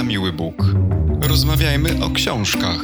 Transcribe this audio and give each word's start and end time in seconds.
na 0.00 0.06
miły 0.06 0.32
Bóg. 0.32 0.54
Rozmawiajmy 1.28 2.04
o 2.04 2.10
książkach. 2.10 2.80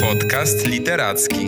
Podcast 0.00 0.66
literacki. 0.66 1.46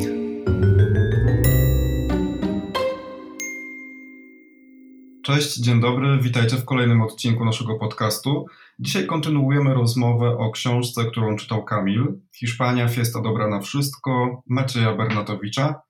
Cześć, 5.25 5.57
dzień 5.57 5.81
dobry, 5.81 6.19
witajcie 6.23 6.57
w 6.57 6.65
kolejnym 6.65 7.03
odcinku 7.03 7.45
naszego 7.45 7.79
podcastu. 7.79 8.47
Dzisiaj 8.79 9.07
kontynuujemy 9.07 9.75
rozmowę 9.75 10.37
o 10.39 10.51
książce, 10.51 11.05
którą 11.05 11.37
czytał 11.37 11.65
Kamil. 11.65 12.21
Hiszpania, 12.37 12.89
fiesta 12.89 13.23
dobra 13.23 13.49
na 13.49 13.61
wszystko, 13.61 14.43
Macieja 14.47 14.95
Bernatowicza. 14.95 15.81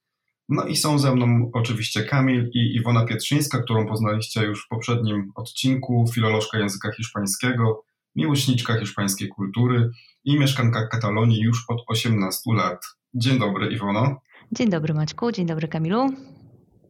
No 0.48 0.64
i 0.64 0.76
są 0.76 0.98
ze 0.98 1.14
mną 1.14 1.50
oczywiście 1.52 2.02
Kamil 2.02 2.50
i 2.54 2.76
Iwona 2.76 3.04
Pietrzyńska, 3.04 3.62
którą 3.62 3.86
poznaliście 3.86 4.42
już 4.42 4.64
w 4.64 4.68
poprzednim 4.68 5.32
odcinku, 5.34 6.04
filolożka 6.14 6.58
języka 6.58 6.92
hiszpańskiego, 6.92 7.88
miłośniczka 8.19 8.80
hiszpańskiej 8.80 9.29
kultury 9.29 9.91
i 10.24 10.38
mieszkanka 10.38 10.87
Katalonii 10.87 11.41
już 11.41 11.65
od 11.69 11.84
18 11.87 12.41
lat. 12.55 12.87
Dzień 13.15 13.38
dobry 13.38 13.66
Iwono. 13.66 14.20
Dzień 14.52 14.70
dobry 14.70 14.95
Maćku, 14.95 15.33
dzień 15.33 15.47
dobry 15.47 15.69
Kamilu. 15.69 16.11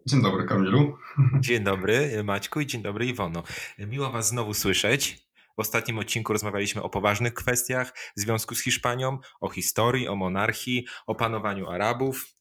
Dzień 0.07 0.23
dobry 0.23 0.45
Kamilu. 0.45 0.97
Dzień 1.47 1.65
dobry 1.65 2.25
Maćku 2.25 2.61
i 2.61 2.67
dzień 2.67 2.83
dobry 2.83 3.07
Iwono. 3.07 3.43
Miło 3.79 4.11
Was 4.11 4.29
znowu 4.29 4.55
słyszeć. 4.55 5.29
W 5.57 5.61
ostatnim 5.61 5.99
odcinku 5.99 6.33
rozmawialiśmy 6.33 6.83
o 6.83 6.89
poważnych 6.89 7.35
kwestiach 7.35 7.93
w 8.17 8.21
związku 8.21 8.55
z 8.55 8.63
Hiszpanią, 8.63 9.19
o 9.41 9.49
historii, 9.49 10.09
o 10.09 10.17
monarchii, 10.17 10.87
o 11.07 11.15
panowaniu 11.15 11.69
Arabów. 11.69 12.38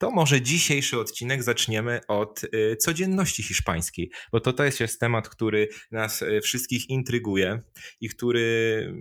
To 0.00 0.10
może 0.10 0.42
dzisiejszy 0.42 0.98
odcinek 0.98 1.42
zaczniemy 1.42 2.00
od 2.08 2.44
y, 2.44 2.76
codzienności 2.76 3.42
hiszpańskiej, 3.42 4.10
bo 4.32 4.40
to, 4.40 4.52
to 4.52 4.64
jest, 4.64 5.00
temat, 5.00 5.28
który 5.28 5.68
nas 5.90 6.22
y, 6.22 6.40
wszystkich 6.40 6.90
intryguje 6.90 7.62
i 8.00 8.08
który 8.08 8.94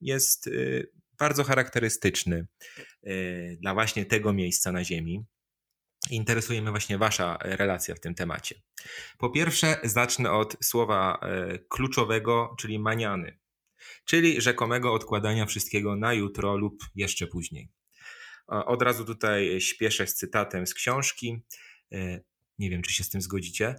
jest 0.00 0.46
y, 0.46 0.90
bardzo 1.18 1.44
charakterystyczny 1.44 2.46
dla 3.60 3.74
właśnie 3.74 4.04
tego 4.04 4.32
miejsca 4.32 4.72
na 4.72 4.84
Ziemi. 4.84 5.24
Interesuje 6.10 6.62
mnie 6.62 6.70
właśnie 6.70 6.98
Wasza 6.98 7.38
relacja 7.40 7.94
w 7.94 8.00
tym 8.00 8.14
temacie. 8.14 8.54
Po 9.18 9.30
pierwsze, 9.30 9.76
zacznę 9.82 10.30
od 10.30 10.56
słowa 10.64 11.20
kluczowego, 11.68 12.54
czyli 12.58 12.78
maniany, 12.78 13.38
czyli 14.04 14.40
rzekomego 14.40 14.92
odkładania 14.92 15.46
wszystkiego 15.46 15.96
na 15.96 16.14
jutro 16.14 16.56
lub 16.56 16.84
jeszcze 16.94 17.26
później. 17.26 17.68
Od 18.46 18.82
razu 18.82 19.04
tutaj 19.04 19.60
śpieszę 19.60 20.06
z 20.06 20.14
cytatem 20.14 20.66
z 20.66 20.74
książki. 20.74 21.42
E, 21.92 22.20
nie 22.58 22.70
wiem, 22.70 22.82
czy 22.82 22.92
się 22.92 23.04
z 23.04 23.10
tym 23.10 23.22
zgodzicie. 23.22 23.74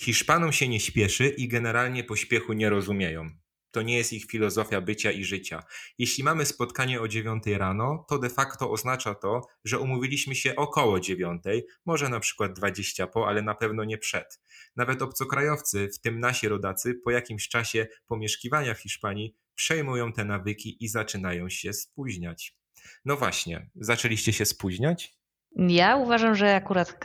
Hiszpanom 0.00 0.52
się 0.52 0.68
nie 0.68 0.80
śpieszy 0.80 1.28
i 1.28 1.48
generalnie 1.48 2.04
pośpiechu 2.04 2.52
nie 2.52 2.70
rozumieją. 2.70 3.30
To 3.70 3.82
nie 3.82 3.96
jest 3.96 4.12
ich 4.12 4.24
filozofia 4.24 4.80
bycia 4.80 5.10
i 5.10 5.24
życia. 5.24 5.62
Jeśli 5.98 6.24
mamy 6.24 6.46
spotkanie 6.46 7.00
o 7.00 7.08
9 7.08 7.44
rano, 7.46 8.04
to 8.08 8.18
de 8.18 8.30
facto 8.30 8.70
oznacza 8.70 9.14
to, 9.14 9.40
że 9.64 9.78
umówiliśmy 9.78 10.34
się 10.34 10.56
około 10.56 11.00
9, 11.00 11.42
może 11.86 12.08
na 12.08 12.20
przykład 12.20 12.52
20 12.52 13.06
po, 13.06 13.28
ale 13.28 13.42
na 13.42 13.54
pewno 13.54 13.84
nie 13.84 13.98
przed. 13.98 14.40
Nawet 14.76 15.02
obcokrajowcy, 15.02 15.88
w 15.94 16.00
tym 16.00 16.20
nasi 16.20 16.48
rodacy, 16.48 16.94
po 17.04 17.10
jakimś 17.10 17.48
czasie 17.48 17.86
pomieszkiwania 18.06 18.74
w 18.74 18.80
Hiszpanii 18.80 19.34
przejmują 19.54 20.12
te 20.12 20.24
nawyki 20.24 20.84
i 20.84 20.88
zaczynają 20.88 21.48
się 21.48 21.72
spóźniać. 21.72 22.57
No 23.04 23.16
właśnie, 23.16 23.70
zaczęliście 23.74 24.32
się 24.32 24.44
spóźniać? 24.44 25.18
Ja 25.56 25.96
uważam, 25.96 26.34
że 26.34 26.54
akurat 26.54 26.96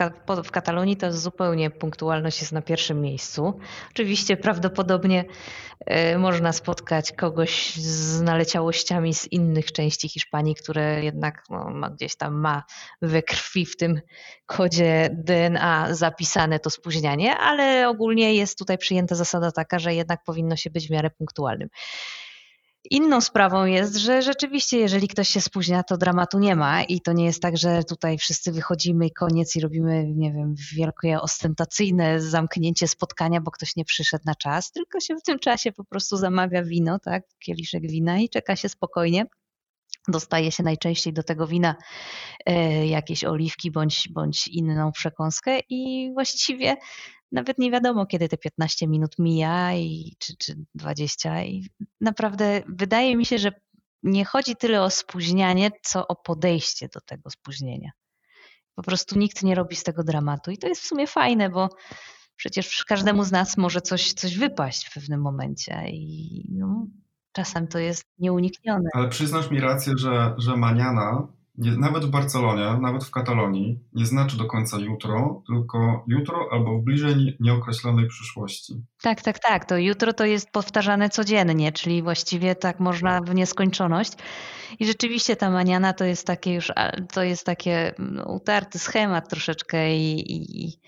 w 0.44 0.50
Katalonii 0.50 0.96
to 0.96 1.12
zupełnie 1.12 1.70
punktualność 1.70 2.40
jest 2.40 2.52
na 2.52 2.62
pierwszym 2.62 3.00
miejscu. 3.00 3.58
Oczywiście 3.90 4.36
prawdopodobnie 4.36 5.24
e, 5.86 6.18
można 6.18 6.52
spotkać 6.52 7.12
kogoś 7.12 7.74
z 7.76 8.22
naleciałościami 8.22 9.14
z 9.14 9.32
innych 9.32 9.72
części 9.72 10.08
Hiszpanii, 10.08 10.54
które 10.54 11.04
jednak 11.04 11.44
no, 11.50 11.90
gdzieś 11.90 12.16
tam 12.16 12.34
ma 12.34 12.64
we 13.02 13.22
krwi 13.22 13.66
w 13.66 13.76
tym 13.76 14.00
kodzie 14.46 15.10
DNA 15.12 15.94
zapisane 15.94 16.58
to 16.58 16.70
spóźnianie, 16.70 17.36
ale 17.36 17.88
ogólnie 17.88 18.34
jest 18.34 18.58
tutaj 18.58 18.78
przyjęta 18.78 19.14
zasada 19.14 19.52
taka, 19.52 19.78
że 19.78 19.94
jednak 19.94 20.24
powinno 20.24 20.56
się 20.56 20.70
być 20.70 20.88
w 20.88 20.90
miarę 20.90 21.10
punktualnym. 21.10 21.68
Inną 22.90 23.20
sprawą 23.20 23.64
jest, 23.64 23.96
że 23.96 24.22
rzeczywiście, 24.22 24.78
jeżeli 24.78 25.08
ktoś 25.08 25.28
się 25.28 25.40
spóźnia, 25.40 25.82
to 25.82 25.96
dramatu 25.96 26.38
nie 26.38 26.56
ma 26.56 26.82
i 26.82 27.00
to 27.00 27.12
nie 27.12 27.24
jest 27.24 27.42
tak, 27.42 27.56
że 27.56 27.84
tutaj 27.84 28.18
wszyscy 28.18 28.52
wychodzimy 28.52 29.06
i 29.06 29.12
koniec 29.12 29.56
i 29.56 29.60
robimy, 29.60 30.12
nie 30.14 30.32
wiem, 30.32 30.54
wielkie 30.74 31.20
ostentacyjne 31.20 32.20
zamknięcie 32.20 32.88
spotkania, 32.88 33.40
bo 33.40 33.50
ktoś 33.50 33.76
nie 33.76 33.84
przyszedł 33.84 34.24
na 34.26 34.34
czas, 34.34 34.72
tylko 34.72 35.00
się 35.00 35.16
w 35.16 35.22
tym 35.22 35.38
czasie 35.38 35.72
po 35.72 35.84
prostu 35.84 36.16
zamawia 36.16 36.64
wino, 36.64 36.98
tak, 36.98 37.22
kieliszek 37.38 37.82
wina 37.82 38.18
i 38.18 38.28
czeka 38.28 38.56
się 38.56 38.68
spokojnie. 38.68 39.26
Dostaje 40.08 40.52
się 40.52 40.62
najczęściej 40.62 41.12
do 41.12 41.22
tego 41.22 41.46
wina 41.46 41.74
e, 42.46 42.86
jakieś 42.86 43.24
oliwki 43.24 43.70
bądź, 43.70 44.08
bądź 44.10 44.48
inną 44.48 44.92
przekąskę 44.92 45.58
i 45.68 46.10
właściwie 46.14 46.76
nawet 47.32 47.58
nie 47.58 47.70
wiadomo, 47.70 48.06
kiedy 48.06 48.28
te 48.28 48.38
15 48.38 48.88
minut 48.88 49.18
mija 49.18 49.74
i, 49.74 50.16
czy, 50.18 50.36
czy 50.36 50.54
20. 50.74 51.42
I 51.42 51.68
naprawdę 52.00 52.62
wydaje 52.68 53.16
mi 53.16 53.26
się, 53.26 53.38
że 53.38 53.52
nie 54.02 54.24
chodzi 54.24 54.56
tyle 54.56 54.82
o 54.82 54.90
spóźnianie, 54.90 55.70
co 55.82 56.08
o 56.08 56.16
podejście 56.16 56.88
do 56.94 57.00
tego 57.00 57.30
spóźnienia. 57.30 57.90
Po 58.74 58.82
prostu 58.82 59.18
nikt 59.18 59.42
nie 59.42 59.54
robi 59.54 59.76
z 59.76 59.82
tego 59.82 60.04
dramatu. 60.04 60.50
I 60.50 60.58
to 60.58 60.68
jest 60.68 60.82
w 60.82 60.86
sumie 60.86 61.06
fajne, 61.06 61.50
bo 61.50 61.68
przecież 62.36 62.84
każdemu 62.84 63.24
z 63.24 63.32
nas 63.32 63.56
może 63.56 63.80
coś, 63.80 64.12
coś 64.12 64.38
wypaść 64.38 64.86
w 64.86 64.94
pewnym 64.94 65.20
momencie. 65.20 65.82
I 65.88 66.46
no, 66.52 66.86
czasem 67.32 67.68
to 67.68 67.78
jest 67.78 68.04
nieuniknione. 68.18 68.88
Ale 68.94 69.08
przyznasz 69.08 69.50
mi 69.50 69.60
rację, 69.60 69.92
że, 69.96 70.34
że 70.38 70.56
maniana 70.56 71.28
nie, 71.58 71.76
nawet 71.76 72.04
w 72.04 72.10
Barcelonie, 72.10 72.80
nawet 72.80 73.04
w 73.04 73.10
Katalonii, 73.10 73.80
nie 73.92 74.06
znaczy 74.06 74.36
do 74.36 74.44
końca 74.44 74.78
jutro, 74.78 75.42
tylko 75.46 76.04
jutro 76.08 76.48
albo 76.52 76.78
w 76.78 76.84
bliżej 76.84 77.36
nieokreślonej 77.40 78.08
przyszłości. 78.08 78.74
Tak, 79.02 79.22
tak, 79.22 79.38
tak. 79.38 79.64
To 79.64 79.78
jutro 79.78 80.12
to 80.12 80.24
jest 80.24 80.50
powtarzane 80.50 81.08
codziennie, 81.08 81.72
czyli 81.72 82.02
właściwie 82.02 82.54
tak 82.54 82.80
można 82.80 83.20
w 83.20 83.34
nieskończoność. 83.34 84.12
I 84.78 84.86
rzeczywiście 84.86 85.36
ta 85.36 85.50
maniana 85.50 85.92
to 85.92 86.04
jest 86.04 86.26
takie 86.26 86.54
już, 86.54 86.72
to 87.12 87.22
jest 87.22 87.46
takie 87.46 87.94
no, 87.98 88.24
utarty 88.24 88.78
schemat 88.78 89.28
troszeczkę 89.28 89.96
i, 89.96 90.32
i 90.66 90.80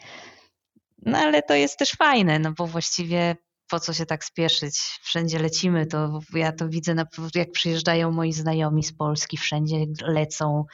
no 1.02 1.18
ale 1.18 1.42
to 1.42 1.54
jest 1.54 1.78
też 1.78 1.90
fajne, 1.90 2.38
no 2.38 2.52
bo 2.58 2.66
właściwie 2.66 3.36
po 3.68 3.80
co 3.80 3.92
się 3.92 4.06
tak 4.06 4.24
spieszyć? 4.24 4.78
Wszędzie 5.02 5.38
lecimy, 5.38 5.86
to 5.86 6.20
ja 6.34 6.52
to 6.52 6.68
widzę, 6.68 6.94
jak 7.34 7.52
przyjeżdżają 7.52 8.10
moi 8.10 8.32
znajomi 8.32 8.82
z 8.84 8.96
Polski, 8.96 9.36
wszędzie 9.36 9.76
lecą, 10.02 10.64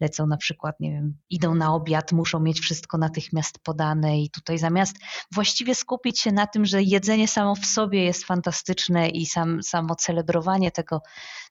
lecą 0.00 0.26
na 0.26 0.36
przykład, 0.36 0.80
nie 0.80 0.90
wiem, 0.90 1.16
idą 1.30 1.54
na 1.54 1.74
obiad, 1.74 2.12
muszą 2.12 2.40
mieć 2.40 2.60
wszystko 2.60 2.98
natychmiast 2.98 3.58
podane 3.58 4.20
i 4.20 4.30
tutaj 4.30 4.58
zamiast 4.58 4.96
właściwie 5.32 5.74
skupić 5.74 6.20
się 6.20 6.32
na 6.32 6.46
tym, 6.46 6.66
że 6.66 6.82
jedzenie 6.82 7.28
samo 7.28 7.54
w 7.54 7.66
sobie 7.66 8.04
jest 8.04 8.24
fantastyczne 8.24 9.08
i 9.08 9.26
sam, 9.26 9.62
samo 9.62 9.94
celebrowanie 9.94 10.70
tego, 10.70 11.00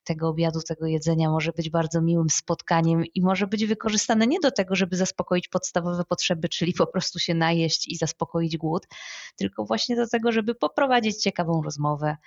tego 0.03 0.30
obiadu, 0.30 0.59
tego 0.62 0.86
jedzenia 0.86 1.30
może 1.30 1.52
być 1.52 1.69
bardzo 1.69 2.02
miłym 2.02 2.30
spotkaniem 2.30 3.06
i 3.06 3.22
może 3.22 3.47
być 3.47 3.66
wykorzystane 3.66 4.28
nie 4.28 4.40
do 4.40 4.52
tego, 4.52 4.75
żeby 4.75 4.97
zaspokoić 4.97 5.47
podstawowe 5.47 6.03
potrzeby, 6.06 6.50
czyli 6.50 6.74
po 6.74 6.88
prostu 6.88 7.19
się 7.19 7.34
najeść 7.34 7.88
i 7.88 7.96
zaspokoić 7.96 8.58
głód, 8.58 8.88
tylko 9.36 9.66
właśnie 9.66 9.96
do 9.96 10.08
tego, 10.08 10.31
żeby 10.31 10.56
poprowadzić 10.56 11.18
ciekawą 11.18 11.62
rozmowę, 11.62 12.18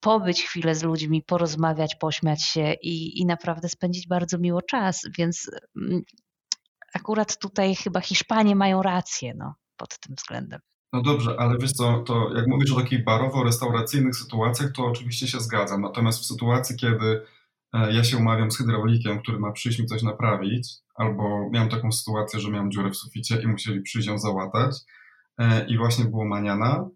pobyć 0.00 0.42
chwilę 0.42 0.74
z 0.74 0.82
ludźmi, 0.82 1.22
porozmawiać, 1.22 1.94
pośmiać 1.94 2.42
się 2.42 2.72
i, 2.82 3.20
i 3.20 3.26
naprawdę 3.26 3.68
spędzić 3.68 4.08
bardzo 4.08 4.38
miło 4.38 4.62
czas. 4.62 5.02
Więc 5.18 5.50
mm, 5.76 6.02
akurat 6.94 7.38
tutaj 7.38 7.74
chyba 7.74 8.00
Hiszpanie 8.00 8.56
mają 8.56 8.82
rację 8.82 9.34
no, 9.34 9.54
pod 9.76 9.98
tym 9.98 10.14
względem. 10.14 10.60
No 10.92 11.02
dobrze, 11.02 11.36
ale 11.38 11.58
wiesz 11.58 11.72
co, 11.72 11.98
to 11.98 12.30
jak 12.34 12.46
mówisz 12.46 12.72
o 12.72 12.76
takich 12.76 13.04
barowo-restauracyjnych 13.04 14.16
sytuacjach, 14.16 14.72
to 14.72 14.84
oczywiście 14.84 15.26
się 15.26 15.40
zgadzam. 15.40 15.80
Natomiast 15.80 16.20
w 16.20 16.24
sytuacji, 16.24 16.76
kiedy 16.76 17.22
e, 17.72 17.92
ja 17.92 18.04
się 18.04 18.16
umawiam 18.16 18.50
z 18.50 18.58
hydraulikiem, 18.58 19.18
który 19.18 19.38
ma 19.38 19.52
przyjść 19.52 19.78
mi 19.78 19.86
coś 19.86 20.02
naprawić, 20.02 20.68
albo 20.94 21.50
miałem 21.50 21.68
taką 21.68 21.92
sytuację, 21.92 22.40
że 22.40 22.50
miałem 22.50 22.70
dziurę 22.70 22.90
w 22.90 22.96
suficie 22.96 23.42
i 23.42 23.46
musieli 23.46 23.82
przyjść 23.82 24.08
ją 24.08 24.18
załatać 24.18 24.76
e, 25.38 25.66
i 25.66 25.78
właśnie 25.78 26.04
było 26.04 26.24
maniana, 26.24 26.88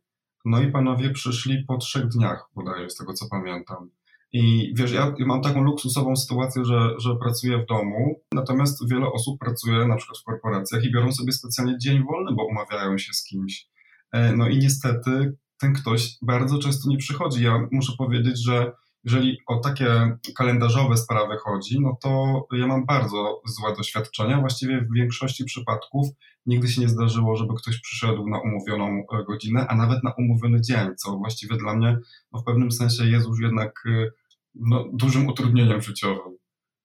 no 0.44 0.60
i 0.60 0.72
panowie 0.72 1.10
przyszli 1.10 1.64
po 1.64 1.78
trzech 1.78 2.08
dniach, 2.08 2.48
bodajże, 2.54 2.90
z 2.90 2.96
tego 2.96 3.12
co 3.12 3.26
pamiętam. 3.30 3.90
I 4.32 4.72
wiesz, 4.76 4.92
ja 4.92 5.14
mam 5.26 5.42
taką 5.42 5.62
luksusową 5.62 6.16
sytuację, 6.16 6.64
że, 6.64 6.94
że 6.98 7.16
pracuję 7.16 7.58
w 7.58 7.66
domu, 7.66 8.20
natomiast 8.32 8.90
wiele 8.90 9.06
osób 9.06 9.38
pracuje 9.40 9.86
na 9.86 9.96
przykład 9.96 10.18
w 10.18 10.24
korporacjach 10.24 10.84
i 10.84 10.92
biorą 10.92 11.12
sobie 11.12 11.32
specjalnie 11.32 11.78
dzień 11.78 12.04
wolny, 12.04 12.32
bo 12.34 12.46
umawiają 12.46 12.98
się 12.98 13.12
z 13.12 13.24
kimś. 13.24 13.71
E, 14.12 14.36
no 14.36 14.48
i 14.48 14.58
niestety 14.58 15.36
ten 15.58 15.72
ktoś 15.72 16.16
bardzo 16.22 16.58
często 16.58 16.90
nie 16.90 16.96
przychodzi. 16.96 17.44
Ja 17.44 17.68
muszę 17.72 17.92
powiedzieć, 17.98 18.44
że 18.44 18.72
jeżeli 19.04 19.38
o 19.46 19.58
takie 19.58 20.16
kalendarzowe 20.36 20.96
sprawy 20.96 21.36
chodzi, 21.36 21.80
no 21.80 21.96
to 22.02 22.42
ja 22.52 22.66
mam 22.66 22.86
bardzo 22.86 23.42
złe 23.44 23.76
doświadczenia. 23.76 24.40
Właściwie 24.40 24.80
w 24.80 24.94
większości 24.94 25.44
przypadków 25.44 26.08
nigdy 26.46 26.68
się 26.68 26.80
nie 26.80 26.88
zdarzyło, 26.88 27.36
żeby 27.36 27.54
ktoś 27.54 27.80
przyszedł 27.80 28.28
na 28.28 28.40
umówioną 28.40 29.04
e, 29.12 29.24
godzinę, 29.24 29.66
a 29.68 29.76
nawet 29.76 30.04
na 30.04 30.12
umówiony 30.18 30.60
dzień, 30.60 30.96
co 30.96 31.16
właściwie 31.16 31.56
dla 31.56 31.74
mnie 31.74 31.98
no 32.32 32.40
w 32.40 32.44
pewnym 32.44 32.72
sensie 32.72 33.04
jest 33.04 33.28
już 33.28 33.40
jednak 33.40 33.84
e, 33.86 34.10
no, 34.54 34.84
dużym 34.92 35.26
utrudnieniem 35.26 35.82
życiowym. 35.82 36.41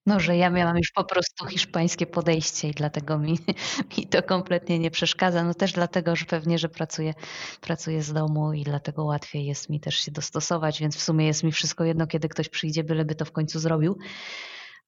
No, 0.07 0.19
że 0.19 0.37
ja 0.37 0.49
miałam 0.49 0.77
już 0.77 0.91
po 0.91 1.03
prostu 1.03 1.45
hiszpańskie 1.45 2.05
podejście 2.05 2.69
i 2.69 2.71
dlatego 2.71 3.17
mi, 3.19 3.37
mi 3.97 4.07
to 4.07 4.23
kompletnie 4.23 4.79
nie 4.79 4.91
przeszkadza. 4.91 5.43
No 5.43 5.53
też 5.53 5.73
dlatego, 5.73 6.15
że 6.15 6.25
pewnie, 6.25 6.57
że 6.57 6.69
pracuję, 6.69 7.13
pracuję 7.61 8.01
z 8.01 8.13
domu 8.13 8.53
i 8.53 8.63
dlatego 8.63 9.05
łatwiej 9.05 9.45
jest 9.45 9.69
mi 9.69 9.79
też 9.79 9.95
się 9.95 10.11
dostosować, 10.11 10.79
więc 10.79 10.95
w 10.95 11.01
sumie 11.01 11.25
jest 11.25 11.43
mi 11.43 11.51
wszystko 11.51 11.83
jedno, 11.83 12.07
kiedy 12.07 12.29
ktoś 12.29 12.49
przyjdzie, 12.49 12.83
byleby 12.83 13.15
to 13.15 13.25
w 13.25 13.31
końcu 13.31 13.59
zrobił. 13.59 13.97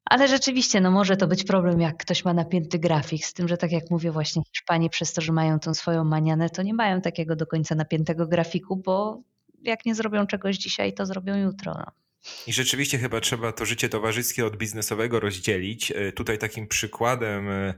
Ale 0.06 0.28
rzeczywiście, 0.28 0.82
no 0.82 0.92
może 0.92 1.18
to 1.18 1.28
być 1.28 1.44
problem, 1.44 1.82
jak 1.82 1.98
ktoś 1.98 2.26
ma 2.26 2.34
napięty 2.34 2.80
grafik, 2.80 3.26
z 3.26 3.34
tym, 3.34 3.48
że 3.48 3.58
tak 3.58 3.72
jak 3.72 3.84
mówię, 3.90 4.12
właśnie 4.12 4.42
Hiszpanie 4.54 4.90
przez 4.90 5.14
to, 5.14 5.22
że 5.22 5.34
mają 5.34 5.60
tą 5.60 5.74
swoją 5.74 6.04
manianę, 6.04 6.50
to 6.50 6.62
nie 6.64 6.74
mają 6.74 7.02
takiego 7.02 7.36
do 7.36 7.48
końca 7.48 7.76
napiętego 7.76 8.28
grafiku, 8.28 8.76
bo 8.76 9.22
jak 9.64 9.86
nie 9.86 9.96
zrobią 9.96 10.28
czegoś 10.28 10.58
dzisiaj, 10.58 10.94
to 10.94 11.06
zrobią 11.06 11.38
jutro. 11.38 11.74
No. 11.74 12.09
I 12.48 12.54
rzeczywiście 12.54 12.98
chyba 12.98 13.22
trzeba 13.22 13.52
to 13.52 13.66
życie 13.66 13.90
towarzyskie 13.90 14.46
od 14.46 14.58
biznesowego 14.58 15.20
rozdzielić. 15.20 15.92
E, 15.92 16.12
tutaj 16.12 16.38
takim 16.38 16.68
przykładem 16.68 17.50
e, 17.50 17.74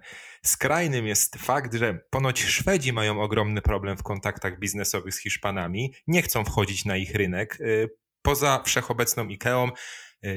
skrajnym 0.46 1.08
jest 1.08 1.36
fakt, 1.36 1.74
że 1.74 2.00
ponoć 2.10 2.44
Szwedzi 2.44 2.94
mają 2.94 3.22
ogromny 3.22 3.62
problem 3.62 3.98
w 3.98 4.04
kontaktach 4.04 4.60
biznesowych 4.60 5.14
z 5.14 5.20
Hiszpanami, 5.20 5.94
nie 6.08 6.22
chcą 6.22 6.46
wchodzić 6.46 6.86
na 6.86 6.98
ich 6.98 7.16
rynek. 7.16 7.58
E, 7.62 7.88
poza 8.22 8.64
wszechobecną 8.66 9.28
IKEA, 9.28 9.72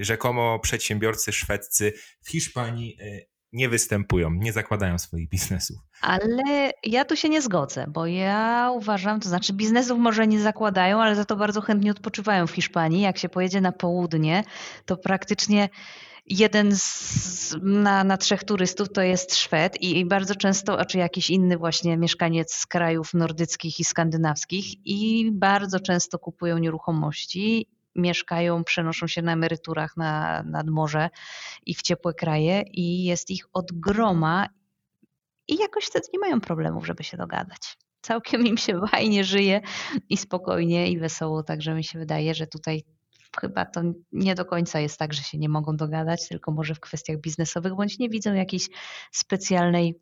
rzekomo 0.00 0.58
przedsiębiorcy 0.58 1.32
szwedzcy 1.32 1.92
w 2.24 2.30
Hiszpanii 2.30 2.98
nie 3.54 3.68
występują, 3.68 4.30
nie 4.30 4.52
zakładają 4.52 4.98
swoich 4.98 5.28
biznesów. 5.28 5.76
Ale 6.00 6.70
ja 6.84 7.04
tu 7.04 7.16
się 7.16 7.28
nie 7.28 7.42
zgodzę, 7.42 7.86
bo 7.88 8.06
ja 8.06 8.70
uważam, 8.74 9.20
to 9.20 9.28
znaczy 9.28 9.52
biznesów 9.52 9.98
może 9.98 10.26
nie 10.26 10.40
zakładają, 10.40 11.02
ale 11.02 11.16
za 11.16 11.24
to 11.24 11.36
bardzo 11.36 11.60
chętnie 11.60 11.90
odpoczywają 11.90 12.46
w 12.46 12.50
Hiszpanii. 12.50 13.00
Jak 13.00 13.18
się 13.18 13.28
pojedzie 13.28 13.60
na 13.60 13.72
południe, 13.72 14.44
to 14.86 14.96
praktycznie 14.96 15.68
jeden 16.26 16.76
z, 16.76 17.56
na, 17.62 18.04
na 18.04 18.16
trzech 18.16 18.44
turystów 18.44 18.92
to 18.92 19.02
jest 19.02 19.36
Szwed 19.36 19.76
i, 19.82 19.98
i 19.98 20.04
bardzo 20.04 20.34
często, 20.34 20.84
czy 20.84 20.98
jakiś 20.98 21.30
inny 21.30 21.56
właśnie 21.56 21.96
mieszkaniec 21.96 22.54
z 22.54 22.66
krajów 22.66 23.14
nordyckich 23.14 23.80
i 23.80 23.84
skandynawskich 23.84 24.86
i 24.86 25.30
bardzo 25.32 25.80
często 25.80 26.18
kupują 26.18 26.58
nieruchomości 26.58 27.66
mieszkają, 27.96 28.64
przenoszą 28.64 29.06
się 29.06 29.22
na 29.22 29.32
emeryturach 29.32 29.96
na, 29.96 30.42
nad 30.42 30.66
morze 30.68 31.10
i 31.66 31.74
w 31.74 31.82
ciepłe 31.82 32.14
kraje 32.14 32.62
i 32.72 33.04
jest 33.04 33.30
ich 33.30 33.44
od 33.52 33.72
groma 33.72 34.48
i 35.48 35.56
jakoś 35.56 35.84
wtedy 35.84 36.06
nie 36.12 36.18
mają 36.18 36.40
problemów, 36.40 36.86
żeby 36.86 37.04
się 37.04 37.16
dogadać. 37.16 37.78
Całkiem 38.00 38.46
im 38.46 38.56
się 38.56 38.80
fajnie 38.90 39.24
żyje 39.24 39.60
i 40.08 40.16
spokojnie 40.16 40.90
i 40.90 40.98
wesoło, 40.98 41.42
także 41.42 41.74
mi 41.74 41.84
się 41.84 41.98
wydaje, 41.98 42.34
że 42.34 42.46
tutaj 42.46 42.84
chyba 43.40 43.64
to 43.64 43.82
nie 44.12 44.34
do 44.34 44.44
końca 44.44 44.80
jest 44.80 44.98
tak, 44.98 45.12
że 45.12 45.22
się 45.22 45.38
nie 45.38 45.48
mogą 45.48 45.76
dogadać, 45.76 46.28
tylko 46.28 46.52
może 46.52 46.74
w 46.74 46.80
kwestiach 46.80 47.20
biznesowych, 47.20 47.74
bądź 47.74 47.98
nie 47.98 48.08
widzą 48.08 48.34
jakiejś 48.34 48.68
specjalnej 49.12 50.00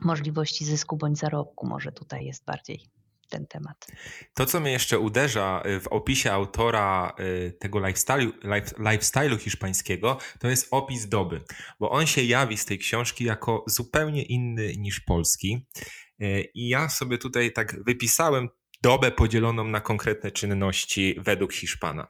możliwości 0.00 0.64
zysku 0.64 0.96
bądź 0.96 1.18
zarobku. 1.18 1.66
Może 1.66 1.92
tutaj 1.92 2.24
jest 2.24 2.44
bardziej 2.44 2.99
ten 3.30 3.46
temat. 3.46 3.86
To, 4.34 4.46
co 4.46 4.60
mnie 4.60 4.72
jeszcze 4.72 4.98
uderza 4.98 5.62
y, 5.66 5.80
w 5.80 5.88
opisie 5.88 6.32
autora 6.32 7.12
y, 7.20 7.56
tego 7.60 7.78
lifestyle'u, 7.78 8.32
lifestyle 8.78 9.38
hiszpańskiego, 9.38 10.18
to 10.38 10.48
jest 10.48 10.68
opis 10.70 11.08
doby, 11.08 11.40
bo 11.80 11.90
on 11.90 12.06
się 12.06 12.22
jawi 12.22 12.56
z 12.56 12.64
tej 12.64 12.78
książki 12.78 13.24
jako 13.24 13.64
zupełnie 13.66 14.22
inny 14.22 14.76
niż 14.76 15.00
polski. 15.00 15.66
Y, 16.22 16.50
I 16.54 16.68
ja 16.68 16.88
sobie 16.88 17.18
tutaj 17.18 17.52
tak 17.52 17.84
wypisałem 17.84 18.48
dobę 18.82 19.10
podzieloną 19.10 19.64
na 19.64 19.80
konkretne 19.80 20.30
czynności 20.30 21.16
według 21.18 21.52
Hiszpana. 21.52 22.06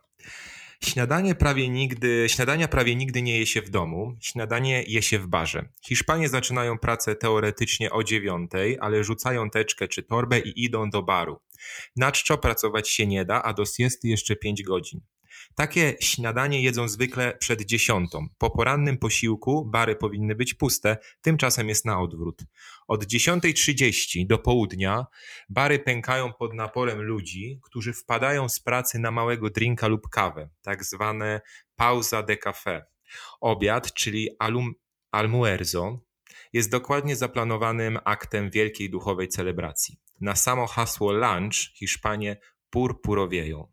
Śniadanie 0.85 1.35
prawie 1.35 1.69
nigdy, 1.69 2.27
śniadania 2.29 2.69
prawie 2.69 2.97
nigdy 2.97 3.23
nie 3.23 3.39
je 3.39 3.47
się 3.47 3.63
w 3.63 3.71
domu, 3.71 4.17
śniadanie 4.21 4.85
je 4.87 5.03
się 5.03 5.19
w 5.19 5.27
barze. 5.27 5.69
Hiszpanie 5.83 6.29
zaczynają 6.29 6.79
pracę 6.79 7.17
teoretycznie 7.17 7.91
o 7.91 8.05
dziewiątej, 8.05 8.79
ale 8.81 9.05
rzucają 9.05 9.51
teczkę 9.51 9.89
czy 9.89 10.03
torbę 10.03 10.39
i 10.39 10.65
idą 10.65 10.91
do 10.91 11.03
baru. 11.03 11.41
Na 11.97 12.13
czczo 12.13 12.39
pracować 12.39 12.89
się 12.89 13.07
nie 13.07 13.25
da, 13.25 13.43
a 13.43 13.53
do 13.53 13.65
siesty 13.65 14.09
jeszcze 14.09 14.37
pięć 14.37 14.63
godzin. 14.63 15.01
Takie 15.55 15.95
śniadanie 16.01 16.63
jedzą 16.63 16.89
zwykle 16.89 17.37
przed 17.39 17.63
dziesiątą. 17.63 18.27
Po 18.39 18.51
porannym 18.51 18.99
posiłku 18.99 19.65
bary 19.65 19.97
powinny 19.97 20.35
być 20.35 20.55
puste, 20.55 20.97
tymczasem 21.21 21.69
jest 21.69 21.85
na 21.85 22.01
odwrót. 22.01 22.43
Od 22.89 23.05
10.30 23.05 24.27
do 24.27 24.39
południa 24.39 25.07
bary 25.49 25.79
pękają 25.79 26.33
pod 26.33 26.55
naporem 26.55 27.03
ludzi, 27.03 27.61
którzy 27.63 27.93
wpadają 27.93 28.49
z 28.49 28.61
pracy 28.61 28.99
na 28.99 29.11
małego 29.11 29.51
drinka 29.51 29.87
lub 29.87 30.09
kawę, 30.09 30.49
tak 30.63 30.85
zwane 30.85 31.41
pauza 31.77 32.23
de 32.23 32.37
café. 32.37 32.83
Obiad, 33.41 33.93
czyli 33.93 34.29
alum, 34.39 34.75
almuerzo, 35.11 36.01
jest 36.53 36.71
dokładnie 36.71 37.17
zaplanowanym 37.17 37.99
aktem 38.05 38.51
wielkiej 38.51 38.91
duchowej 38.91 39.29
celebracji. 39.29 40.01
Na 40.21 40.37
samo 40.37 40.67
hasło 40.67 41.13
lunch 41.13 41.55
Hiszpanie 41.75 42.41
purpurowieją. 42.71 43.73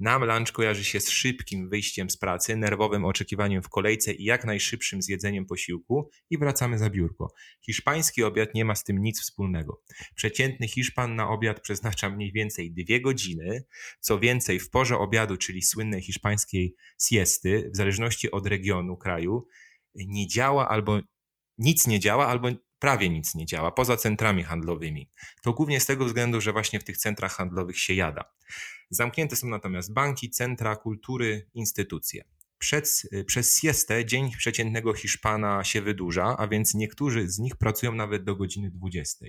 Nam 0.00 0.24
lunch 0.24 0.52
kojarzy 0.52 0.84
się 0.84 1.00
z 1.00 1.10
szybkim 1.10 1.68
wyjściem 1.68 2.10
z 2.10 2.16
pracy, 2.16 2.56
nerwowym 2.56 3.04
oczekiwaniem 3.04 3.62
w 3.62 3.68
kolejce 3.68 4.12
i 4.12 4.24
jak 4.24 4.44
najszybszym 4.44 5.02
zjedzeniem 5.02 5.46
posiłku 5.46 6.10
i 6.30 6.38
wracamy 6.38 6.78
za 6.78 6.90
biurko. 6.90 7.32
Hiszpański 7.60 8.22
obiad 8.22 8.54
nie 8.54 8.64
ma 8.64 8.74
z 8.74 8.84
tym 8.84 9.02
nic 9.02 9.20
wspólnego. 9.20 9.82
Przeciętny 10.14 10.68
Hiszpan 10.68 11.16
na 11.16 11.28
obiad 11.28 11.60
przeznacza 11.60 12.10
mniej 12.10 12.32
więcej 12.32 12.72
dwie 12.72 13.00
godziny, 13.00 13.64
co 14.00 14.18
więcej 14.18 14.60
w 14.60 14.70
porze 14.70 14.98
obiadu, 14.98 15.36
czyli 15.36 15.62
słynnej 15.62 16.02
hiszpańskiej 16.02 16.74
siesty, 17.00 17.70
w 17.74 17.76
zależności 17.76 18.30
od 18.30 18.46
regionu 18.46 18.96
kraju, 18.96 19.46
nie 19.94 20.28
działa 20.28 20.68
albo 20.68 21.00
nic 21.58 21.86
nie 21.86 22.00
działa, 22.00 22.26
albo 22.26 22.48
prawie 22.78 23.08
nic 23.08 23.34
nie 23.34 23.46
działa, 23.46 23.70
poza 23.70 23.96
centrami 23.96 24.42
handlowymi. 24.42 25.10
To 25.42 25.52
głównie 25.52 25.80
z 25.80 25.86
tego 25.86 26.04
względu, 26.04 26.40
że 26.40 26.52
właśnie 26.52 26.80
w 26.80 26.84
tych 26.84 26.96
centrach 26.96 27.32
handlowych 27.32 27.78
się 27.78 27.94
jada. 27.94 28.24
Zamknięte 28.90 29.36
są 29.36 29.48
natomiast 29.48 29.92
banki, 29.92 30.30
centra 30.30 30.76
kultury, 30.76 31.46
instytucje. 31.54 32.24
Przed, 32.58 33.02
przez 33.26 33.58
siestę 33.58 34.04
dzień 34.04 34.30
przeciętnego 34.30 34.94
Hiszpana 34.94 35.64
się 35.64 35.82
wydłuża, 35.82 36.36
a 36.38 36.48
więc 36.48 36.74
niektórzy 36.74 37.28
z 37.28 37.38
nich 37.38 37.56
pracują 37.56 37.94
nawet 37.94 38.24
do 38.24 38.36
godziny 38.36 38.70
20. 38.70 39.26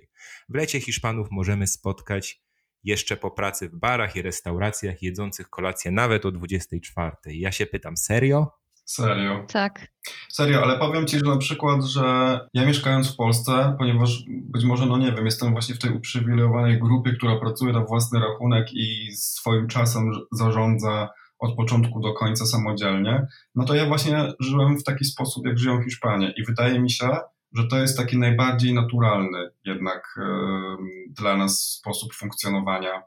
W 0.50 0.56
lecie 0.56 0.80
Hiszpanów 0.80 1.28
możemy 1.32 1.68
spotkać 1.68 2.42
jeszcze 2.84 3.18
po 3.18 3.32
pracy 3.32 3.70
w 3.70 3.76
barach 3.76 4.16
i 4.16 4.22
restauracjach 4.22 5.02
jedzących 5.02 5.50
kolację 5.50 5.92
nawet 5.92 6.26
o 6.26 6.32
24. 6.32 7.16
Ja 7.26 7.52
się 7.52 7.66
pytam, 7.66 7.98
serio? 7.98 8.65
Serio. 8.86 9.46
Tak. 9.54 9.88
Serio, 10.30 10.64
ale 10.64 10.80
powiem 10.80 11.08
Ci, 11.08 11.20
że 11.20 11.26
na 11.26 11.38
przykład, 11.38 11.84
że 11.84 12.40
ja 12.54 12.66
mieszkając 12.66 13.14
w 13.14 13.16
Polsce, 13.16 13.76
ponieważ 13.78 14.24
być 14.28 14.66
może, 14.66 14.86
no 14.86 14.98
nie 14.98 15.12
wiem, 15.12 15.26
jestem 15.26 15.52
właśnie 15.52 15.76
w 15.76 15.80
tej 15.80 15.92
uprzywilejowanej 15.92 16.80
grupie, 16.80 17.14
która 17.14 17.40
pracuje 17.40 17.74
na 17.74 17.86
własny 17.86 18.20
rachunek 18.20 18.74
i 18.74 19.12
swoim 19.12 19.68
czasem 19.68 20.12
zarządza 20.32 21.10
od 21.40 21.56
początku 21.56 22.00
do 22.00 22.14
końca 22.14 22.46
samodzielnie, 22.46 23.28
no 23.56 23.66
to 23.66 23.76
ja 23.76 23.86
właśnie 23.86 24.34
żyłem 24.40 24.78
w 24.78 24.84
taki 24.84 25.06
sposób, 25.06 25.46
jak 25.46 25.60
żyją 25.60 25.84
Hiszpanie 25.84 26.34
i 26.38 26.44
wydaje 26.44 26.80
mi 26.80 26.92
się, 26.92 27.10
że 27.54 27.68
to 27.68 27.78
jest 27.78 27.98
taki 27.98 28.18
najbardziej 28.18 28.74
naturalny 28.74 29.50
jednak 29.66 30.16
yy, 30.18 30.78
dla 31.10 31.38
nas 31.38 31.62
sposób 31.62 32.14
funkcjonowania, 32.14 33.04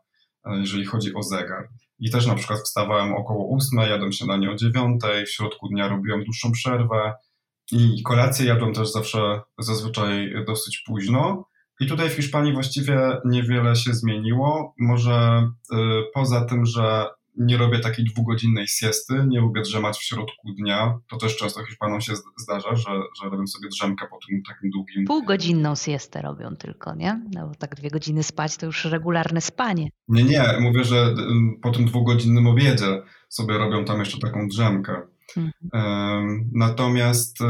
yy, 0.47 0.59
jeżeli 0.59 0.85
chodzi 0.85 1.14
o 1.14 1.23
zegar. 1.23 1.69
I 1.99 2.11
też 2.11 2.26
na 2.26 2.35
przykład 2.35 2.61
wstawałem 2.61 3.14
około 3.14 3.57
8, 3.57 3.90
jadłem 3.90 4.12
się 4.12 4.26
na 4.26 4.37
nie 4.37 4.50
o 4.50 4.55
9, 4.55 5.02
w 5.26 5.31
środku 5.31 5.69
dnia 5.69 5.88
robiłem 5.88 6.25
dłuższą 6.25 6.52
przerwę 6.52 7.14
i 7.73 8.02
kolację 8.02 8.47
jadłem 8.47 8.75
też 8.75 8.93
zawsze 8.93 9.40
zazwyczaj 9.59 10.33
dosyć 10.47 10.83
późno. 10.87 11.45
I 11.81 11.87
tutaj 11.87 12.11
w 12.11 12.12
Hiszpanii 12.12 12.52
właściwie 12.52 13.21
niewiele 13.25 13.76
się 13.76 13.95
zmieniło. 13.95 14.75
Może 14.78 15.49
y, 15.73 15.76
poza 16.14 16.45
tym, 16.45 16.67
że 16.67 17.07
nie 17.38 17.57
robię 17.57 17.78
takiej 17.78 18.04
dwugodzinnej 18.04 18.68
siesty, 18.68 19.14
nie 19.28 19.40
lubię 19.40 19.62
drzemać 19.62 19.99
w 19.99 20.02
środku 20.02 20.52
dnia. 20.59 20.99
To 21.11 21.16
też 21.16 21.37
często 21.37 21.64
Hiszpanom 21.64 22.00
się 22.00 22.12
zdarza, 22.38 22.76
że, 22.76 22.90
że 23.23 23.30
robię 23.30 23.47
sobie 23.47 23.68
drzemkę 23.68 24.07
po 24.11 24.18
tym 24.28 24.42
takim 24.49 24.71
długim... 24.71 25.04
Półgodzinną 25.04 25.75
siestę 25.75 26.23
robią 26.23 26.57
tylko, 26.57 26.95
nie? 26.95 27.23
No 27.35 27.49
bo 27.49 27.54
tak 27.54 27.75
dwie 27.75 27.90
godziny 27.90 28.23
spać 28.23 28.57
to 28.57 28.66
już 28.66 28.85
regularne 28.85 29.40
spanie. 29.40 29.88
Nie, 30.09 30.25
nie, 30.25 30.45
mówię, 30.61 30.85
że 30.85 30.97
y, 30.97 31.14
po 31.62 31.71
tym 31.71 31.85
dwugodzinnym 31.85 32.47
obiedzie 32.47 33.02
sobie 33.28 33.59
robią 33.59 33.85
tam 33.85 33.99
jeszcze 33.99 34.18
taką 34.18 34.49
drzemkę. 34.49 35.02
Mhm. 35.37 36.50
Natomiast 36.54 37.40
y, 37.40 37.45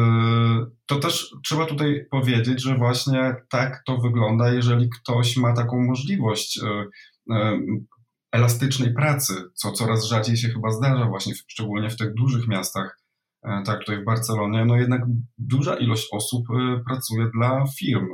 to 0.87 0.97
też 0.97 1.35
trzeba 1.45 1.66
tutaj 1.66 2.07
powiedzieć, 2.11 2.62
że 2.62 2.76
właśnie 2.76 3.37
tak 3.50 3.83
to 3.87 3.97
wygląda, 3.99 4.52
jeżeli 4.52 4.88
ktoś 4.90 5.37
ma 5.37 5.52
taką 5.52 5.85
możliwość 5.85 6.59
y, 6.59 7.35
elastycznej 8.32 8.94
pracy, 8.94 9.35
co 9.54 9.73
coraz 9.73 10.04
rzadziej 10.04 10.37
się 10.37 10.49
chyba 10.49 10.70
zdarza 10.70 11.06
właśnie, 11.06 11.35
w, 11.35 11.38
szczególnie 11.49 11.90
w 11.90 11.97
tych 11.97 12.14
dużych 12.14 12.49
miastach, 12.49 13.00
e, 13.42 13.62
tak 13.66 13.78
tutaj 13.78 14.02
w 14.02 14.04
Barcelonie, 14.04 14.64
no 14.64 14.76
jednak 14.76 15.02
duża 15.38 15.76
ilość 15.76 16.08
osób 16.12 16.47
e, 16.50 16.80
pracuje 16.85 17.30
dla 17.35 17.64
firm 17.78 18.08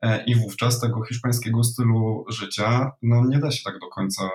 e, 0.00 0.24
i 0.24 0.34
wówczas 0.34 0.80
tego 0.80 1.04
hiszpańskiego 1.04 1.64
stylu 1.64 2.24
życia 2.28 2.90
no 3.02 3.24
nie 3.28 3.38
da 3.38 3.50
się 3.50 3.62
tak 3.64 3.78
do 3.78 3.88
końca 3.88 4.30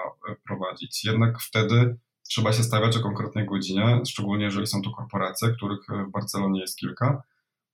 prowadzić. 0.48 1.06
Jednak 1.06 1.42
wtedy 1.42 1.98
trzeba 2.30 2.54
się 2.54 2.64
stawiać 2.64 2.98
o 2.98 3.00
konkretnej 3.00 3.46
godzinie, 3.46 4.02
szczególnie 4.08 4.46
jeżeli 4.46 4.68
są 4.68 4.82
to 4.82 4.92
korporacje, 4.92 5.50
których 5.50 5.80
w 6.08 6.12
Barcelonie 6.12 6.62
jest 6.62 6.78
kilka. 6.78 7.24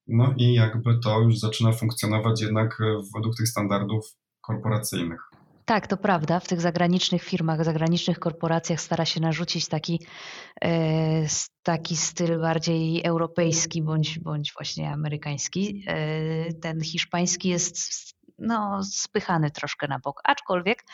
No 0.06 0.34
i 0.36 0.54
jakby 0.54 0.98
to 0.98 1.20
już 1.20 1.38
zaczyna 1.38 1.72
funkcjonować 1.72 2.40
jednak 2.40 2.78
według 3.14 3.36
tych 3.36 3.48
standardów 3.48 4.16
korporacyjnych. 4.40 5.30
Tak, 5.66 5.86
to 5.86 5.96
prawda. 5.96 6.40
W 6.40 6.48
tych 6.48 6.60
zagranicznych 6.60 7.22
firmach, 7.22 7.64
zagranicznych 7.64 8.18
korporacjach 8.18 8.80
stara 8.80 9.04
się 9.04 9.20
narzucić 9.20 9.68
taki, 9.68 10.00
e, 10.64 11.26
taki 11.62 11.96
styl 11.96 12.40
bardziej 12.40 13.04
europejski 13.04 13.82
bądź, 13.82 14.18
bądź 14.18 14.52
właśnie 14.52 14.90
amerykański. 14.90 15.84
E, 15.86 16.52
ten 16.52 16.80
hiszpański 16.80 17.48
jest 17.48 17.76
no, 18.38 18.80
spychany 18.84 19.50
troszkę 19.50 19.88
na 19.88 19.98
bok. 19.98 20.20
Aczkolwiek 20.24 20.84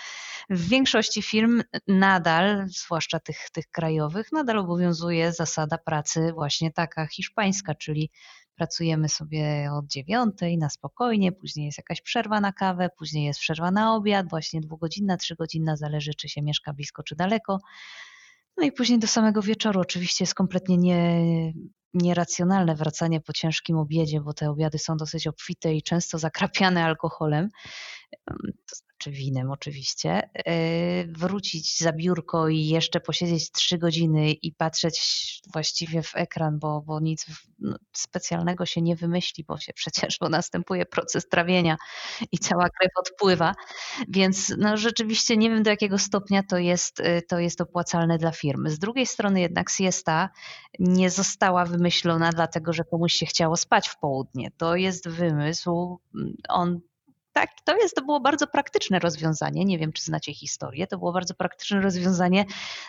w 0.50 0.68
większości 0.68 1.22
firm 1.22 1.62
nadal, 1.88 2.66
zwłaszcza 2.68 3.20
tych, 3.20 3.50
tych 3.52 3.66
krajowych, 3.70 4.32
nadal 4.32 4.58
obowiązuje 4.58 5.32
zasada 5.32 5.78
pracy 5.78 6.32
właśnie 6.34 6.72
taka 6.72 7.06
hiszpańska, 7.06 7.74
czyli 7.74 8.10
pracujemy 8.62 9.08
sobie 9.08 9.68
od 9.72 9.86
dziewiątej 9.86 10.58
na 10.58 10.70
spokojnie, 10.70 11.32
później 11.32 11.66
jest 11.66 11.78
jakaś 11.78 12.00
przerwa 12.00 12.40
na 12.40 12.52
kawę, 12.52 12.88
później 12.98 13.24
jest 13.24 13.40
przerwa 13.40 13.70
na 13.70 13.94
obiad, 13.94 14.28
właśnie 14.30 14.60
dwugodzinna, 14.60 15.16
trzygodzinna, 15.16 15.76
zależy 15.76 16.14
czy 16.14 16.28
się 16.28 16.42
mieszka 16.42 16.72
blisko 16.72 17.02
czy 17.02 17.16
daleko. 17.16 17.58
No 18.56 18.66
i 18.66 18.72
później 18.72 18.98
do 18.98 19.06
samego 19.06 19.42
wieczoru 19.42 19.80
oczywiście 19.80 20.22
jest 20.24 20.34
kompletnie 20.34 20.76
nie, 20.76 21.22
nieracjonalne 21.94 22.74
wracanie 22.74 23.20
po 23.20 23.32
ciężkim 23.32 23.76
obiedzie, 23.76 24.20
bo 24.20 24.34
te 24.34 24.50
obiady 24.50 24.78
są 24.78 24.96
dosyć 24.96 25.26
obfite 25.26 25.74
i 25.74 25.82
często 25.82 26.18
zakrapiane 26.18 26.84
alkoholem 26.84 27.48
znaczy 29.02 29.18
winem 29.18 29.50
oczywiście, 29.50 30.30
e, 30.34 31.04
wrócić 31.06 31.78
za 31.78 31.92
biurko 31.92 32.48
i 32.48 32.66
jeszcze 32.66 33.00
posiedzieć 33.00 33.50
trzy 33.50 33.78
godziny 33.78 34.32
i 34.32 34.52
patrzeć 34.52 35.40
właściwie 35.52 36.02
w 36.02 36.16
ekran, 36.16 36.58
bo, 36.58 36.82
bo 36.86 37.00
nic 37.00 37.26
no, 37.58 37.76
specjalnego 37.92 38.66
się 38.66 38.82
nie 38.82 38.96
wymyśli, 38.96 39.44
bo 39.44 39.58
się 39.58 39.72
przecież 39.72 40.18
bo 40.20 40.28
następuje 40.28 40.86
proces 40.86 41.28
trawienia 41.28 41.76
i 42.32 42.38
cała 42.38 42.68
krew 42.68 42.90
odpływa. 43.00 43.54
Więc 44.08 44.54
no, 44.58 44.76
rzeczywiście 44.76 45.36
nie 45.36 45.50
wiem 45.50 45.62
do 45.62 45.70
jakiego 45.70 45.98
stopnia 45.98 46.42
to 46.42 46.58
jest, 46.58 47.00
e, 47.00 47.22
to 47.22 47.38
jest 47.38 47.60
opłacalne 47.60 48.18
dla 48.18 48.32
firmy. 48.32 48.70
Z 48.70 48.78
drugiej 48.78 49.06
strony 49.06 49.40
jednak 49.40 49.70
siesta 49.70 50.30
nie 50.78 51.10
została 51.10 51.64
wymyślona 51.64 52.30
dlatego, 52.30 52.72
że 52.72 52.84
komuś 52.84 53.12
się 53.12 53.26
chciało 53.26 53.56
spać 53.56 53.88
w 53.88 53.98
południe. 53.98 54.50
To 54.56 54.76
jest 54.76 55.08
wymysł, 55.08 56.00
on 56.48 56.80
tak, 57.32 57.50
to, 57.64 57.76
jest, 57.76 57.96
to 57.96 58.04
było 58.04 58.20
bardzo 58.20 58.46
praktyczne 58.46 58.98
rozwiązanie. 58.98 59.64
Nie 59.64 59.78
wiem, 59.78 59.92
czy 59.92 60.02
znacie 60.02 60.34
historię. 60.34 60.86
To 60.86 60.98
było 60.98 61.12
bardzo 61.12 61.34
praktyczne 61.34 61.80
rozwiązanie, 61.80 62.44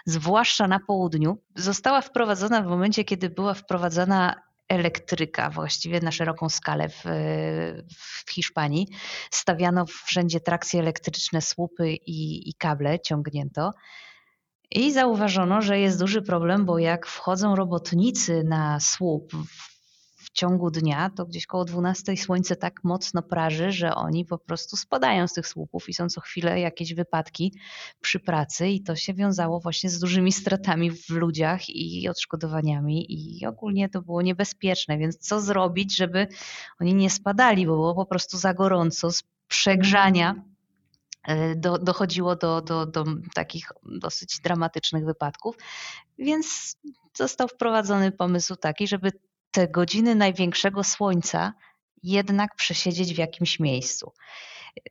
zwłaszcza 0.05 0.67
na 0.67 0.79
południu. 0.79 1.37
Została 1.55 2.01
wprowadzona 2.01 2.61
w 2.61 2.67
momencie, 2.67 3.03
kiedy 3.03 3.29
była 3.29 3.53
wprowadzana 3.53 4.41
elektryka 4.67 5.49
właściwie 5.49 5.99
na 5.99 6.11
szeroką 6.11 6.49
skalę 6.49 6.89
w, 6.89 7.03
w 8.25 8.31
Hiszpanii. 8.31 8.87
Stawiano 9.31 9.85
wszędzie 9.85 10.39
trakcje 10.39 10.79
elektryczne, 10.79 11.41
słupy 11.41 11.89
i, 11.89 12.49
i 12.49 12.53
kable 12.53 12.99
ciągnięto. 12.99 13.71
I 14.71 14.91
zauważono, 14.91 15.61
że 15.61 15.79
jest 15.79 15.99
duży 15.99 16.21
problem, 16.21 16.65
bo 16.65 16.79
jak 16.79 17.07
wchodzą 17.07 17.55
robotnicy 17.55 18.43
na 18.43 18.79
słup 18.79 19.33
ciągu 20.33 20.71
dnia, 20.71 21.09
to 21.09 21.25
gdzieś 21.25 21.45
koło 21.45 21.65
12 21.65 22.17
słońce 22.17 22.55
tak 22.55 22.83
mocno 22.83 23.21
praży, 23.21 23.71
że 23.71 23.95
oni 23.95 24.25
po 24.25 24.37
prostu 24.37 24.77
spadają 24.77 25.27
z 25.27 25.33
tych 25.33 25.47
słupów 25.47 25.89
i 25.89 25.93
są 25.93 26.09
co 26.09 26.21
chwilę 26.21 26.59
jakieś 26.59 26.93
wypadki 26.93 27.53
przy 28.01 28.19
pracy 28.19 28.67
i 28.67 28.83
to 28.83 28.95
się 28.95 29.13
wiązało 29.13 29.59
właśnie 29.59 29.89
z 29.89 29.99
dużymi 29.99 30.31
stratami 30.31 30.91
w 30.91 31.09
ludziach 31.09 31.69
i 31.69 32.09
odszkodowaniami 32.09 33.05
i 33.09 33.45
ogólnie 33.45 33.89
to 33.89 34.01
było 34.01 34.21
niebezpieczne, 34.21 34.97
więc 34.97 35.17
co 35.17 35.41
zrobić, 35.41 35.95
żeby 35.95 36.27
oni 36.79 36.93
nie 36.95 37.09
spadali, 37.09 37.65
bo 37.65 37.73
było 37.73 37.95
po 37.95 38.05
prostu 38.05 38.37
za 38.37 38.53
gorąco 38.53 39.11
z 39.11 39.23
przegrzania 39.47 40.35
e, 41.23 41.55
do, 41.55 41.77
dochodziło 41.77 42.35
do, 42.35 42.61
do, 42.61 42.85
do 42.85 43.05
takich 43.33 43.71
dosyć 43.85 44.39
dramatycznych 44.43 45.05
wypadków, 45.05 45.55
więc 46.17 46.75
został 47.13 47.47
wprowadzony 47.47 48.11
pomysł 48.11 48.55
taki, 48.55 48.87
żeby 48.87 49.11
te 49.53 49.67
godziny 49.67 50.15
największego 50.15 50.83
słońca 50.83 51.53
jednak 52.03 52.55
przesiedzieć 52.55 53.13
w 53.13 53.17
jakimś 53.17 53.59
miejscu. 53.59 54.11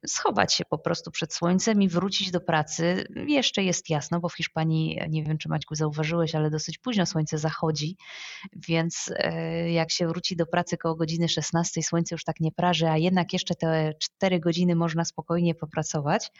Schować 0.06 0.54
się 0.54 0.64
po 0.64 0.78
prostu 0.78 1.10
przed 1.10 1.34
słońcem 1.34 1.82
i 1.82 1.88
wrócić 1.88 2.30
do 2.30 2.40
pracy. 2.40 3.04
Jeszcze 3.26 3.62
jest 3.62 3.90
jasno, 3.90 4.20
bo 4.20 4.28
w 4.28 4.36
Hiszpanii, 4.36 5.00
nie 5.08 5.24
wiem 5.24 5.38
czy 5.38 5.48
Maćku 5.48 5.74
zauważyłeś, 5.74 6.34
ale 6.34 6.50
dosyć 6.50 6.78
późno 6.78 7.06
słońce 7.06 7.38
zachodzi, 7.38 7.96
więc 8.68 9.10
e, 9.16 9.72
jak 9.72 9.90
się 9.90 10.08
wróci 10.08 10.36
do 10.36 10.46
pracy 10.46 10.76
koło 10.76 10.94
godziny 10.94 11.28
16, 11.28 11.82
słońce 11.82 12.14
już 12.14 12.24
tak 12.24 12.40
nie 12.40 12.52
praży, 12.52 12.88
a 12.88 12.96
jednak 12.96 13.32
jeszcze 13.32 13.54
te 13.54 13.92
4 14.00 14.40
godziny 14.40 14.74
można 14.76 15.04
spokojnie 15.04 15.54
popracować. 15.54 16.30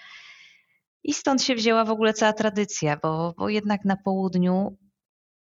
I 1.05 1.15
stąd 1.15 1.43
się 1.43 1.55
wzięła 1.55 1.85
w 1.85 1.91
ogóle 1.91 2.15
cała 2.15 2.33
tradycja, 2.33 2.97
bo, 3.03 3.35
bo 3.39 3.49
jednak 3.49 3.85
na 3.85 3.97
południu 3.97 4.77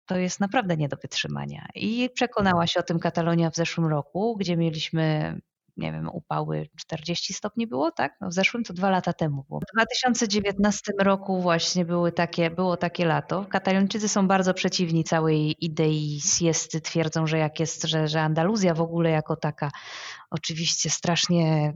to 0.07 0.17
jest 0.17 0.39
naprawdę 0.39 0.77
nie 0.77 0.89
do 0.89 0.97
wytrzymania. 0.97 1.67
I 1.75 2.09
przekonała 2.13 2.67
się 2.67 2.79
o 2.79 2.83
tym 2.83 2.99
Katalonia 2.99 3.49
w 3.49 3.55
zeszłym 3.55 3.87
roku, 3.87 4.37
gdzie 4.39 4.57
mieliśmy 4.57 5.37
nie 5.77 5.91
wiem, 5.91 6.09
upały 6.13 6.69
40 6.77 7.33
stopni 7.33 7.67
było, 7.67 7.91
tak? 7.91 8.17
No 8.21 8.29
w 8.29 8.33
zeszłym 8.33 8.63
to 8.63 8.73
dwa 8.73 8.89
lata 8.89 9.13
temu 9.13 9.43
było. 9.47 9.59
W 9.59 9.73
2019 9.73 10.91
roku 10.99 11.41
właśnie 11.41 11.85
były 11.85 12.11
takie, 12.11 12.51
było 12.51 12.77
takie 12.77 13.05
lato. 13.05 13.45
Katalończycy 13.45 14.07
są 14.07 14.27
bardzo 14.27 14.53
przeciwni 14.53 15.03
całej 15.03 15.65
idei 15.65 16.19
siesty. 16.21 16.81
Twierdzą, 16.81 17.27
że 17.27 17.37
jak 17.37 17.59
jest, 17.59 17.83
że, 17.83 18.07
że 18.07 18.21
Andaluzja 18.21 18.73
w 18.73 18.81
ogóle 18.81 19.09
jako 19.09 19.35
taka 19.35 19.71
oczywiście 20.29 20.89
strasznie 20.89 21.73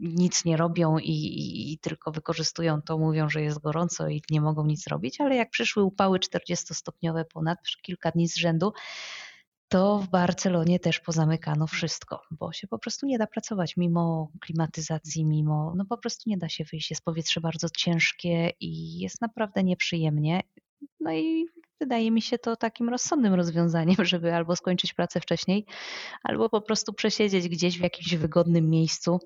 nic 0.00 0.44
nie 0.44 0.56
robią 0.56 0.98
i, 0.98 1.10
i, 1.10 1.72
i 1.72 1.78
tylko 1.78 2.12
wykorzystują 2.12 2.82
to, 2.82 2.98
mówią, 2.98 3.28
że 3.28 3.42
jest 3.42 3.58
gorąco 3.58 4.08
i 4.08 4.22
nie 4.30 4.40
mogą 4.40 4.66
nic 4.66 4.86
robić, 4.86 5.20
ale 5.20 5.36
jak 5.36 5.50
przyszły 5.50 5.82
upały 5.82 6.18
40-stopniowe 6.18 7.24
ponad 7.32 7.58
kilka 7.82 8.10
dni 8.10 8.28
z 8.28 8.36
rzędu, 8.36 8.72
to 9.68 9.98
w 9.98 10.08
Barcelonie 10.08 10.80
też 10.80 11.00
pozamykano 11.00 11.66
wszystko, 11.66 12.22
bo 12.30 12.52
się 12.52 12.66
po 12.66 12.78
prostu 12.78 13.06
nie 13.06 13.18
da 13.18 13.26
pracować 13.26 13.76
mimo 13.76 14.32
klimatyzacji, 14.40 15.24
mimo, 15.24 15.72
no 15.76 15.84
po 15.84 15.98
prostu 15.98 16.30
nie 16.30 16.38
da 16.38 16.48
się 16.48 16.64
wyjść. 16.64 16.90
Jest 16.90 17.04
powietrze 17.04 17.40
bardzo 17.40 17.68
ciężkie 17.76 18.52
i 18.60 18.98
jest 18.98 19.20
naprawdę 19.20 19.64
nieprzyjemnie. 19.64 20.40
No 21.00 21.12
i 21.12 21.46
wydaje 21.80 22.10
mi 22.10 22.22
się 22.22 22.38
to 22.38 22.56
takim 22.56 22.88
rozsądnym 22.88 23.34
rozwiązaniem, 23.34 23.96
żeby 24.04 24.34
albo 24.34 24.56
skończyć 24.56 24.94
pracę 24.94 25.20
wcześniej, 25.20 25.66
albo 26.22 26.48
po 26.48 26.60
prostu 26.60 26.92
przesiedzieć 26.92 27.48
gdzieś 27.48 27.78
w 27.78 27.82
jakimś 27.82 28.14
wygodnym 28.14 28.70
miejscu 28.70 29.20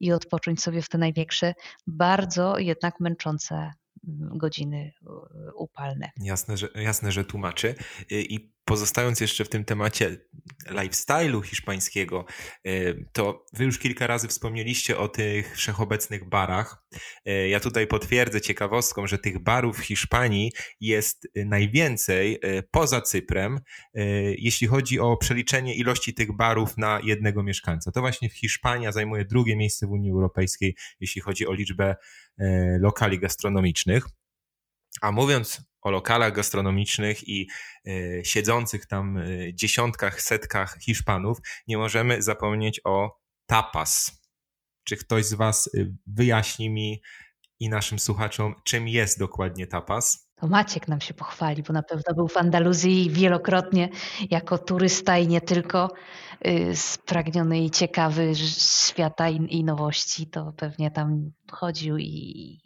i 0.00 0.12
odpocząć 0.12 0.62
sobie 0.62 0.82
w 0.82 0.88
te 0.88 0.98
największe, 0.98 1.54
bardzo 1.86 2.58
jednak 2.58 3.00
męczące 3.00 3.54
mm, 3.54 4.38
godziny 4.38 4.92
upalne. 5.54 6.10
Jasne, 6.20 6.56
że, 6.56 6.68
jasne, 6.74 7.12
że 7.12 7.24
tłumaczy. 7.24 7.74
I 8.10 8.52
pozostając 8.68 9.20
jeszcze 9.20 9.44
w 9.44 9.48
tym 9.48 9.64
temacie 9.64 10.16
lifestyle'u 10.70 11.42
hiszpańskiego, 11.42 12.24
y, 12.66 13.04
to 13.12 13.46
wy 13.52 13.64
już 13.64 13.78
kilka 13.78 14.06
razy 14.06 14.28
wspomnieliście 14.28 14.98
o 14.98 15.08
tych 15.08 15.56
wszechobecnych 15.56 16.28
barach. 16.28 16.84
Y, 17.28 17.48
ja 17.48 17.60
tutaj 17.60 17.86
potwierdzę 17.86 18.40
ciekawostką, 18.40 19.06
że 19.06 19.18
tych 19.18 19.38
barów 19.42 19.78
w 19.78 19.84
Hiszpanii 19.84 20.52
jest 20.80 21.28
najwięcej 21.36 22.34
y, 22.44 22.62
poza 22.70 23.00
Cyprem, 23.00 23.60
jeśli 24.38 24.66
chodzi 24.66 25.00
o 25.00 25.16
przeliczenie 25.16 25.74
ilości 25.74 26.14
tych 26.14 26.36
barów 26.36 26.76
na 26.76 27.00
jednego 27.04 27.42
mieszkańca. 27.42 27.92
To 27.92 28.00
właśnie 28.00 28.28
Hiszpania 28.28 28.92
zajmuje 28.92 29.24
drugie 29.24 29.56
miejsce 29.56 29.86
w 29.86 29.90
Unii 29.90 30.10
Europejskiej, 30.10 30.76
jeśli 31.00 31.20
chodzi 31.20 31.46
o 31.46 31.52
liczbę 31.52 31.96
lokali 32.80 33.18
gastronomicznych. 33.18 34.06
A 35.00 35.12
mówiąc 35.12 35.62
lokalach 35.90 36.32
gastronomicznych 36.32 37.28
i 37.28 37.48
y, 37.86 38.22
siedzących 38.24 38.86
tam 38.86 39.16
y, 39.16 39.52
dziesiątkach, 39.54 40.22
setkach 40.22 40.78
Hiszpanów, 40.80 41.38
nie 41.68 41.78
możemy 41.78 42.22
zapomnieć 42.22 42.80
o 42.84 43.18
tapas. 43.46 44.22
Czy 44.84 44.96
ktoś 44.96 45.24
z 45.24 45.34
Was 45.34 45.66
y, 45.74 45.94
wyjaśni 46.06 46.70
mi 46.70 47.02
i 47.60 47.68
naszym 47.68 47.98
słuchaczom, 47.98 48.54
czym 48.64 48.88
jest 48.88 49.18
dokładnie 49.18 49.66
tapas? 49.66 50.28
To 50.40 50.46
Maciek 50.46 50.88
nam 50.88 51.00
się 51.00 51.14
pochwali, 51.14 51.62
bo 51.62 51.72
na 51.72 51.82
pewno 51.82 52.14
był 52.14 52.28
w 52.28 52.36
Andaluzji 52.36 53.10
wielokrotnie 53.10 53.88
jako 54.30 54.58
turysta 54.58 55.18
i 55.18 55.28
nie 55.28 55.40
tylko 55.40 55.90
spragniony 56.74 57.58
i 57.58 57.70
ciekawy 57.70 58.32
świata 58.34 59.28
i 59.28 59.64
nowości, 59.64 60.26
to 60.26 60.52
pewnie 60.56 60.90
tam 60.90 61.30
chodził 61.52 61.98
i 61.98 62.60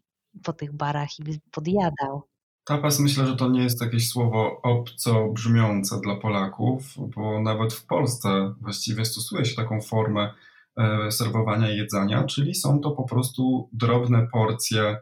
po 0.45 0.53
tych 0.53 0.73
barach 0.73 1.09
i 1.19 1.41
podjadał. 1.51 2.32
Tapas 2.65 3.01
myślę, 3.01 3.27
że 3.27 3.37
to 3.37 3.49
nie 3.49 3.63
jest 3.63 3.81
jakieś 3.81 4.09
słowo 4.09 4.61
obco 4.63 5.29
brzmiące 5.29 6.01
dla 6.01 6.17
Polaków, 6.17 6.83
bo 7.17 7.43
nawet 7.43 7.73
w 7.73 7.87
Polsce 7.87 8.55
właściwie 8.61 9.05
stosuje 9.05 9.45
się 9.45 9.57
taką 9.57 9.81
formę 9.81 10.35
e, 10.77 11.11
serwowania 11.11 11.71
jedzenia, 11.71 12.25
czyli 12.25 12.55
są 12.55 12.81
to 12.81 12.91
po 12.91 13.05
prostu 13.05 13.69
drobne 13.73 14.27
porcje 14.33 14.97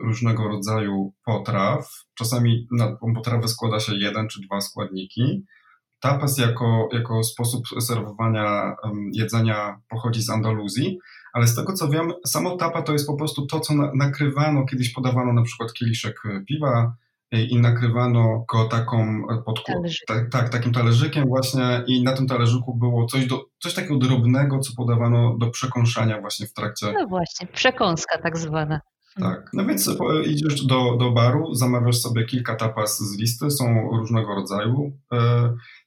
różnego 0.00 0.48
rodzaju 0.48 1.12
potraw. 1.24 2.04
Czasami 2.14 2.66
na 2.70 2.96
potrawę 3.14 3.48
składa 3.48 3.80
się 3.80 3.94
jeden 3.94 4.28
czy 4.28 4.40
dwa 4.40 4.60
składniki. 4.60 5.44
Tapas 6.00 6.38
jako, 6.38 6.88
jako 6.92 7.24
sposób 7.24 7.62
serwowania 7.80 8.76
jedzenia 9.12 9.80
pochodzi 9.88 10.22
z 10.22 10.30
Andaluzji, 10.30 10.98
ale 11.32 11.46
z 11.46 11.54
tego 11.54 11.72
co 11.72 11.88
wiem, 11.88 12.12
samo 12.26 12.56
tapa 12.56 12.82
to 12.82 12.92
jest 12.92 13.06
po 13.06 13.16
prostu 13.16 13.46
to, 13.46 13.60
co 13.60 13.74
na, 13.74 13.92
nakrywano, 13.94 14.66
kiedyś 14.66 14.92
podawano 14.92 15.32
na 15.32 15.42
przykład 15.42 15.72
kieliszek 15.72 16.22
piwa 16.48 16.94
e, 17.30 17.44
i 17.44 17.60
nakrywano 17.60 18.44
go 18.52 18.64
taką 18.64 19.22
e, 19.30 19.42
pod, 19.42 19.64
tak, 20.06 20.30
tak, 20.30 20.48
takim 20.48 20.72
talerzykiem 20.72 21.24
właśnie 21.28 21.84
i 21.86 22.02
na 22.02 22.12
tym 22.12 22.26
talerzyku 22.26 22.74
było 22.74 23.06
coś, 23.06 23.26
do, 23.26 23.44
coś 23.58 23.74
takiego 23.74 23.96
drobnego, 23.96 24.58
co 24.58 24.72
podawano 24.76 25.38
do 25.38 25.50
przekąszania 25.50 26.20
właśnie 26.20 26.46
w 26.46 26.52
trakcie. 26.52 26.92
No 26.92 27.06
właśnie, 27.06 27.46
przekąska 27.46 28.18
tak 28.18 28.38
zwana. 28.38 28.80
Tak, 29.20 29.50
no 29.52 29.64
więc 29.64 29.88
e, 29.88 29.94
idziesz 30.26 30.66
do, 30.66 30.96
do 30.96 31.10
baru, 31.10 31.54
zamawiasz 31.54 31.98
sobie 31.98 32.24
kilka 32.24 32.56
tapas 32.56 32.98
z 32.98 33.18
listy, 33.18 33.50
są 33.50 33.90
różnego 33.90 34.34
rodzaju. 34.34 34.92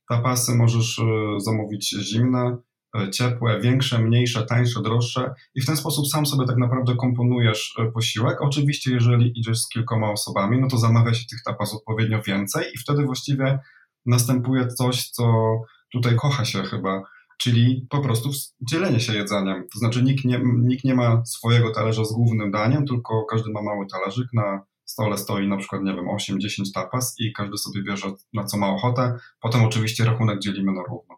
Tapasy 0.10 0.56
możesz 0.56 1.02
zamówić 1.38 1.90
zimne, 1.90 2.58
E, 2.58 2.75
ciepłe, 3.12 3.62
większe, 3.62 4.00
mniejsze, 4.00 4.46
tańsze, 4.46 4.82
droższe 4.82 5.34
i 5.56 5.62
w 5.62 5.66
ten 5.66 5.78
sposób 5.78 6.08
sam 6.08 6.26
sobie 6.26 6.48
tak 6.48 6.58
naprawdę 6.58 6.96
komponujesz 6.96 7.76
e, 7.80 7.92
posiłek. 7.92 8.42
Oczywiście, 8.42 8.92
jeżeli 8.92 9.40
idziesz 9.40 9.60
z 9.60 9.70
kilkoma 9.70 10.12
osobami, 10.12 10.62
no 10.62 10.68
to 10.68 10.78
zamawia 10.78 11.14
się 11.14 11.26
tych 11.28 11.44
tapas 11.44 11.74
odpowiednio 11.74 12.22
więcej 12.22 12.66
i 12.76 12.78
wtedy 12.78 13.04
właściwie 13.04 13.60
następuje 14.06 14.68
coś, 14.68 15.10
co 15.10 15.56
tutaj 15.92 16.16
kocha 16.16 16.46
się 16.46 16.64
chyba, 16.64 17.04
czyli 17.38 17.88
po 17.90 18.00
prostu 18.00 18.30
dzielenie 18.62 19.00
się 19.00 19.14
jedzeniem. 19.14 19.68
To 19.74 19.80
znaczy 19.80 20.04
nikt 20.04 20.26
nie, 20.26 20.42
nikt 20.44 20.84
nie 20.84 20.96
ma 20.96 21.26
swojego 21.26 21.72
talerza 21.72 22.06
z 22.06 22.14
głównym 22.14 22.52
daniem, 22.52 22.86
tylko 22.86 23.26
każdy 23.26 23.52
ma 23.52 23.62
mały 23.62 23.86
talerzyk 23.88 24.28
na 24.34 24.66
stole 24.86 25.18
stoi 25.18 25.48
na 25.48 25.58
przykład, 25.58 25.82
nie 25.82 25.96
wiem, 25.96 26.06
8-10 26.06 26.64
tapas 26.74 27.16
i 27.20 27.34
każdy 27.34 27.58
sobie 27.58 27.84
bierze 27.84 28.08
na 28.34 28.44
co 28.44 28.58
ma 28.58 28.70
ochotę. 28.70 29.18
Potem 29.42 29.64
oczywiście 29.64 30.06
rachunek 30.06 30.40
dzielimy 30.40 30.74
na 30.74 30.82
równo. 30.84 31.15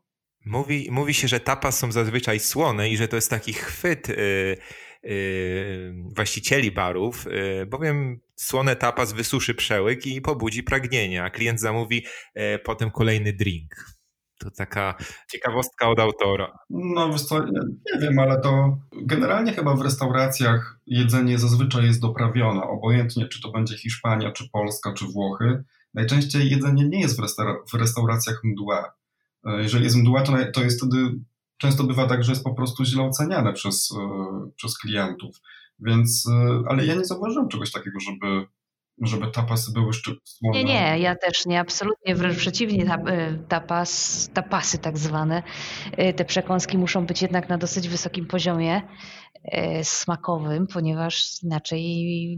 Mówi, 0.48 0.88
mówi 0.92 1.14
się, 1.14 1.28
że 1.28 1.40
tapas 1.40 1.80
są 1.80 1.92
zazwyczaj 1.92 2.40
słone 2.40 2.90
i 2.90 2.98
że 2.98 3.08
to 3.08 3.16
jest 3.16 3.30
taki 3.30 3.54
chwyt 3.54 4.10
yy, 4.10 4.58
yy, 5.04 5.94
właścicieli 6.16 6.72
barów, 6.72 7.26
yy, 7.26 7.66
bowiem 7.66 8.20
słone 8.38 8.76
tapas 8.76 9.14
wysuszy 9.14 9.56
przełyk 9.56 10.06
i 10.06 10.22
pobudzi 10.22 10.64
pragnienie, 10.64 11.24
a 11.24 11.30
klient 11.30 11.60
zamówi 11.60 12.06
y, 12.38 12.60
potem 12.60 12.92
kolejny 12.92 13.34
drink. 13.34 13.76
To 14.40 14.52
taka 14.52 14.96
ciekawostka 15.32 15.90
od 15.90 16.00
autora. 16.00 16.58
No 16.70 17.10
nie, 17.94 18.02
wiem, 18.02 18.20
ale 18.20 18.42
to 18.42 18.78
generalnie 19.06 19.54
chyba 19.54 19.76
w 19.76 19.82
restauracjach 19.82 20.80
jedzenie 20.86 21.40
zazwyczaj 21.40 21.86
jest 21.86 22.02
doprawione, 22.02 22.62
obojętnie 22.62 23.28
czy 23.28 23.42
to 23.42 23.52
będzie 23.52 23.78
Hiszpania, 23.78 24.32
czy 24.32 24.50
Polska, 24.50 24.94
czy 24.94 25.06
Włochy. 25.06 25.64
Najczęściej 25.94 26.50
jedzenie 26.50 26.88
nie 26.88 27.02
jest 27.02 27.22
w, 27.22 27.24
w 27.72 27.74
restauracjach 27.74 28.40
mdłe. 28.44 28.84
E, 29.48 29.62
jeżeli 29.62 29.84
jest 29.84 29.96
mdła, 29.96 30.22
to, 30.22 30.34
to 30.54 30.64
jest 30.64 30.78
wtedy, 30.78 31.20
często 31.58 31.84
bywa 31.84 32.08
tak, 32.08 32.24
że 32.24 32.32
jest 32.32 32.44
po 32.44 32.54
prostu 32.54 32.86
źle 32.86 33.04
oceniane 33.04 33.54
przez, 33.54 33.92
e, 33.92 34.50
przez 34.56 34.78
klientów. 34.78 35.36
Więc, 35.80 36.28
e, 36.30 36.64
ale 36.68 36.86
ja 36.86 36.96
nie 36.96 37.06
zauważyłem 37.06 37.50
czegoś 37.50 37.72
takiego, 37.72 38.00
żeby, 38.00 38.46
żeby 39.02 39.32
tapasy 39.32 39.72
były 39.74 39.94
słone. 39.94 40.58
Nie, 40.58 40.64
nie, 40.64 41.00
ja 41.00 41.16
też 41.16 41.46
nie, 41.46 41.60
absolutnie, 41.60 42.16
wręcz 42.16 42.38
przeciwnie, 42.38 42.98
tapas, 43.48 44.30
tapasy 44.34 44.78
tak 44.78 44.98
zwane, 44.98 45.44
te 46.16 46.26
przekąski 46.26 46.78
muszą 46.78 47.06
być 47.06 47.22
jednak 47.22 47.50
na 47.50 47.58
dosyć 47.58 47.90
wysokim 47.90 48.26
poziomie 48.26 48.82
smakowym, 49.84 50.68
ponieważ 50.68 51.44
inaczej 51.44 51.82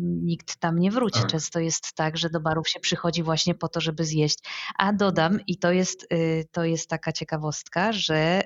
nikt 0.01 0.55
tam 0.55 0.79
nie 0.79 0.91
wróci. 0.91 1.19
Tak. 1.19 1.31
Często 1.31 1.59
jest 1.59 1.93
tak, 1.95 2.17
że 2.17 2.29
do 2.29 2.39
barów 2.39 2.69
się 2.69 2.79
przychodzi 2.79 3.23
właśnie 3.23 3.55
po 3.55 3.67
to, 3.67 3.81
żeby 3.81 4.05
zjeść. 4.05 4.37
A 4.77 4.93
dodam, 4.93 5.39
i 5.47 5.57
to 5.57 5.71
jest, 5.71 6.07
to 6.51 6.63
jest 6.63 6.89
taka 6.89 7.11
ciekawostka, 7.11 7.91
że 7.93 8.41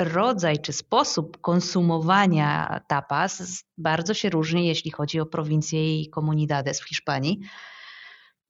rodzaj 0.00 0.58
czy 0.58 0.72
sposób 0.72 1.40
konsumowania 1.40 2.80
tapas 2.88 3.64
bardzo 3.78 4.14
się 4.14 4.30
różni, 4.30 4.66
jeśli 4.66 4.90
chodzi 4.90 5.20
o 5.20 5.26
prowincję 5.26 6.00
i 6.00 6.10
comunidades 6.10 6.80
w 6.80 6.88
Hiszpanii. 6.88 7.40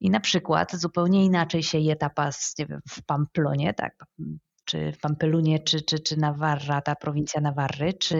I 0.00 0.10
na 0.10 0.20
przykład 0.20 0.76
zupełnie 0.76 1.24
inaczej 1.24 1.62
się 1.62 1.78
je 1.78 1.96
tapas 1.96 2.54
wiem, 2.58 2.80
w 2.88 3.02
Pamplonie, 3.02 3.74
tak, 3.74 4.04
czy 4.64 4.92
w 4.92 4.98
Pampelunie, 4.98 5.58
czy, 5.58 5.82
czy, 5.82 5.98
czy 5.98 6.16
Navarra, 6.16 6.80
ta 6.80 6.94
prowincja 6.96 7.40
Nawarry, 7.40 7.92
czy 7.94 8.16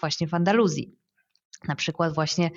właśnie 0.00 0.28
w 0.28 0.34
Andaluzji. 0.34 0.98
Na 1.68 1.76
przykład 1.76 2.14
właśnie 2.14 2.50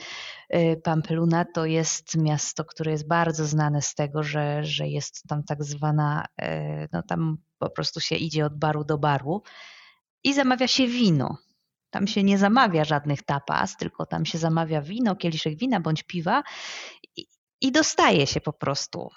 y, 0.55 0.81
Pampeluna 0.83 1.45
to 1.45 1.65
jest 1.65 2.17
miasto, 2.17 2.65
które 2.65 2.91
jest 2.91 3.07
bardzo 3.07 3.45
znane 3.45 3.81
z 3.81 3.95
tego, 3.95 4.23
że, 4.23 4.63
że 4.63 4.87
jest 4.87 5.23
tam 5.27 5.43
tak 5.43 5.63
zwana, 5.63 6.25
y, 6.41 6.45
no 6.91 7.03
tam 7.03 7.37
po 7.59 7.69
prostu 7.69 7.99
się 7.99 8.15
idzie 8.15 8.45
od 8.45 8.57
baru 8.57 8.83
do 8.83 8.97
baru 8.97 9.43
i 10.27 10.33
zamawia 10.33 10.67
się 10.67 10.87
wino. 10.87 11.37
Tam 11.89 12.07
się 12.07 12.23
nie 12.23 12.37
zamawia 12.37 12.85
żadnych 12.85 13.23
tapas, 13.23 13.77
tylko 13.77 14.05
tam 14.05 14.25
się 14.25 14.37
zamawia 14.37 14.81
wino, 14.81 15.15
kieliszek 15.15 15.57
wina 15.57 15.79
bądź 15.79 16.03
piwa 16.03 16.43
i, 17.15 17.25
i 17.61 17.71
dostaje 17.71 18.27
się 18.27 18.41
po 18.41 18.53
prostu 18.53 19.09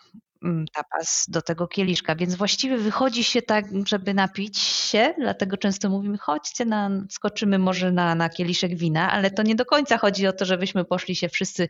tapas 0.73 1.27
do 1.29 1.43
tego 1.43 1.69
kieliszka, 1.69 2.15
więc 2.15 2.35
właściwie 2.35 2.79
wychodzi 2.79 3.25
się 3.25 3.43
tak, 3.43 3.65
żeby 3.87 4.15
napić 4.15 4.59
się, 4.59 5.15
dlatego 5.19 5.57
często 5.57 5.91
mówimy, 5.91 6.19
chodźcie, 6.19 6.65
na, 6.65 6.91
skoczymy 7.11 7.59
może 7.59 7.93
na, 7.93 8.15
na 8.15 8.29
kieliszek 8.29 8.77
wina, 8.77 9.13
ale 9.13 9.31
to 9.31 9.43
nie 9.43 9.55
do 9.55 9.65
końca 9.65 9.99
chodzi 9.99 10.27
o 10.27 10.33
to, 10.33 10.45
żebyśmy 10.45 10.85
poszli 10.85 11.17
się 11.17 11.29
wszyscy 11.29 11.69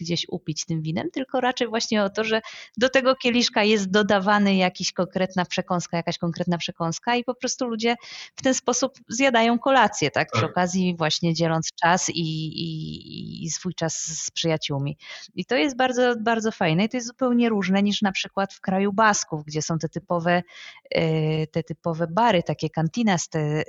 gdzieś 0.00 0.26
upić 0.28 0.64
tym 0.64 0.82
winem, 0.82 1.10
tylko 1.10 1.40
raczej 1.40 1.68
właśnie 1.68 2.04
o 2.04 2.10
to, 2.10 2.24
że 2.24 2.40
do 2.76 2.88
tego 2.88 3.16
kieliszka 3.16 3.64
jest 3.64 3.90
dodawany 3.90 4.56
jakiś 4.56 4.92
konkretna 4.92 5.44
przekąska, 5.44 5.96
jakaś 5.96 6.18
konkretna 6.18 6.58
przekąska 6.58 7.16
i 7.16 7.24
po 7.24 7.34
prostu 7.34 7.66
ludzie 7.66 7.96
w 8.36 8.42
ten 8.42 8.54
sposób 8.54 8.92
zjadają 9.08 9.58
kolację, 9.58 10.10
tak, 10.10 10.30
przy 10.30 10.42
tak. 10.42 10.50
okazji 10.50 10.96
właśnie 10.96 11.34
dzieląc 11.34 11.68
czas 11.82 12.08
i, 12.08 12.20
i, 12.20 13.44
i 13.44 13.50
swój 13.50 13.74
czas 13.74 13.94
z 13.96 14.30
przyjaciółmi. 14.30 14.96
I 15.34 15.44
to 15.44 15.56
jest 15.56 15.76
bardzo, 15.76 16.14
bardzo 16.20 16.52
fajne 16.52 16.84
i 16.84 16.88
to 16.88 16.96
jest 16.96 17.06
zupełnie 17.06 17.48
różne 17.48 17.82
niż 17.82 18.02
na 18.02 18.07
przykład 18.12 18.54
w 18.54 18.60
kraju 18.60 18.92
Basków, 18.92 19.44
gdzie 19.44 19.62
są 19.62 19.78
te 19.78 19.88
typowe, 19.88 20.42
e, 20.90 21.46
te 21.46 21.62
typowe 21.62 22.06
bary, 22.06 22.42
takie 22.42 22.70
kantinas 22.70 23.28
te, 23.28 23.40
e, 23.40 23.64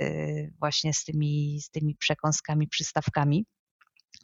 właśnie 0.60 0.94
z 0.94 1.04
tymi, 1.04 1.62
z 1.62 1.70
tymi 1.70 1.96
przekąskami, 1.96 2.68
przystawkami 2.68 3.46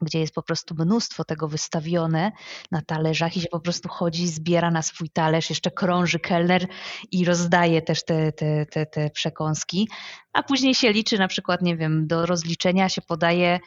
gdzie 0.01 0.19
jest 0.19 0.33
po 0.33 0.43
prostu 0.43 0.75
mnóstwo 0.75 1.23
tego 1.23 1.47
wystawione 1.47 2.31
na 2.71 2.81
talerzach 2.81 3.37
i 3.37 3.41
się 3.41 3.47
po 3.51 3.59
prostu 3.59 3.89
chodzi, 3.89 4.27
zbiera 4.27 4.71
na 4.71 4.81
swój 4.81 5.09
talerz, 5.09 5.49
jeszcze 5.49 5.71
krąży 5.71 6.19
kelner 6.19 6.67
i 7.11 7.25
rozdaje 7.25 7.81
też 7.81 8.05
te, 8.05 8.31
te, 8.31 8.65
te, 8.65 8.85
te 8.85 9.09
przekąski, 9.09 9.89
a 10.33 10.43
później 10.43 10.75
się 10.75 10.91
liczy 10.91 11.17
na 11.17 11.27
przykład, 11.27 11.61
nie 11.61 11.77
wiem, 11.77 12.07
do 12.07 12.25
rozliczenia 12.25 12.89
się 12.89 13.01
podaje 13.01 13.59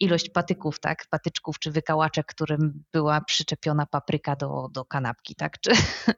ilość 0.00 0.30
patyków, 0.30 0.80
tak, 0.80 1.06
patyczków 1.10 1.58
czy 1.58 1.70
wykałaczek, 1.70 2.26
którym 2.26 2.84
była 2.92 3.20
przyczepiona 3.20 3.86
papryka 3.86 4.36
do, 4.36 4.68
do 4.72 4.84
kanapki, 4.84 5.34
tak. 5.34 5.60
Czy, 5.60 5.70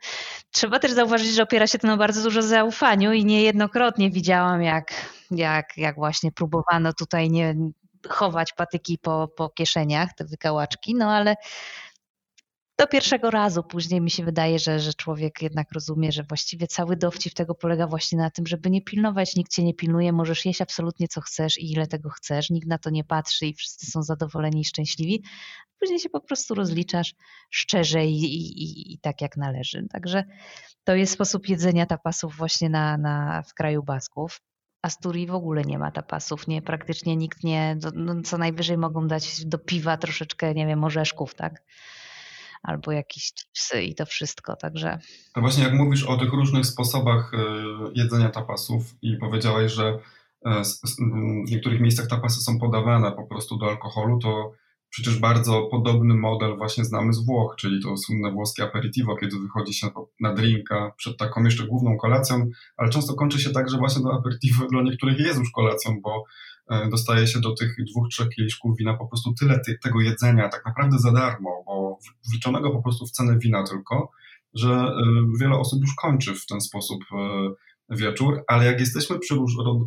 trzeba 0.50 0.78
też 0.78 0.92
zauważyć, 0.92 1.28
że 1.34 1.42
opiera 1.42 1.66
się 1.66 1.78
to 1.78 1.86
na 1.86 1.96
bardzo 1.96 2.22
dużo 2.22 2.42
zaufaniu 2.42 3.12
i 3.12 3.24
niejednokrotnie 3.24 4.10
widziałam, 4.10 4.62
jak, 4.62 4.92
jak, 5.30 5.76
jak 5.76 5.96
właśnie 5.96 6.32
próbowano 6.32 6.92
tutaj 6.92 7.30
nie 7.30 7.54
chować 8.08 8.52
patyki 8.52 8.98
po, 8.98 9.28
po 9.36 9.48
kieszeniach, 9.48 10.14
te 10.14 10.24
wykałaczki, 10.24 10.94
no 10.94 11.10
ale 11.10 11.36
do 12.78 12.86
pierwszego 12.86 13.30
razu. 13.30 13.62
Później 13.62 14.00
mi 14.00 14.10
się 14.10 14.24
wydaje, 14.24 14.58
że, 14.58 14.80
że 14.80 14.94
człowiek 14.94 15.42
jednak 15.42 15.72
rozumie, 15.72 16.12
że 16.12 16.22
właściwie 16.22 16.66
cały 16.66 16.96
dowcip 16.96 17.34
tego 17.34 17.54
polega 17.54 17.86
właśnie 17.86 18.18
na 18.18 18.30
tym, 18.30 18.46
żeby 18.46 18.70
nie 18.70 18.82
pilnować, 18.82 19.36
nikt 19.36 19.52
cię 19.52 19.64
nie 19.64 19.74
pilnuje, 19.74 20.12
możesz 20.12 20.44
jeść 20.44 20.60
absolutnie 20.60 21.08
co 21.08 21.20
chcesz 21.20 21.58
i 21.58 21.72
ile 21.72 21.86
tego 21.86 22.10
chcesz, 22.10 22.50
nikt 22.50 22.68
na 22.68 22.78
to 22.78 22.90
nie 22.90 23.04
patrzy 23.04 23.46
i 23.46 23.54
wszyscy 23.54 23.86
są 23.86 24.02
zadowoleni 24.02 24.60
i 24.60 24.64
szczęśliwi. 24.64 25.22
Później 25.80 26.00
się 26.00 26.08
po 26.08 26.20
prostu 26.20 26.54
rozliczasz 26.54 27.14
szczerze 27.50 28.06
i, 28.06 28.24
i, 28.24 28.92
i 28.94 28.98
tak 28.98 29.20
jak 29.20 29.36
należy. 29.36 29.86
Także 29.92 30.24
to 30.84 30.94
jest 30.94 31.12
sposób 31.12 31.48
jedzenia 31.48 31.86
tapasów 31.86 32.36
właśnie 32.36 32.70
na, 32.70 32.96
na, 32.96 33.42
w 33.42 33.54
kraju 33.54 33.82
Basków. 33.82 34.40
Asturii 34.82 35.26
w 35.26 35.34
ogóle 35.34 35.62
nie 35.62 35.78
ma 35.78 35.90
tapasów, 35.90 36.48
nie, 36.48 36.62
praktycznie 36.62 37.16
nikt 37.16 37.44
nie, 37.44 37.76
no, 37.94 38.22
co 38.22 38.38
najwyżej 38.38 38.78
mogą 38.78 39.08
dać 39.08 39.44
do 39.44 39.58
piwa 39.58 39.96
troszeczkę, 39.96 40.54
nie 40.54 40.66
wiem, 40.66 40.84
orzeszków, 40.84 41.34
tak? 41.34 41.62
Albo 42.64 42.92
jakieś 42.92 43.32
chipsy 43.32 43.82
i 43.82 43.94
to 43.94 44.06
wszystko, 44.06 44.56
także... 44.56 44.98
A 45.34 45.40
właśnie 45.40 45.64
jak 45.64 45.74
mówisz 45.74 46.04
o 46.04 46.16
tych 46.16 46.32
różnych 46.32 46.66
sposobach 46.66 47.32
e, 47.34 47.38
jedzenia 47.94 48.30
tapasów 48.30 48.94
i 49.02 49.16
powiedziałeś, 49.16 49.72
że 49.72 49.98
e, 50.46 50.62
w 51.46 51.50
niektórych 51.50 51.80
miejscach 51.80 52.06
tapasy 52.06 52.40
są 52.40 52.58
podawane 52.58 53.12
po 53.12 53.26
prostu 53.26 53.56
do 53.56 53.66
alkoholu, 53.66 54.18
to 54.18 54.52
przecież 54.90 55.18
bardzo 55.18 55.62
podobny 55.62 56.14
model 56.14 56.56
właśnie 56.56 56.84
znamy 56.84 57.12
z 57.12 57.26
Włoch, 57.26 57.54
czyli 57.58 57.82
to 57.82 57.96
słynne 57.96 58.32
włoskie 58.32 58.62
aperitivo, 58.62 59.16
kiedy 59.16 59.38
wychodzi 59.38 59.74
się 59.74 59.90
na 60.20 60.34
drinka 60.34 60.92
przed 60.96 61.16
taką 61.18 61.44
jeszcze 61.44 61.66
główną 61.66 61.96
kolacją, 61.96 62.50
ale 62.76 62.90
często 62.90 63.14
kończy 63.14 63.40
się 63.40 63.50
tak, 63.50 63.70
że 63.70 63.78
właśnie 63.78 64.02
to 64.02 64.14
aperitivo 64.14 64.66
dla 64.70 64.82
niektórych 64.82 65.18
jest 65.18 65.38
już 65.38 65.50
kolacją, 65.50 66.00
bo 66.02 66.24
dostaje 66.90 67.26
się 67.26 67.40
do 67.40 67.54
tych 67.54 67.76
dwóch, 67.90 68.08
trzech 68.08 68.28
kieliszków 68.28 68.76
wina 68.76 68.94
po 68.94 69.06
prostu 69.06 69.34
tyle 69.34 69.60
ty, 69.60 69.78
tego 69.82 70.00
jedzenia, 70.00 70.48
tak 70.48 70.66
naprawdę 70.66 70.98
za 70.98 71.12
darmo, 71.12 71.62
bo 71.66 71.98
wliczonego 72.30 72.70
po 72.70 72.82
prostu 72.82 73.06
w 73.06 73.10
cenę 73.10 73.38
wina 73.38 73.64
tylko, 73.64 74.10
że 74.54 74.92
wiele 75.40 75.58
osób 75.58 75.80
już 75.80 75.94
kończy 75.94 76.34
w 76.34 76.46
ten 76.46 76.60
sposób 76.60 77.04
wieczór, 77.90 78.44
ale 78.48 78.64
jak 78.64 78.80
jesteśmy 78.80 79.18
przy, 79.18 79.34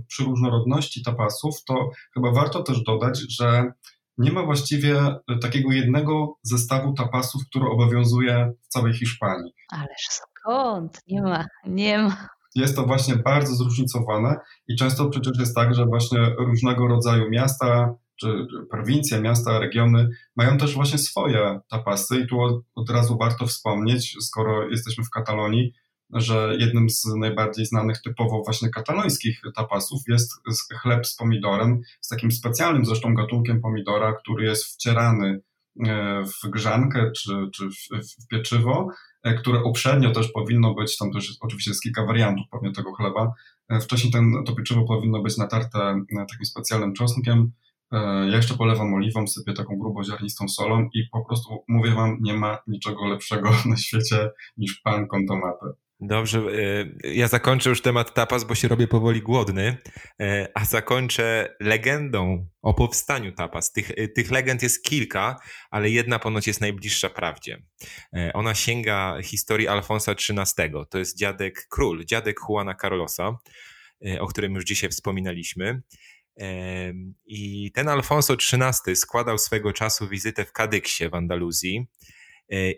przy 0.07 0.23
różnorodności 0.23 1.03
tapasów, 1.03 1.63
to 1.63 1.89
chyba 2.13 2.31
warto 2.31 2.63
też 2.63 2.83
dodać, 2.83 3.19
że 3.29 3.71
nie 4.17 4.31
ma 4.31 4.43
właściwie 4.43 4.97
e, 4.99 5.39
takiego 5.41 5.71
jednego 5.71 6.37
zestawu 6.43 6.93
tapasów, 6.93 7.41
który 7.49 7.65
obowiązuje 7.65 8.53
w 8.63 8.67
całej 8.67 8.93
Hiszpanii. 8.93 9.53
Ależ 9.71 10.07
skąd? 10.09 11.01
Nie 11.07 11.21
ma, 11.21 11.45
nie 11.65 11.97
ma. 11.99 12.27
Jest 12.57 12.75
to 12.75 12.83
właśnie 12.83 13.15
bardzo 13.15 13.55
zróżnicowane 13.55 14.39
i 14.67 14.75
często 14.75 15.09
przecież 15.09 15.39
jest 15.39 15.55
tak, 15.55 15.75
że 15.75 15.85
właśnie 15.85 16.35
różnego 16.39 16.87
rodzaju 16.87 17.29
miasta, 17.29 17.95
czy 18.19 18.47
prowincje, 18.71 19.21
miasta, 19.21 19.59
regiony 19.59 20.09
mają 20.35 20.57
też 20.57 20.73
właśnie 20.73 20.97
swoje 20.97 21.59
tapasy 21.69 22.19
i 22.19 22.27
tu 22.27 22.63
od 22.75 22.89
razu 22.89 23.17
warto 23.17 23.45
wspomnieć, 23.47 24.15
skoro 24.19 24.69
jesteśmy 24.69 25.03
w 25.03 25.09
Katalonii, 25.09 25.73
że 26.13 26.55
jednym 26.59 26.89
z 26.89 27.05
najbardziej 27.05 27.65
znanych 27.65 28.01
typowo 28.01 28.43
właśnie 28.45 28.69
katalońskich 28.69 29.41
tapasów 29.55 30.01
jest 30.07 30.31
chleb 30.81 31.07
z 31.07 31.15
pomidorem, 31.15 31.81
z 32.01 32.07
takim 32.07 32.31
specjalnym 32.31 32.85
zresztą 32.85 33.13
gatunkiem 33.13 33.61
pomidora, 33.61 34.13
który 34.13 34.45
jest 34.45 34.65
wcierany 34.65 35.41
e, 35.85 36.23
w 36.23 36.49
grzankę 36.49 37.11
czy, 37.11 37.31
czy 37.53 37.69
w, 37.69 38.03
w 38.23 38.27
pieczywo, 38.27 38.87
które 39.33 39.63
uprzednio 39.63 40.11
też 40.11 40.31
powinno 40.31 40.73
być, 40.73 40.97
tam 40.97 41.11
też 41.11 41.37
oczywiście 41.41 41.71
jest 41.71 41.83
kilka 41.83 42.05
wariantów 42.05 42.45
pewnie 42.51 42.71
tego 42.71 42.93
chleba, 42.93 43.33
e, 43.69 43.79
wcześniej 43.79 44.13
ten, 44.13 44.33
to 44.45 44.55
pieczywo 44.55 44.83
powinno 44.83 45.21
być 45.21 45.37
natarte 45.37 45.79
takim 46.29 46.45
specjalnym 46.45 46.93
czosnkiem, 46.93 47.51
ja 47.91 48.35
jeszcze 48.35 48.57
polewam 48.57 48.93
oliwą, 48.93 49.27
sypię 49.27 49.53
taką 49.53 49.77
gruboziarnistą 49.77 50.47
solą 50.47 50.89
i 50.93 51.03
po 51.11 51.25
prostu 51.25 51.63
mówię 51.67 51.91
wam, 51.91 52.17
nie 52.21 52.33
ma 52.33 52.57
niczego 52.67 53.07
lepszego 53.07 53.49
na 53.65 53.77
świecie 53.77 54.29
niż 54.57 54.81
pan 54.83 55.07
con. 55.07 55.25
Dobrze, 55.99 56.39
e, 57.03 57.13
ja 57.13 57.27
zakończę 57.27 57.69
już 57.69 57.81
temat 57.81 58.13
tapas, 58.13 58.43
bo 58.43 58.55
się 58.55 58.67
robię 58.67 58.87
powoli 58.87 59.21
głodny, 59.21 59.77
e, 60.21 60.47
a 60.53 60.65
zakończę 60.65 61.55
legendą 61.59 62.47
o 62.61 62.73
powstaniu 62.73 63.31
tapas. 63.31 63.71
Tych, 63.71 63.91
e, 63.91 64.07
tych 64.07 64.31
legend 64.31 64.63
jest 64.63 64.83
kilka, 64.83 65.39
ale 65.71 65.89
jedna 65.89 66.19
ponoć 66.19 66.47
jest 66.47 66.61
najbliższa 66.61 67.09
prawdzie. 67.09 67.63
Ona 68.33 68.55
sięga 68.55 69.17
historii 69.23 69.67
Alfonsa 69.67 70.11
XIII. 70.11 70.71
To 70.89 70.97
jest 70.97 71.17
dziadek 71.17 71.67
król, 71.69 72.05
dziadek 72.05 72.37
Juana 72.49 72.75
Carlosa, 72.75 73.37
o 74.19 74.27
którym 74.27 74.55
już 74.55 74.63
dzisiaj 74.63 74.89
wspominaliśmy. 74.89 75.81
I 77.25 77.71
ten 77.71 77.89
Alfonso 77.89 78.33
XIII 78.33 78.95
składał 78.95 79.37
swego 79.37 79.73
czasu 79.73 80.07
wizytę 80.07 80.45
w 80.45 80.51
Kadyksie 80.51 81.09
w 81.09 81.15
Andaluzji 81.15 81.87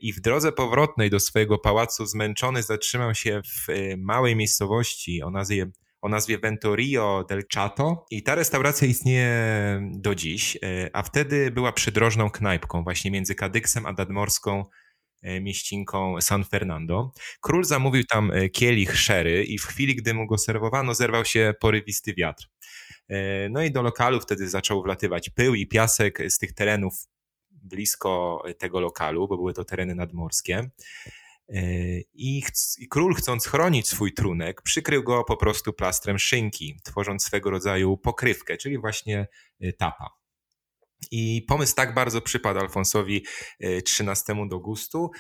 i 0.01 0.13
w 0.13 0.21
drodze 0.21 0.51
powrotnej 0.51 1.10
do 1.10 1.19
swojego 1.19 1.58
pałacu 1.58 2.05
zmęczony 2.05 2.63
zatrzymał 2.63 3.15
się 3.15 3.41
w 3.45 3.69
e, 3.69 3.97
małej 3.97 4.36
miejscowości 4.36 5.23
o 5.23 5.29
nazwie, 5.29 5.71
o 6.01 6.10
nazwie 6.10 6.38
Ventorio 6.38 7.25
del 7.29 7.43
Chato 7.53 8.05
i 8.12 8.23
ta 8.23 8.36
restauracja 8.36 8.88
istnieje 8.88 9.82
do 9.91 10.15
dziś, 10.15 10.58
e, 10.63 10.89
a 10.93 11.03
wtedy 11.03 11.51
była 11.51 11.71
przydrożną 11.71 12.29
knajpką 12.29 12.84
właśnie 12.84 13.12
między 13.12 13.36
Kadyksem 13.36 13.86
a 13.86 13.93
Dadmorską 13.93 14.63
mieścinką 15.41 16.21
San 16.21 16.43
Fernando. 16.43 17.12
Król 17.41 17.63
zamówił 17.63 18.03
tam 18.03 18.32
kielich 18.53 18.97
sherry 18.97 19.43
i 19.43 19.58
w 19.58 19.65
chwili, 19.65 19.95
gdy 19.95 20.13
mu 20.13 20.27
go 20.27 20.38
serwowano, 20.38 20.93
zerwał 20.93 21.25
się 21.25 21.53
porywisty 21.60 22.13
wiatr. 22.13 22.47
No 23.49 23.63
i 23.63 23.71
do 23.71 23.82
lokalu 23.82 24.21
wtedy 24.21 24.49
zaczął 24.49 24.84
wlatywać 24.84 25.29
pył 25.29 25.55
i 25.55 25.67
piasek 25.67 26.19
z 26.29 26.38
tych 26.38 26.53
terenów 26.53 26.93
blisko 27.63 28.43
tego 28.58 28.80
lokalu, 28.80 29.28
bo 29.28 29.38
były 29.38 29.54
to 29.54 29.65
tereny 29.65 29.95
nadmorskie. 29.95 30.69
E, 31.50 31.62
I, 32.13 32.43
I, 32.80 32.88
król, 32.89 33.13
chcąc 33.13 33.45
chronić 33.45 33.88
swój 33.88 34.13
trunek, 34.13 34.62
przykrył 34.62 35.04
go 35.04 35.24
po 35.24 35.38
prostu 35.38 35.74
plastrem 35.74 36.19
szynki, 36.19 36.80
tworząc 36.84 37.24
swego 37.24 37.50
rodzaju 37.50 37.98
pokrywkę, 37.98 38.58
czyli 38.58 38.78
właśnie 38.78 39.28
e, 39.62 39.74
tapa. 39.74 40.10
I 41.12 41.45
pomysł 41.48 41.76
tak 41.76 41.93
bardzo 41.93 42.22
przypadł 42.22 42.60
Alfonsowi 42.60 43.26
XIII 43.62 44.41
e, 44.41 44.48
do 44.50 44.60
gustu, 44.60 45.12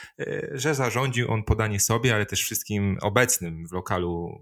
że 0.51 0.75
zarządził 0.75 1.31
on 1.31 1.43
podanie 1.43 1.79
sobie, 1.79 2.15
ale 2.15 2.25
też 2.25 2.41
wszystkim 2.41 2.97
obecnym 3.01 3.67
w 3.67 3.71
lokalu 3.71 4.39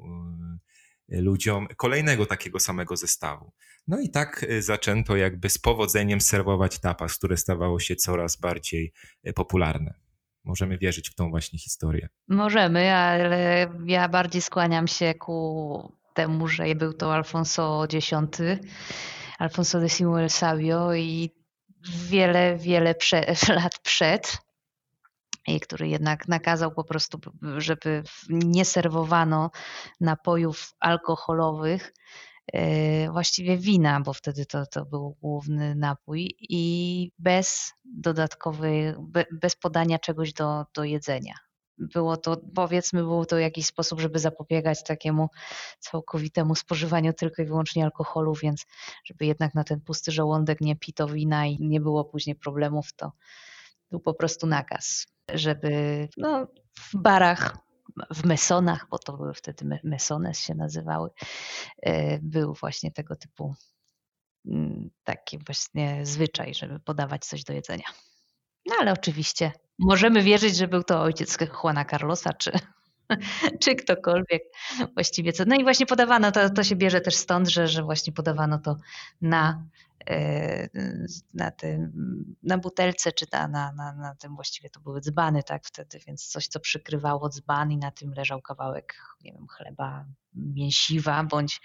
ludziom 1.09 1.67
kolejnego 1.77 2.25
takiego 2.25 2.59
samego 2.59 2.97
zestawu. 2.97 3.51
No 3.87 3.99
i 3.99 4.09
tak 4.09 4.43
y, 4.43 4.61
zaczęto 4.61 5.15
jakby 5.15 5.49
z 5.49 5.57
powodzeniem 5.57 6.21
serwować 6.21 6.79
tapas, 6.79 7.17
które 7.17 7.37
stawało 7.37 7.79
się 7.79 7.95
coraz 7.95 8.35
bardziej 8.35 8.93
y, 9.27 9.33
popularne. 9.33 9.93
Możemy 10.43 10.77
wierzyć 10.77 11.09
w 11.09 11.15
tą 11.15 11.29
właśnie 11.29 11.59
historię. 11.59 12.09
Możemy, 12.27 12.93
ale 12.93 13.67
ja 13.85 14.09
bardziej 14.09 14.41
skłaniam 14.41 14.87
się 14.87 15.13
ku 15.13 15.97
temu, 16.13 16.47
że 16.47 16.75
był 16.75 16.93
to 16.93 17.13
Alfonso 17.13 17.87
X, 17.93 18.11
Alfonso 19.39 19.79
de 19.79 19.89
Simuel 19.89 20.29
Sabio 20.29 20.93
i 20.93 21.29
wiele, 22.09 22.57
wiele 22.57 22.95
prze, 22.95 23.25
lat 23.55 23.79
przed 23.79 24.46
który 25.61 25.87
jednak 25.87 26.27
nakazał 26.27 26.71
po 26.71 26.83
prostu, 26.83 27.19
żeby 27.57 28.03
nie 28.29 28.65
serwowano 28.65 29.51
napojów 30.01 30.73
alkoholowych, 30.79 31.93
e, 32.53 33.11
właściwie 33.11 33.57
wina, 33.57 34.01
bo 34.01 34.13
wtedy 34.13 34.45
to, 34.45 34.65
to 34.65 34.85
był 34.85 35.17
główny 35.21 35.75
napój 35.75 36.35
i 36.39 37.11
bez 37.19 37.73
dodatkowej, 37.85 38.93
bez 39.31 39.55
podania 39.55 39.99
czegoś 39.99 40.33
do, 40.33 40.65
do 40.73 40.83
jedzenia. 40.83 41.33
Było 41.79 42.17
to, 42.17 42.37
powiedzmy, 42.55 43.01
było 43.03 43.25
to 43.25 43.39
jakiś 43.39 43.65
sposób, 43.65 44.01
żeby 44.01 44.19
zapobiegać 44.19 44.83
takiemu 44.83 45.29
całkowitemu 45.79 46.55
spożywaniu 46.55 47.13
tylko 47.13 47.41
i 47.41 47.45
wyłącznie 47.45 47.83
alkoholu, 47.83 48.33
więc 48.35 48.65
żeby 49.05 49.25
jednak 49.25 49.55
na 49.55 49.63
ten 49.63 49.81
pusty 49.81 50.11
żołądek 50.11 50.61
nie 50.61 50.75
pito 50.75 51.07
wina 51.07 51.45
i 51.45 51.57
nie 51.59 51.81
było 51.81 52.05
później 52.05 52.35
problemów, 52.35 52.93
to 52.95 53.11
był 53.91 53.99
po 53.99 54.13
prostu 54.13 54.47
nakaz 54.47 55.05
żeby 55.33 56.07
no, 56.17 56.47
w 56.79 56.95
barach, 56.95 57.57
w 58.13 58.25
mesonach, 58.25 58.87
bo 58.89 58.99
to 58.99 59.17
były 59.17 59.33
wtedy 59.33 59.79
mesones 59.83 60.39
się 60.39 60.55
nazywały, 60.55 61.09
e, 61.81 62.19
był 62.19 62.53
właśnie 62.53 62.91
tego 62.91 63.15
typu 63.15 63.55
mm, 64.45 64.89
taki 65.03 65.39
właśnie 65.45 66.05
zwyczaj, 66.05 66.53
żeby 66.53 66.79
podawać 66.79 67.25
coś 67.25 67.43
do 67.43 67.53
jedzenia. 67.53 67.85
No 68.65 68.75
ale 68.79 68.93
oczywiście 68.93 69.51
możemy 69.79 70.21
wierzyć, 70.21 70.57
że 70.57 70.67
był 70.67 70.83
to 70.83 71.01
ojciec 71.01 71.37
Juana 71.63 71.85
Carlosa, 71.85 72.33
czy, 72.33 72.51
czy 73.61 73.75
ktokolwiek 73.75 74.43
właściwie 74.93 75.33
co. 75.33 75.43
No 75.47 75.55
i 75.55 75.63
właśnie 75.63 75.85
podawano, 75.85 76.31
to, 76.31 76.49
to 76.49 76.63
się 76.63 76.75
bierze 76.75 77.01
też 77.01 77.15
stąd, 77.15 77.47
że, 77.47 77.67
że 77.67 77.83
właśnie 77.83 78.13
podawano 78.13 78.59
to 78.59 78.75
na 79.21 79.63
E, 80.09 80.69
na, 81.33 81.51
tym, 81.51 81.91
na 82.43 82.57
butelce 82.57 83.11
czy 83.11 83.25
na, 83.31 83.47
na, 83.47 83.71
na, 83.71 83.93
na 83.93 84.15
tym 84.15 84.35
właściwie 84.35 84.69
to 84.69 84.79
były 84.79 85.01
dzbany 85.01 85.43
tak 85.43 85.65
wtedy, 85.65 85.99
więc 86.07 86.27
coś 86.27 86.47
co 86.47 86.59
przykrywało 86.59 87.29
dzban 87.29 87.71
i 87.71 87.77
na 87.77 87.91
tym 87.91 88.13
leżał 88.13 88.41
kawałek 88.41 88.95
nie 89.21 89.33
wiem, 89.33 89.47
chleba, 89.47 90.05
mięsiwa 90.33 91.23
bądź 91.23 91.61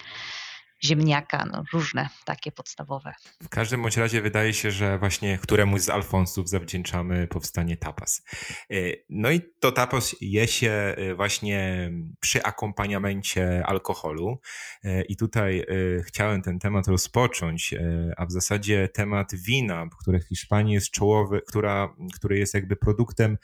ziemniaka, 0.84 1.46
no 1.52 1.64
różne 1.72 2.08
takie 2.24 2.52
podstawowe. 2.52 3.14
W 3.42 3.48
każdym 3.48 3.82
bądź 3.82 3.96
razie 3.96 4.22
wydaje 4.22 4.54
się, 4.54 4.70
że 4.70 4.98
właśnie 4.98 5.38
któremuś 5.38 5.80
z 5.80 5.88
Alfonsów 5.88 6.48
zawdzięczamy 6.48 7.26
powstanie 7.26 7.76
tapas. 7.76 8.22
E, 8.70 8.74
no 9.10 9.30
i 9.30 9.40
to 9.60 9.72
tapas 9.72 10.16
je 10.20 10.48
się 10.48 10.70
e, 10.70 11.14
właśnie 11.14 11.90
przy 12.20 12.42
akompaniamencie 12.42 13.66
alkoholu 13.66 14.40
e, 14.84 15.02
i 15.02 15.16
tutaj 15.16 15.66
chciałem 16.06 16.42
ten 16.42 16.58
temat 16.58 16.88
rozpocząć, 16.88 17.74
a 18.16 18.26
w 18.26 18.32
zasadzie 18.32 18.88
temat 18.88 19.34
wina, 19.34 19.86
które 20.00 20.20
w 20.20 20.28
Hiszpanii 20.28 20.74
jest 20.74 20.90
czołowy, 20.90 21.42
która, 21.48 21.94
który 22.14 22.38
jest 22.38 22.54
jakby 22.54 22.76
produktem 22.76 23.38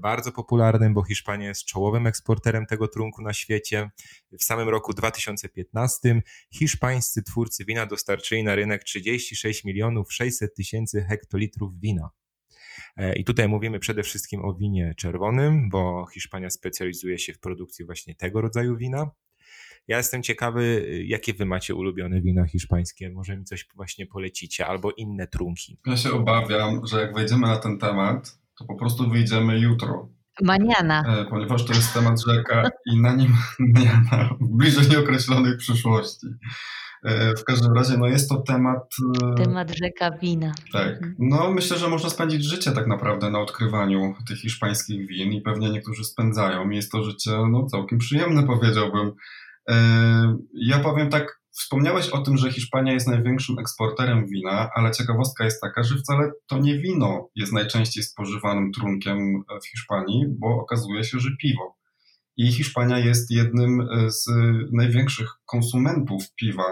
bardzo 0.00 0.32
popularnym, 0.32 0.94
bo 0.94 1.02
Hiszpania 1.02 1.48
jest 1.48 1.64
czołowym 1.64 2.06
eksporterem 2.06 2.66
tego 2.66 2.88
trunku 2.88 3.22
na 3.22 3.32
świecie. 3.32 3.90
W 4.38 4.44
samym 4.44 4.68
roku 4.68 4.92
2015 4.92 6.22
hiszpańscy 6.50 7.22
twórcy 7.22 7.64
wina 7.64 7.86
dostarczyli 7.86 8.44
na 8.44 8.54
rynek 8.54 8.84
36 8.84 9.64
milionów 9.64 10.12
600 10.12 10.54
tysięcy 10.54 11.02
hektolitrów 11.02 11.80
wina. 11.80 12.10
E, 12.96 13.16
I 13.16 13.24
tutaj 13.24 13.48
mówimy 13.48 13.78
przede 13.78 14.02
wszystkim 14.02 14.44
o 14.44 14.54
winie 14.54 14.94
czerwonym, 14.96 15.68
bo 15.70 16.06
Hiszpania 16.14 16.50
specjalizuje 16.50 17.18
się 17.18 17.32
w 17.32 17.38
produkcji 17.38 17.84
właśnie 17.84 18.14
tego 18.14 18.40
rodzaju 18.40 18.76
wina. 18.76 19.10
Ja 19.88 19.96
jestem 19.96 20.22
ciekawy, 20.22 20.86
jakie 21.06 21.34
wy 21.34 21.46
macie 21.46 21.74
ulubione 21.74 22.20
wina 22.20 22.46
hiszpańskie. 22.46 23.10
Może 23.10 23.36
mi 23.36 23.44
coś 23.44 23.66
właśnie 23.74 24.06
polecicie, 24.06 24.66
albo 24.66 24.90
inne 24.90 25.26
trunki. 25.26 25.78
Ja 25.86 25.96
się 25.96 26.12
obawiam, 26.12 26.86
że 26.86 27.00
jak 27.00 27.14
wejdziemy 27.14 27.46
na 27.46 27.56
ten 27.56 27.78
temat, 27.78 28.38
to 28.62 28.66
po 28.68 28.76
prostu 28.78 29.10
wyjdziemy 29.10 29.58
jutro. 29.58 30.08
Maniana. 30.42 31.04
E, 31.06 31.24
ponieważ 31.24 31.64
to 31.64 31.72
jest 31.72 31.94
temat 31.94 32.22
rzeka 32.26 32.70
i 32.86 33.00
na 33.00 33.14
nim 33.14 33.32
maniana 33.74 34.34
w 34.40 34.56
bliżej 34.56 34.88
nieokreślonej 34.88 35.56
przyszłości. 35.56 36.26
E, 37.04 37.36
w 37.36 37.44
każdym 37.44 37.72
razie 37.72 37.96
no 37.96 38.06
jest 38.06 38.28
to 38.28 38.36
temat... 38.36 38.94
E, 39.32 39.44
temat 39.44 39.72
rzeka 39.82 40.18
wina. 40.18 40.52
Tak. 40.72 40.92
Mhm. 40.92 41.14
No 41.18 41.52
myślę, 41.52 41.78
że 41.78 41.88
można 41.88 42.10
spędzić 42.10 42.44
życie 42.44 42.72
tak 42.72 42.86
naprawdę 42.86 43.30
na 43.30 43.40
odkrywaniu 43.40 44.14
tych 44.28 44.38
hiszpańskich 44.38 45.08
win 45.08 45.32
i 45.32 45.42
pewnie 45.42 45.70
niektórzy 45.70 46.04
spędzają. 46.04 46.70
Jest 46.70 46.92
to 46.92 47.02
życie 47.02 47.30
no, 47.50 47.66
całkiem 47.66 47.98
przyjemne 47.98 48.42
powiedziałbym. 48.42 49.12
Ja 50.54 50.78
powiem 50.78 51.10
tak, 51.10 51.41
Wspomniałeś 51.52 52.08
o 52.08 52.18
tym, 52.18 52.36
że 52.36 52.52
Hiszpania 52.52 52.92
jest 52.92 53.08
największym 53.08 53.58
eksporterem 53.58 54.26
wina, 54.26 54.70
ale 54.74 54.90
ciekawostka 54.90 55.44
jest 55.44 55.60
taka, 55.60 55.82
że 55.82 55.96
wcale 55.96 56.30
to 56.46 56.58
nie 56.58 56.78
wino 56.78 57.28
jest 57.34 57.52
najczęściej 57.52 58.02
spożywanym 58.02 58.72
trunkiem 58.72 59.42
w 59.62 59.68
Hiszpanii, 59.68 60.24
bo 60.28 60.46
okazuje 60.46 61.04
się, 61.04 61.18
że 61.18 61.28
piwo. 61.40 61.76
I 62.36 62.52
Hiszpania 62.52 62.98
jest 62.98 63.30
jednym 63.30 63.88
z 64.06 64.26
największych 64.72 65.28
konsumentów 65.46 66.22
piwa 66.34 66.64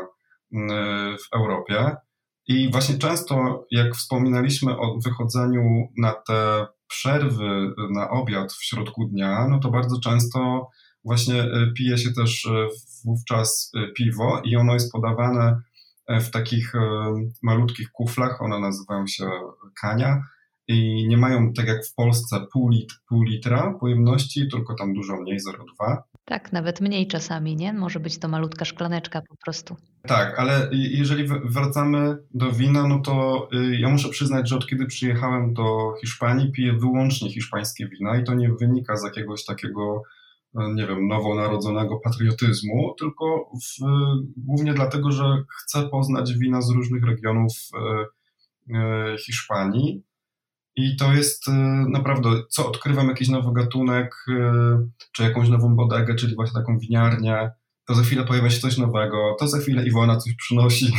w 1.19 1.35
Europie. 1.35 1.97
I 2.47 2.71
właśnie 2.71 2.99
często, 2.99 3.67
jak 3.71 3.95
wspominaliśmy 3.95 4.79
o 4.79 4.99
wychodzeniu 5.05 5.63
na 5.99 6.13
te 6.29 6.67
przerwy 6.87 7.75
na 7.91 8.11
obiad 8.11 8.53
w 8.53 8.65
środku 8.65 9.05
dnia, 9.05 9.47
no 9.51 9.59
to 9.59 9.71
bardzo 9.71 10.01
często 10.01 10.69
właśnie 11.05 11.43
e, 11.43 11.73
pije 11.77 11.99
się 11.99 12.13
też 12.13 12.47
e, 12.47 12.69
wówczas 13.05 13.73
e, 13.77 13.93
piwo 13.93 14.41
i 14.45 14.57
ono 14.57 14.75
jest 14.75 14.93
podawane 14.93 15.61
w 16.21 16.31
takich 16.31 16.73
malutkich 17.43 17.91
kuflach, 17.91 18.43
one 18.43 18.61
nazywają 18.61 19.07
się 19.07 19.31
kania 19.81 20.23
i 20.69 21.09
nie 21.09 21.17
mają 21.17 21.53
tak 21.53 21.67
jak 21.67 21.87
w 21.87 21.95
Polsce 21.95 22.47
pół, 22.53 22.69
lit, 22.69 22.93
pół 23.09 23.23
litra 23.23 23.75
pojemności, 23.81 24.49
tylko 24.49 24.75
tam 24.75 24.95
dużo 24.95 25.17
mniej, 25.17 25.39
0,2. 25.39 25.97
Tak, 26.25 26.53
nawet 26.53 26.81
mniej 26.81 27.07
czasami, 27.07 27.57
nie? 27.57 27.73
Może 27.73 28.01
być 28.01 28.19
to 28.19 28.29
malutka 28.29 28.65
szklaneczka 28.65 29.23
po 29.29 29.37
prostu. 29.45 29.77
Tak, 30.03 30.39
ale 30.39 30.69
jeżeli 30.73 31.29
wracamy 31.45 32.17
do 32.35 32.53
wina, 32.53 32.89
no 32.89 32.99
to 32.99 33.49
y, 33.55 33.77
ja 33.77 33.89
muszę 33.89 34.09
przyznać, 34.09 34.49
że 34.49 34.57
od 34.57 34.67
kiedy 34.67 34.87
przyjechałem 34.87 35.55
do 35.55 35.95
Hiszpanii, 36.01 36.53
piję 36.53 36.73
wyłącznie 36.73 37.33
hiszpańskie 37.33 37.89
wina 37.89 38.17
i 38.21 38.25
to 38.25 38.35
nie 38.35 38.53
wynika 38.53 38.97
z 38.97 39.05
jakiegoś 39.05 39.45
takiego 39.45 40.03
nie 40.55 40.87
wiem, 40.87 41.09
nowonarodzonego 41.09 42.01
patriotyzmu, 42.05 42.95
tylko 42.99 43.51
w, 43.55 43.85
głównie 44.37 44.75
dlatego, 44.75 45.13
że 45.13 45.45
chcę 45.63 45.89
poznać 45.89 46.35
wina 46.35 46.63
z 46.63 46.71
różnych 46.71 47.05
regionów 47.05 47.53
e, 47.75 48.07
e, 48.77 49.19
Hiszpanii. 49.19 50.03
I 50.77 50.97
to 50.97 51.13
jest 51.13 51.45
naprawdę, 51.89 52.31
co 52.49 52.69
odkrywam 52.69 53.09
jakiś 53.09 53.29
nowy 53.29 53.53
gatunek, 53.53 54.15
czy 55.13 55.23
jakąś 55.23 55.49
nową 55.49 55.77
bodegę, 55.77 56.15
czyli 56.15 56.35
właśnie 56.35 56.61
taką 56.61 56.79
winiarnię, 56.79 57.51
to 57.87 57.95
za 57.95 58.03
chwilę 58.03 58.25
pojawia 58.25 58.51
się 58.51 58.61
coś 58.61 58.79
nowego, 58.79 59.37
to 59.39 59.49
za 59.49 59.59
chwilę 59.59 59.87
Iwona 59.87 60.17
coś 60.17 60.35
przynosi, 60.35 60.93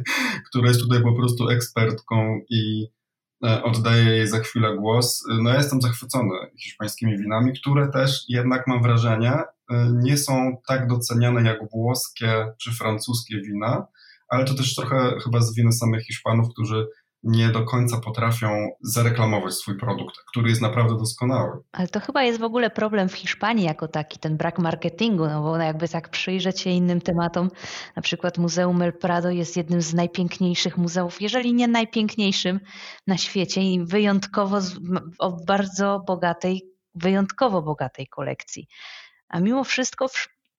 która 0.50 0.68
jest 0.68 0.80
tutaj 0.80 1.02
po 1.02 1.12
prostu 1.12 1.48
ekspertką 1.48 2.40
i 2.50 2.88
E, 2.88 2.97
oddaję 3.42 4.04
jej 4.04 4.26
za 4.26 4.38
chwilę 4.38 4.76
głos. 4.76 5.24
E, 5.30 5.42
no 5.42 5.50
ja 5.50 5.56
jestem 5.56 5.80
zachwycony 5.80 6.30
hiszpańskimi 6.62 7.18
winami, 7.18 7.52
które 7.60 7.88
też 7.88 8.24
jednak 8.28 8.66
mam 8.66 8.82
wrażenie 8.82 9.32
e, 9.32 9.90
nie 10.02 10.16
są 10.16 10.56
tak 10.66 10.86
doceniane 10.86 11.42
jak 11.42 11.70
włoskie 11.70 12.46
czy 12.58 12.72
francuskie 12.72 13.40
wina, 13.40 13.86
ale 14.28 14.44
to 14.44 14.54
też 14.54 14.74
trochę 14.74 15.20
chyba 15.24 15.40
z 15.40 15.54
winy 15.54 15.72
samych 15.72 16.04
Hiszpanów, 16.04 16.48
którzy 16.52 16.86
nie 17.22 17.48
do 17.48 17.64
końca 17.64 18.00
potrafią 18.00 18.68
zareklamować 18.80 19.54
swój 19.54 19.78
produkt, 19.78 20.16
który 20.30 20.48
jest 20.48 20.62
naprawdę 20.62 20.96
doskonały. 20.96 21.58
Ale 21.72 21.88
to 21.88 22.00
chyba 22.00 22.22
jest 22.22 22.40
w 22.40 22.44
ogóle 22.44 22.70
problem 22.70 23.08
w 23.08 23.14
Hiszpanii 23.14 23.64
jako 23.64 23.88
taki, 23.88 24.18
ten 24.18 24.36
brak 24.36 24.58
marketingu, 24.58 25.26
no 25.26 25.42
bo 25.42 25.56
jakby 25.56 25.88
tak 25.88 26.08
przyjrzeć 26.08 26.60
się 26.60 26.70
innym 26.70 27.00
tematom, 27.00 27.50
na 27.96 28.02
przykład 28.02 28.38
Muzeum 28.38 28.82
El 28.82 28.92
Prado 28.92 29.30
jest 29.30 29.56
jednym 29.56 29.82
z 29.82 29.94
najpiękniejszych 29.94 30.78
muzeów, 30.78 31.22
jeżeli 31.22 31.54
nie 31.54 31.68
najpiękniejszym 31.68 32.60
na 33.06 33.16
świecie 33.16 33.62
i 33.62 33.84
wyjątkowo 33.84 34.58
o 35.18 35.36
bardzo 35.46 36.04
bogatej, 36.06 36.62
wyjątkowo 36.94 37.62
bogatej 37.62 38.06
kolekcji. 38.06 38.68
A 39.28 39.40
mimo 39.40 39.64
wszystko 39.64 40.06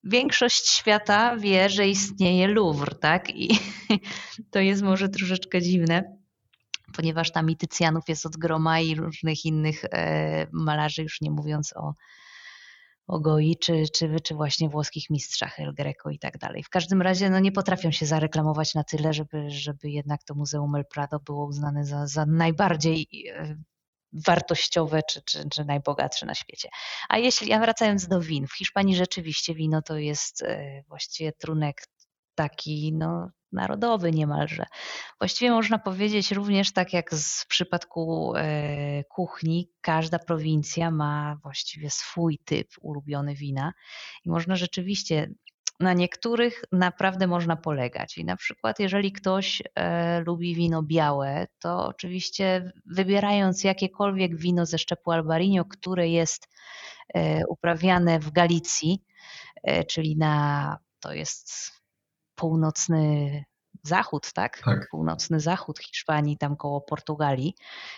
większość 0.04 0.69
świata 0.69 1.38
wie, 1.38 1.69
że 1.69 1.88
istnieje 1.88 2.48
Louvre, 2.48 2.95
tak? 2.95 3.30
I 3.30 3.60
to 4.52 4.60
jest 4.60 4.82
może 4.82 5.10
troszeczkę 5.10 5.62
dziwne 5.62 6.19
ponieważ 6.95 7.32
tam 7.32 7.49
i 7.49 7.58
Tycjanów 7.58 8.10
jest 8.10 8.25
od 8.25 8.38
groma 8.38 8.80
i 8.80 8.95
różnych 8.95 9.45
innych 9.45 9.86
e, 9.86 10.47
malarzy, 10.52 11.04
już 11.04 11.21
nie 11.21 11.32
mówiąc 11.32 11.73
o, 11.75 11.93
o 13.08 13.19
Goi, 13.19 13.58
czy, 13.58 13.84
czy, 13.93 14.15
czy 14.23 14.36
właśnie 14.36 14.69
włoskich 14.69 15.10
mistrzach 15.10 15.60
El 15.60 15.73
Greco 15.73 16.10
i 16.10 16.19
tak 16.19 16.38
dalej. 16.38 16.63
W 16.63 16.69
każdym 16.69 17.02
razie 17.02 17.30
no, 17.30 17.39
nie 17.39 17.52
potrafią 17.52 17.91
się 17.91 18.06
zareklamować 18.06 18.73
na 18.73 18.84
tyle, 18.84 19.13
żeby, 19.13 19.49
żeby 19.49 19.89
jednak 19.89 20.23
to 20.23 20.36
Muzeum 20.36 20.75
El 20.75 20.86
Prado 20.86 21.19
było 21.19 21.45
uznane 21.45 21.86
za, 21.86 22.08
za 22.08 22.25
najbardziej 22.25 23.08
e, 23.36 23.56
wartościowe 24.13 25.02
czy, 25.10 25.21
czy, 25.21 25.49
czy 25.49 25.65
najbogatsze 25.65 26.25
na 26.25 26.36
świecie. 26.36 26.69
A 27.10 27.17
jeśli, 27.17 27.54
a 27.54 27.60
wracając 27.60 28.08
do 28.08 28.21
win, 28.21 28.47
w 28.47 28.54
Hiszpanii 28.54 28.95
rzeczywiście 28.95 29.56
wino 29.56 29.82
to 29.82 29.97
jest 29.97 30.41
e, 30.41 30.84
właściwie 30.88 31.32
trunek 31.32 31.88
taki 32.36 32.93
no, 32.93 33.30
narodowy 33.52 34.12
niemalże. 34.12 34.66
Właściwie 35.20 35.52
można 35.52 35.80
powiedzieć 35.80 36.32
również 36.32 36.74
tak 36.74 36.94
jak 36.94 37.12
w 37.12 37.48
przypadku 37.48 38.34
e, 38.36 39.04
kuchni, 39.04 39.72
każda 39.82 40.20
prowincja 40.20 40.92
ma 40.92 41.38
właściwie 41.44 41.90
swój 41.90 42.40
typ 42.46 42.68
ulubiony 42.82 43.36
wina 43.36 43.74
i 44.26 44.30
można 44.30 44.56
rzeczywiście 44.56 45.30
na 45.80 45.94
niektórych 45.94 46.64
naprawdę 46.72 47.28
można 47.28 47.56
polegać. 47.56 48.18
I 48.18 48.26
na 48.26 48.36
przykład, 48.36 48.80
jeżeli 48.80 49.12
ktoś 49.12 49.64
e, 49.76 50.22
lubi 50.22 50.56
wino 50.56 50.84
białe, 50.84 51.48
to 51.60 51.86
oczywiście 51.86 52.72
wybierając 52.86 53.64
jakiekolwiek 53.64 54.36
wino 54.36 54.66
ze 54.66 54.78
szczepu 54.78 55.12
Albarino, 55.12 55.66
które 55.66 56.10
jest 56.10 56.48
e, 57.14 57.48
uprawiane 57.48 58.20
w 58.20 58.32
Galicji, 58.32 59.04
e, 59.64 59.84
czyli 59.84 60.18
na 60.18 60.78
to 61.00 61.14
jest 61.14 61.79
północny 62.39 63.43
zachód, 63.84 64.34
tak? 64.34 64.62
tak? 64.65 64.88
Północny 64.91 65.39
zachód 65.39 65.80
Hiszpanii, 65.80 66.38
tam 66.38 66.56
koło 66.56 66.82
Portugalii. 66.82 67.56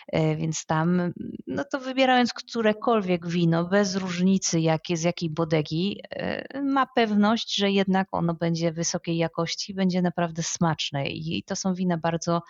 E, 0.08 0.36
więc 0.36 0.66
tam, 0.66 1.14
no 1.48 1.64
to 1.72 1.80
wybierając 1.80 2.34
którekolwiek 2.34 3.28
wino, 3.28 3.66
bez 3.66 3.96
różnicy 3.96 4.60
jakie, 4.60 4.98
z 4.98 5.04
jakiej 5.04 5.30
bodegi, 5.30 6.02
e, 6.10 6.62
ma 6.62 6.86
pewność, 6.96 7.56
że 7.56 7.72
jednak 7.72 8.08
ono 8.12 8.34
będzie 8.34 8.72
wysokiej 8.72 9.18
jakości, 9.18 9.74
będzie 9.74 10.02
naprawdę 10.02 10.44
smaczne. 10.44 11.08
I 11.08 11.44
to 11.44 11.56
są 11.56 11.74
wina 11.74 11.98
bardzo 11.98 12.42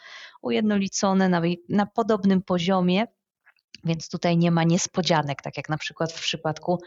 ujednolicone, 0.41 1.29
na, 1.29 1.41
na 1.69 1.85
podobnym 1.85 2.41
poziomie 2.41 3.07
więc 3.83 4.09
tutaj 4.09 4.37
nie 4.37 4.51
ma 4.51 4.63
niespodzianek, 4.63 5.41
tak 5.41 5.57
jak 5.57 5.69
na 5.69 5.77
przykład 5.77 6.13
w 6.13 6.21
przypadku, 6.21 6.79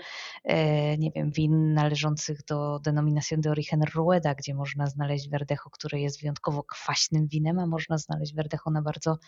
e, 0.45 0.99
nie 0.99 1.11
wiem, 1.11 1.31
win 1.31 1.75
należących 1.75 2.45
do 2.45 2.79
Denominación 2.79 3.41
de 3.41 3.51
Origen 3.51 3.83
Rueda, 3.95 4.35
gdzie 4.35 4.55
można 4.55 4.87
znaleźć 4.87 5.29
Verdecho, 5.29 5.71
które 5.71 6.01
jest 6.01 6.21
wyjątkowo 6.21 6.63
kwaśnym 6.63 7.27
winem, 7.27 7.59
a 7.59 7.67
można 7.67 7.99
znaleźć 7.99 8.35
Verdecho 8.35 8.71
na 8.71 8.83
bardzo, 8.83 9.19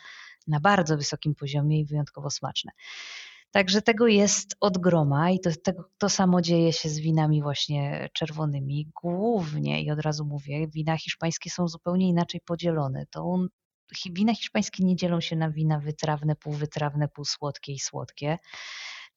na 0.46 0.60
bardzo 0.60 0.96
wysokim 0.96 1.34
poziomie 1.34 1.80
i 1.80 1.84
wyjątkowo 1.84 2.30
smaczne. 2.30 2.72
Także 3.50 3.82
tego 3.82 4.06
jest 4.06 4.56
od 4.60 4.78
groma 4.78 5.30
i 5.30 5.40
to, 5.40 5.50
to, 5.64 5.72
to, 5.98 6.08
samo 6.08 6.40
dzieje 6.42 6.72
się 6.72 6.88
z 6.88 6.98
winami 6.98 7.42
właśnie 7.42 8.08
czerwonymi. 8.12 8.90
Głównie, 9.02 9.82
i 9.82 9.90
od 9.90 10.00
razu 10.00 10.24
mówię, 10.24 10.68
wina 10.68 10.96
hiszpańskie 10.98 11.50
są 11.50 11.68
zupełnie 11.68 12.08
inaczej 12.08 12.40
podzielone. 12.40 13.06
To 13.10 13.24
wina 14.10 14.34
hiszpańskie 14.34 14.84
nie 14.84 14.96
dzielą 14.96 15.20
się 15.20 15.36
na 15.36 15.50
wina 15.50 15.78
wytrawne, 15.80 16.36
półwytrawne, 16.36 17.08
półsłodkie 17.08 17.72
i 17.72 17.78
słodkie, 17.78 18.38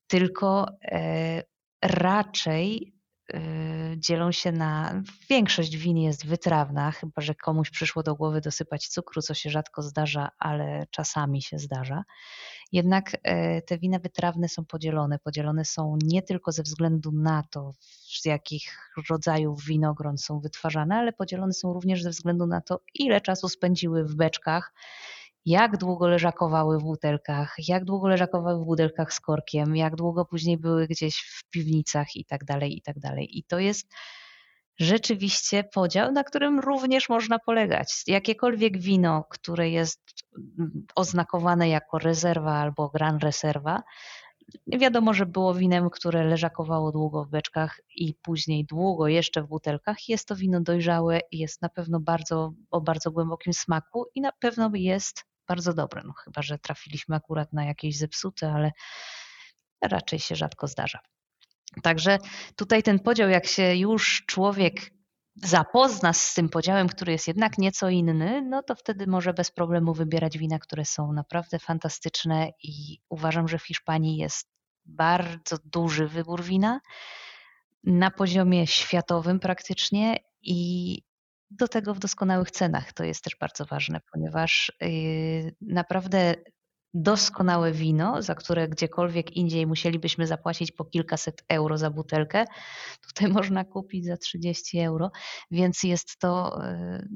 tylko 0.08 0.68
e, 0.84 1.44
raczej 1.84 2.99
dzielą 3.98 4.32
się 4.32 4.52
na. 4.52 5.02
Większość 5.30 5.78
win 5.78 5.98
jest 5.98 6.26
wytrawna, 6.26 6.92
chyba 6.92 7.22
że 7.22 7.36
komuś 7.36 7.70
przyszło 7.70 8.04
do 8.04 8.16
głowy 8.16 8.42
dosypać 8.42 8.88
cukru, 8.88 9.22
co 9.22 9.34
się 9.34 9.50
rzadko 9.50 9.82
zdarza, 9.82 10.30
ale 10.40 10.88
czasami 10.92 11.42
się 11.42 11.60
zdarza. 11.60 12.04
Jednak 12.72 13.18
e, 13.24 13.62
te 13.62 13.78
wina 13.78 14.00
wytrawne 14.00 14.50
są 14.50 14.66
podzielone. 14.66 15.20
Podzielone 15.20 15.66
są 15.66 15.98
nie 16.04 16.22
tylko 16.22 16.52
ze 16.52 16.64
względu 16.64 17.12
na 17.12 17.44
to, 17.52 17.74
z 18.20 18.26
jakich 18.26 18.92
rodzajów 19.10 19.66
winogron 19.66 20.18
są 20.18 20.40
wytwarzane, 20.40 20.96
ale 20.96 21.14
podzielone 21.14 21.54
są 21.54 21.74
również 21.74 22.04
ze 22.04 22.10
względu 22.10 22.48
na 22.48 22.62
to, 22.62 22.80
ile 22.94 23.22
czasu 23.22 23.50
spędziły 23.50 24.06
w 24.06 24.16
beczkach, 24.16 24.74
jak 25.46 25.78
długo 25.78 26.08
leżakowały 26.08 26.80
w 26.80 26.84
butelkach, 26.84 27.56
jak 27.68 27.86
długo 27.86 28.08
leżakowały 28.08 28.64
w 28.64 28.66
butelkach 28.66 29.14
z 29.14 29.20
korkiem, 29.20 29.76
jak 29.76 29.96
długo 29.96 30.26
później 30.26 30.58
były 30.58 30.88
gdzieś 30.88 31.16
w 31.18 31.50
piwnicach 31.50 32.16
i 32.16 32.26
tak 32.26 32.46
dalej, 32.46 32.78
i 32.78 32.82
tak 32.82 33.00
dalej. 33.00 33.38
I 33.38 33.44
to 33.44 33.60
jest 33.60 33.88
rzeczywiście 34.80 35.64
podział, 35.64 36.12
na 36.12 36.24
którym 36.24 36.60
również 36.60 37.10
można 37.10 37.40
polegać. 37.40 38.04
Jakiekolwiek 38.08 38.78
wino, 38.78 39.24
które 39.30 39.70
jest 39.70 40.02
oznakowane 40.96 41.70
jako 41.70 42.00
rezerwa 42.00 42.54
albo 42.54 42.90
gran 42.90 43.18
reserva, 43.18 43.84
wiadomo, 44.68 45.14
że 45.14 45.26
było 45.26 45.54
winem, 45.54 45.90
które 45.90 46.24
leżakowało 46.24 46.92
długo 46.92 47.26
w 47.26 47.30
beczkach 47.30 47.82
i 47.96 48.14
później 48.14 48.66
długo 48.66 49.08
jeszcze 49.08 49.44
w 49.44 49.48
butelkach. 49.48 50.10
Jest 50.10 50.28
to 50.28 50.36
wino 50.36 50.62
dojrzałe 50.62 51.20
jest 51.32 51.62
na 51.62 51.70
pewno 51.70 52.00
bardzo, 52.00 52.54
o 52.72 52.82
bardzo 52.82 53.12
głębokim 53.12 53.54
smaku 53.54 54.06
i 54.16 54.22
na 54.22 54.32
pewno 54.32 54.72
jest 54.74 55.29
bardzo 55.50 55.74
dobre. 55.74 56.02
No, 56.06 56.14
chyba, 56.14 56.42
że 56.42 56.60
trafiliśmy 56.60 57.16
akurat 57.16 57.54
na 57.54 57.66
jakieś 57.66 57.98
zepsute, 57.98 58.54
ale 58.54 58.72
raczej 59.82 60.20
się 60.20 60.36
rzadko 60.36 60.68
zdarza. 60.68 61.00
Także 61.84 62.18
tutaj 62.56 62.84
ten 62.84 63.00
podział, 63.00 63.30
jak 63.30 63.48
się 63.48 63.76
już 63.76 64.24
człowiek 64.28 64.92
zapozna 65.36 66.14
z 66.14 66.34
tym 66.34 66.50
podziałem, 66.50 66.90
który 66.90 67.12
jest 67.12 67.28
jednak 67.28 67.58
nieco 67.58 67.90
inny, 67.90 68.42
no 68.42 68.64
to 68.64 68.76
wtedy 68.76 69.08
może 69.08 69.34
bez 69.34 69.52
problemu 69.52 69.94
wybierać 69.94 70.38
wina, 70.38 70.60
które 70.60 70.86
są 70.86 71.14
naprawdę 71.14 71.60
fantastyczne 71.60 72.50
i 72.64 73.00
uważam, 73.10 73.48
że 73.48 73.58
w 73.60 73.66
Hiszpanii 73.66 74.18
jest 74.18 74.50
bardzo 74.86 75.58
duży 75.66 76.08
wybór 76.08 76.44
wina 76.44 76.80
na 77.84 78.12
poziomie 78.12 78.68
światowym 78.68 79.40
praktycznie 79.40 80.18
i 80.42 81.09
do 81.52 81.68
tego 81.68 81.94
w 81.94 82.00
doskonałych 82.00 82.52
cenach. 82.52 82.94
To 82.94 83.04
jest 83.04 83.24
też 83.24 83.36
bardzo 83.40 83.66
ważne, 83.66 84.02
ponieważ 84.12 84.72
yy, 84.82 85.56
naprawdę 85.62 86.36
doskonałe 86.94 87.72
wino, 87.72 88.22
za 88.22 88.36
które 88.36 88.68
gdziekolwiek 88.68 89.32
indziej 89.32 89.68
musielibyśmy 89.68 90.28
zapłacić 90.28 90.72
po 90.72 90.86
kilkaset 90.86 91.44
euro 91.50 91.78
za 91.78 91.90
butelkę, 91.90 92.46
tutaj 93.08 93.28
można 93.28 93.66
kupić 93.66 94.06
za 94.06 94.18
30 94.18 94.80
euro, 94.80 95.12
więc 95.52 95.84
jest 95.84 96.20
to. 96.20 96.64
E, 96.64 97.08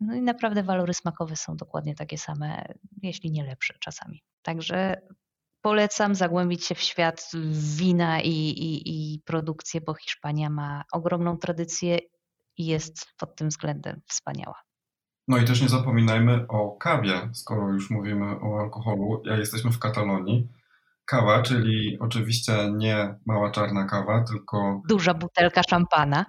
no 0.00 0.14
i 0.14 0.22
naprawdę 0.22 0.62
walory 0.62 0.94
smakowe 0.94 1.36
są 1.36 1.56
dokładnie 1.56 1.94
takie 1.94 2.18
same, 2.18 2.74
jeśli 3.02 3.30
nie 3.30 3.44
lepsze 3.44 3.74
czasami. 3.80 4.22
Także 4.42 5.00
polecam 5.60 6.14
zagłębić 6.14 6.64
się 6.64 6.74
w 6.74 6.80
świat 6.80 7.30
wina 7.76 8.20
i, 8.20 8.30
i, 8.30 9.14
i 9.14 9.20
produkcję, 9.20 9.80
bo 9.80 9.94
Hiszpania 9.94 10.50
ma 10.50 10.84
ogromną 10.92 11.36
tradycję 11.36 11.98
i 12.56 12.66
jest 12.66 13.06
pod 13.18 13.36
tym 13.36 13.48
względem 13.48 14.00
wspaniała. 14.06 14.62
No 15.28 15.38
i 15.38 15.44
też 15.44 15.62
nie 15.62 15.68
zapominajmy 15.68 16.46
o 16.48 16.76
kawie, 16.76 17.30
skoro 17.32 17.72
już 17.72 17.90
mówimy 17.90 18.40
o 18.40 18.60
alkoholu. 18.60 19.22
Ja 19.24 19.36
jesteśmy 19.36 19.72
w 19.72 19.78
Katalonii. 19.78 20.48
Kawa, 21.04 21.42
czyli 21.42 21.98
oczywiście 22.00 22.72
nie 22.72 23.14
mała 23.26 23.50
czarna 23.50 23.84
kawa, 23.84 24.24
tylko. 24.24 24.82
Duża 24.88 25.14
butelka 25.14 25.62
szampana. 25.62 26.24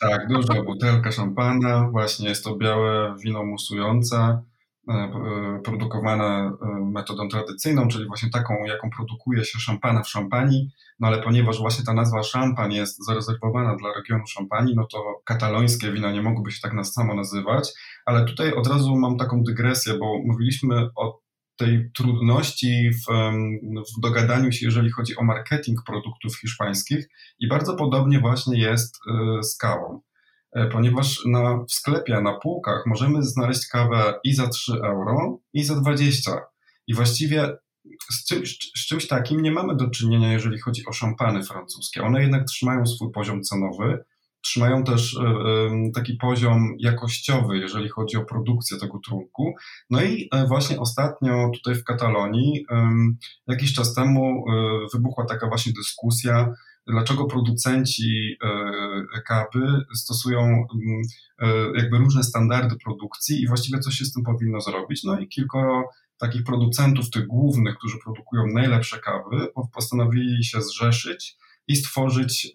Tak, 0.00 0.28
duża 0.28 0.62
butelka 0.62 1.12
szampana. 1.12 1.88
Właśnie 1.90 2.28
jest 2.28 2.44
to 2.44 2.56
białe 2.56 3.14
wino 3.24 3.44
musujące. 3.44 4.42
E, 4.88 4.92
e, 4.92 5.60
produkowane 5.64 6.24
e, 6.24 6.52
metodą 6.92 7.28
tradycyjną, 7.28 7.88
czyli 7.88 8.06
właśnie 8.06 8.30
taką, 8.30 8.64
jaką 8.64 8.90
produkuje 8.90 9.44
się 9.44 9.58
szampana 9.58 10.02
w 10.02 10.08
Szampanii, 10.08 10.70
no 11.00 11.06
ale 11.08 11.22
ponieważ 11.22 11.58
właśnie 11.58 11.84
ta 11.84 11.94
nazwa 11.94 12.22
szampan 12.22 12.72
jest 12.72 13.06
zarezerwowana 13.06 13.76
dla 13.76 13.94
regionu 13.94 14.26
Szampanii, 14.26 14.74
no 14.76 14.86
to 14.92 15.22
katalońskie 15.24 15.92
wina 15.92 16.12
nie 16.12 16.22
mogłyby 16.22 16.50
się 16.50 16.60
tak 16.62 16.72
nas 16.72 16.92
samo 16.92 17.14
nazywać, 17.14 17.72
ale 18.06 18.24
tutaj 18.24 18.52
od 18.52 18.66
razu 18.66 18.96
mam 18.96 19.16
taką 19.16 19.42
dygresję, 19.42 19.94
bo 19.98 20.18
mówiliśmy 20.24 20.88
o 20.96 21.20
tej 21.56 21.90
trudności 21.96 22.90
w, 22.90 23.12
w 23.96 24.00
dogadaniu 24.00 24.52
się, 24.52 24.66
jeżeli 24.66 24.90
chodzi 24.90 25.16
o 25.16 25.24
marketing 25.24 25.78
produktów 25.86 26.40
hiszpańskich 26.40 27.08
i 27.38 27.48
bardzo 27.48 27.76
podobnie 27.76 28.20
właśnie 28.20 28.58
jest 28.58 28.98
z 29.42 29.56
kawą. 29.56 30.00
E, 30.52 30.66
ponieważ 30.66 31.20
na, 31.26 31.64
w 31.68 31.72
sklepie, 31.72 32.20
na 32.20 32.38
półkach 32.38 32.86
możemy 32.86 33.22
znaleźć 33.22 33.68
kawę 33.68 34.14
i 34.24 34.34
za 34.34 34.48
3 34.48 34.72
euro, 34.72 35.38
i 35.52 35.64
za 35.64 35.80
20. 35.80 36.40
I 36.86 36.94
właściwie 36.94 37.56
z 38.10 38.26
czymś, 38.26 38.58
z 38.76 38.86
czymś 38.86 39.08
takim 39.08 39.42
nie 39.42 39.52
mamy 39.52 39.76
do 39.76 39.90
czynienia, 39.90 40.32
jeżeli 40.32 40.58
chodzi 40.58 40.82
o 40.86 40.92
szampany 40.92 41.42
francuskie. 41.42 42.02
One 42.02 42.22
jednak 42.22 42.44
trzymają 42.44 42.86
swój 42.86 43.12
poziom 43.12 43.42
cenowy, 43.42 44.04
trzymają 44.44 44.84
też 44.84 45.16
e, 45.16 45.90
taki 45.94 46.14
poziom 46.16 46.74
jakościowy, 46.78 47.58
jeżeli 47.58 47.88
chodzi 47.88 48.16
o 48.16 48.24
produkcję 48.24 48.78
tego 48.78 48.98
trunku. 49.06 49.54
No 49.90 50.02
i 50.02 50.28
e, 50.32 50.46
właśnie 50.46 50.80
ostatnio 50.80 51.50
tutaj 51.54 51.74
w 51.74 51.84
Katalonii, 51.84 52.66
jakiś 53.46 53.74
czas 53.74 53.94
temu 53.94 54.44
wybuchła 54.94 55.24
taka 55.26 55.48
właśnie 55.48 55.72
dyskusja, 55.72 56.54
dlaczego 56.86 57.24
producenci 57.24 58.36
e, 59.14 59.20
kawy 59.26 59.84
stosują 59.94 60.40
mm, 60.40 60.66
e, 61.38 61.46
jakby 61.76 61.98
różne 61.98 62.22
standardy 62.22 62.76
produkcji 62.84 63.42
i 63.42 63.48
właściwie 63.48 63.78
co 63.78 63.90
się 63.90 64.04
z 64.04 64.12
tym 64.12 64.22
powinno 64.24 64.60
zrobić. 64.60 65.04
No 65.04 65.18
i 65.18 65.28
kilkoro 65.28 65.88
takich 66.18 66.44
producentów, 66.44 67.10
tych 67.10 67.26
głównych, 67.26 67.76
którzy 67.76 67.98
produkują 68.04 68.46
najlepsze 68.46 68.98
kawy, 68.98 69.48
postanowili 69.74 70.44
się 70.44 70.62
zrzeszyć 70.62 71.36
i 71.68 71.76
stworzyć, 71.76 72.52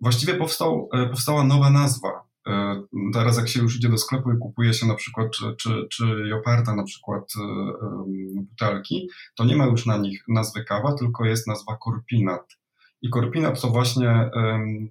właściwie 0.00 0.34
powstał, 0.34 0.88
e, 0.92 1.06
powstała 1.06 1.44
nowa 1.44 1.70
nazwa. 1.70 2.26
Teraz 3.12 3.36
jak 3.36 3.48
się 3.48 3.60
już 3.60 3.76
idzie 3.76 3.88
do 3.88 3.98
sklepu 3.98 4.32
i 4.32 4.38
kupuje 4.38 4.74
się 4.74 4.86
na 4.86 4.94
przykład, 4.94 5.30
czy, 5.30 5.54
czy, 5.58 5.86
czy 5.90 6.04
Joparta 6.04 6.74
na 6.74 6.84
przykład 6.84 7.32
butelki, 8.34 9.08
to 9.36 9.44
nie 9.44 9.56
ma 9.56 9.66
już 9.66 9.86
na 9.86 9.96
nich 9.96 10.24
nazwy 10.28 10.64
kawa, 10.64 10.94
tylko 10.94 11.24
jest 11.24 11.46
nazwa 11.46 11.78
Corpinat. 11.84 12.56
I 13.02 13.10
Corpinat 13.10 13.60
to 13.60 13.68
właśnie 13.68 14.30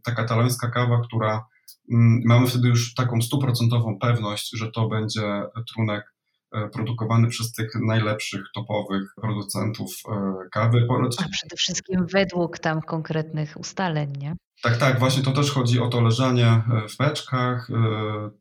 ta 0.04 0.12
katalońska 0.12 0.70
kawa, 0.70 1.02
która 1.08 1.46
mm, 1.92 2.22
mamy 2.26 2.48
wtedy 2.48 2.68
już 2.68 2.94
taką 2.94 3.22
stuprocentową 3.22 4.00
pewność, 4.00 4.52
że 4.58 4.72
to 4.72 4.88
będzie 4.88 5.42
trunek 5.74 6.14
e, 6.52 6.70
produkowany 6.70 7.28
przez 7.28 7.52
tych 7.52 7.72
najlepszych, 7.88 8.42
topowych 8.56 9.02
producentów 9.22 9.92
e, 10.12 10.34
kawy. 10.52 10.88
A 11.18 11.30
przede 11.30 11.56
wszystkim 11.56 12.06
według 12.14 12.60
tam 12.60 12.82
konkretnych 12.82 13.58
ustaleń, 13.58 14.14
nie? 14.20 14.36
Tak, 14.62 14.78
tak, 14.78 15.00
właśnie 15.00 15.24
to 15.24 15.32
też 15.32 15.52
chodzi 15.52 15.80
o 15.80 15.88
to 15.90 16.02
leżanie 16.02 16.48
e, 16.48 16.64
w 16.90 16.98
beczkach. 16.98 17.68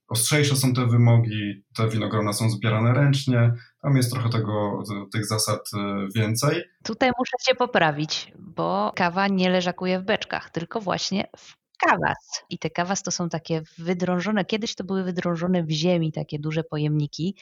Ostrzejsze 0.09 0.57
są 0.57 0.73
te 0.73 0.87
wymogi, 0.87 1.65
te 1.77 1.89
winogrona 1.89 2.33
są 2.33 2.51
zbierane 2.51 2.95
ręcznie, 2.95 3.53
tam 3.85 3.97
jest 3.97 4.13
trochę 4.13 4.29
tego, 4.29 4.83
tych 5.13 5.27
zasad 5.27 5.71
e, 5.75 6.09
więcej. 6.15 6.63
Tutaj 6.83 7.11
muszę 7.19 7.37
Cię 7.47 7.55
poprawić, 7.55 8.33
bo 8.39 8.93
kawa 8.97 9.29
nie 9.29 9.51
leżakuje 9.51 10.01
w 10.01 10.05
beczkach, 10.05 10.51
tylko 10.51 10.81
właśnie 10.81 11.29
w 11.37 11.57
kawas. 11.89 12.45
I 12.51 12.59
te 12.59 12.71
kawas 12.71 13.03
to 13.03 13.11
są 13.11 13.29
takie 13.29 13.63
wydrążone, 13.79 14.45
kiedyś 14.45 14.75
to 14.75 14.85
były 14.85 15.05
wydrążone 15.05 15.63
w 15.63 15.71
ziemi, 15.71 16.13
takie 16.13 16.39
duże 16.39 16.65
pojemniki, 16.65 17.37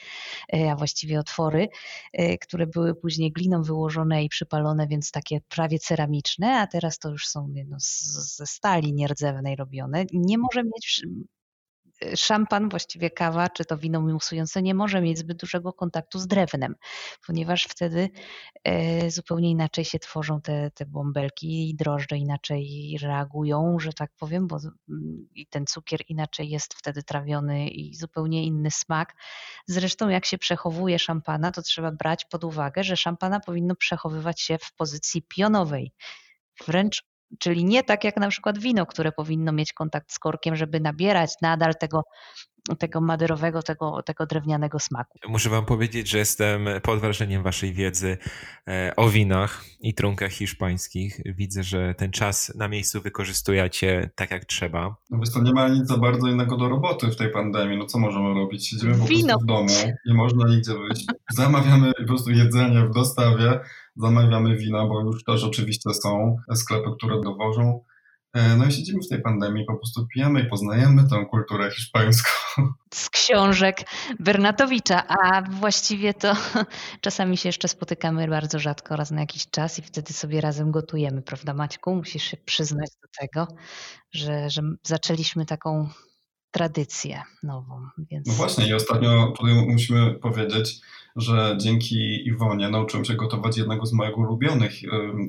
e, 0.53 0.71
a 0.71 0.75
właściwie 0.75 1.19
otwory, 1.19 1.67
e, 2.13 2.37
które 2.37 2.67
były 2.67 2.95
później 2.95 3.31
gliną 3.31 3.63
wyłożone 3.63 4.23
i 4.23 4.29
przypalone, 4.29 4.87
więc 4.87 5.11
takie 5.11 5.41
prawie 5.49 5.79
ceramiczne, 5.79 6.59
a 6.59 6.67
teraz 6.67 6.99
to 6.99 7.09
już 7.09 7.27
są 7.27 7.53
no, 7.67 7.77
ze 7.79 8.45
stali 8.45 8.93
nierdzewnej 8.93 9.55
robione. 9.55 10.05
Nie 10.13 10.37
może 10.37 10.63
mieć 10.63 11.01
szampan, 12.15 12.69
właściwie 12.69 13.09
kawa, 13.09 13.49
czy 13.49 13.65
to 13.65 13.77
wino 13.77 14.01
musujące 14.01 14.61
nie 14.61 14.73
może 14.73 15.01
mieć 15.01 15.17
zbyt 15.17 15.37
dużego 15.37 15.73
kontaktu 15.73 16.19
z 16.19 16.27
drewnem, 16.27 16.75
ponieważ 17.27 17.63
wtedy 17.63 18.09
e, 18.63 19.11
zupełnie 19.11 19.49
inaczej 19.49 19.85
się 19.85 19.99
tworzą 19.99 20.41
te, 20.41 20.71
te 20.71 20.85
bąbelki 20.85 21.69
i 21.69 21.75
drożdże 21.75 22.17
inaczej 22.17 22.97
reagują, 23.01 23.77
że 23.79 23.93
tak 23.93 24.11
powiem, 24.19 24.47
bo 24.47 24.57
mm, 24.89 25.27
ten 25.49 25.65
cukier 25.65 25.99
inaczej 26.07 26.49
jest 26.49 26.73
wtedy 26.73 27.03
trawiony 27.03 27.67
i 27.67 27.95
zupełnie 27.95 28.43
inny 28.43 28.71
smak. 28.71 29.15
Zresztą 29.67 30.09
jak 30.09 30.25
się 30.25 30.37
przechowuje 30.37 30.99
szampana, 30.99 31.51
to 31.51 31.61
trzeba 31.61 31.91
brać 31.91 32.25
pod 32.25 32.43
uwagę, 32.43 32.83
że 32.83 32.97
szampana 32.97 33.39
powinno 33.39 33.75
przechowywać 33.75 34.41
się 34.41 34.57
w 34.57 34.73
pozycji 34.73 35.21
pionowej. 35.21 35.91
Wręcz 36.67 37.12
Czyli 37.39 37.65
nie 37.65 37.83
tak 37.83 38.03
jak 38.03 38.17
na 38.17 38.29
przykład 38.29 38.59
wino, 38.59 38.85
które 38.85 39.11
powinno 39.11 39.51
mieć 39.51 39.73
kontakt 39.73 40.11
z 40.11 40.19
korkiem, 40.19 40.55
żeby 40.55 40.79
nabierać 40.79 41.33
nadal 41.41 41.75
tego, 41.79 42.03
tego 42.79 43.01
maderowego, 43.01 43.61
tego, 43.61 44.01
tego 44.05 44.25
drewnianego 44.25 44.79
smaku. 44.79 45.19
Muszę 45.27 45.49
Wam 45.49 45.65
powiedzieć, 45.65 46.09
że 46.09 46.17
jestem 46.17 46.67
pod 46.83 46.99
wrażeniem 46.99 47.43
Waszej 47.43 47.73
wiedzy 47.73 48.17
e, 48.67 48.93
o 48.95 49.09
winach 49.09 49.63
i 49.79 49.93
trunkach 49.93 50.31
hiszpańskich. 50.31 51.19
Widzę, 51.25 51.63
że 51.63 51.93
ten 51.97 52.11
czas 52.11 52.53
na 52.55 52.67
miejscu 52.67 53.01
wykorzystujecie 53.01 54.09
tak 54.15 54.31
jak 54.31 54.45
trzeba. 54.45 54.95
No 55.09 55.19
wiesz, 55.19 55.33
to 55.33 55.41
nie 55.41 55.53
ma 55.53 55.67
nic 55.67 55.87
za 55.87 55.97
bardzo 55.97 56.27
innego 56.27 56.57
do 56.57 56.69
roboty 56.69 57.07
w 57.07 57.15
tej 57.15 57.31
pandemii. 57.31 57.77
No 57.77 57.85
co 57.85 57.99
możemy 57.99 58.33
robić? 58.33 58.67
Siedzimy 58.69 58.95
po 58.97 59.05
Wino. 59.05 59.27
prostu 59.27 59.43
w 59.43 59.47
domu, 59.47 59.93
nie 60.05 60.13
można 60.13 60.47
nigdzie 60.47 60.73
wyjść. 60.73 61.05
Zamawiamy 61.31 61.91
po 61.93 62.05
prostu 62.07 62.31
jedzenie 62.31 62.81
w 62.81 62.93
dostawie 62.93 63.59
zamawiamy 63.95 64.57
wina, 64.57 64.87
bo 64.87 65.01
już 65.01 65.23
też 65.23 65.43
oczywiście 65.43 65.93
są 65.93 66.37
sklepy, 66.55 66.89
które 66.97 67.21
dowożą. 67.21 67.83
E, 68.33 68.57
no 68.57 68.65
i 68.65 68.71
siedzimy 68.71 68.99
w 69.05 69.09
tej 69.09 69.21
pandemii, 69.21 69.65
po 69.65 69.75
prostu 69.75 70.07
pijemy 70.13 70.41
i 70.41 70.49
poznajemy 70.49 71.09
tę 71.09 71.25
kulturę 71.25 71.71
hiszpańską. 71.71 72.29
Z 72.93 73.09
książek 73.09 73.77
Bernatowicza, 74.19 75.07
a 75.07 75.41
właściwie 75.41 76.13
to 76.13 76.33
czasami 77.01 77.37
się 77.37 77.49
jeszcze 77.49 77.67
spotykamy 77.67 78.27
bardzo 78.27 78.59
rzadko, 78.59 78.95
raz 78.95 79.11
na 79.11 79.21
jakiś 79.21 79.49
czas 79.49 79.79
i 79.79 79.81
wtedy 79.81 80.13
sobie 80.13 80.41
razem 80.41 80.71
gotujemy, 80.71 81.21
prawda 81.21 81.53
Maćku? 81.53 81.95
Musisz 81.95 82.23
się 82.23 82.37
przyznać 82.37 82.89
do 83.01 83.07
tego, 83.19 83.47
że, 84.13 84.49
że 84.49 84.61
zaczęliśmy 84.83 85.45
taką 85.45 85.89
tradycję 86.53 87.21
nową. 87.43 87.87
Więc... 87.97 88.27
No 88.27 88.33
właśnie 88.33 88.67
i 88.67 88.73
ostatnio 88.73 89.33
tutaj 89.37 89.53
musimy 89.67 90.13
powiedzieć, 90.13 90.81
że 91.15 91.57
dzięki 91.59 92.27
Iwonie 92.27 92.69
nauczyłem 92.69 93.05
się 93.05 93.13
gotować 93.13 93.57
jednego 93.57 93.85
z 93.85 93.93
moich 93.93 94.17
ulubionych 94.17 94.73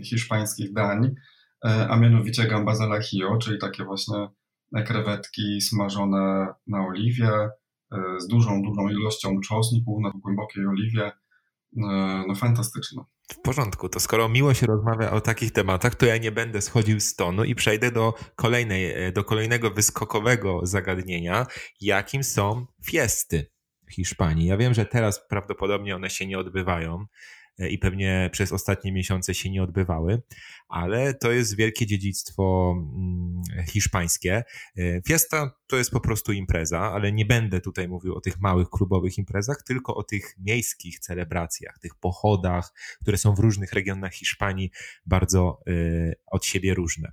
hiszpańskich 0.04 0.72
dań, 0.72 1.14
e, 1.64 1.88
a 1.88 1.96
mianowicie 1.96 2.44
gambas 2.44 2.80
al 2.80 2.92
ajillo, 2.92 3.38
czyli 3.38 3.58
takie 3.58 3.84
właśnie 3.84 4.28
krewetki 4.86 5.60
smażone 5.60 6.46
na 6.66 6.86
oliwie 6.86 7.30
e, 7.30 7.50
z 8.18 8.26
dużą, 8.26 8.62
dużą 8.62 8.88
ilością 8.88 9.40
czosnku 9.40 10.00
na 10.00 10.10
głębokiej 10.10 10.66
oliwie. 10.66 11.12
E, 11.76 12.24
no 12.28 12.34
fantastyczne. 12.34 13.02
W 13.28 13.40
porządku, 13.40 13.88
to 13.88 14.00
skoro 14.00 14.28
miło 14.28 14.54
się 14.54 14.66
rozmawia 14.66 15.10
o 15.10 15.20
takich 15.20 15.52
tematach, 15.52 15.94
to 15.94 16.06
ja 16.06 16.16
nie 16.16 16.32
będę 16.32 16.62
schodził 16.62 17.00
z 17.00 17.14
tonu 17.14 17.44
i 17.44 17.54
przejdę 17.54 17.90
do, 17.90 18.14
kolejnej, 18.36 19.12
do 19.12 19.24
kolejnego 19.24 19.70
wyskokowego 19.70 20.60
zagadnienia, 20.62 21.46
jakim 21.80 22.24
są 22.24 22.66
fiesty 22.86 23.50
w 23.88 23.94
Hiszpanii. 23.94 24.46
Ja 24.46 24.56
wiem, 24.56 24.74
że 24.74 24.86
teraz 24.86 25.28
prawdopodobnie 25.28 25.96
one 25.96 26.10
się 26.10 26.26
nie 26.26 26.38
odbywają 26.38 26.98
e, 26.98 27.06
i 27.58 27.78
pewnie 27.78 28.30
przez 28.32 28.52
ostatnie 28.52 28.92
miesiące 28.92 29.34
się 29.34 29.50
nie 29.50 29.62
odbywały, 29.62 30.22
ale 30.68 31.14
to 31.14 31.32
jest 31.32 31.56
wielkie 31.56 31.86
dziedzictwo 31.86 32.74
mm, 32.76 33.42
hiszpańskie. 33.68 34.44
E, 34.78 35.02
fiesta 35.08 35.50
to 35.66 35.76
jest 35.76 35.90
po 35.90 36.00
prostu 36.00 36.32
impreza, 36.32 36.80
ale 36.80 37.12
nie 37.12 37.24
będę 37.24 37.60
tutaj 37.60 37.88
mówił 37.88 38.14
o 38.14 38.20
tych 38.20 38.40
małych 38.40 38.68
klubowych 38.68 39.18
imprezach, 39.18 39.62
tylko 39.66 39.94
o 39.94 40.02
tych 40.02 40.34
miejskich 40.38 40.98
celebracjach, 40.98 41.78
tych 41.78 41.94
pochodach, 41.94 42.72
które 43.02 43.16
są 43.16 43.34
w 43.34 43.38
różnych 43.38 43.72
regionach 43.72 44.12
Hiszpanii 44.12 44.70
bardzo 45.06 45.60
e, 45.66 45.72
od 46.26 46.44
siebie 46.44 46.74
różne. 46.74 47.12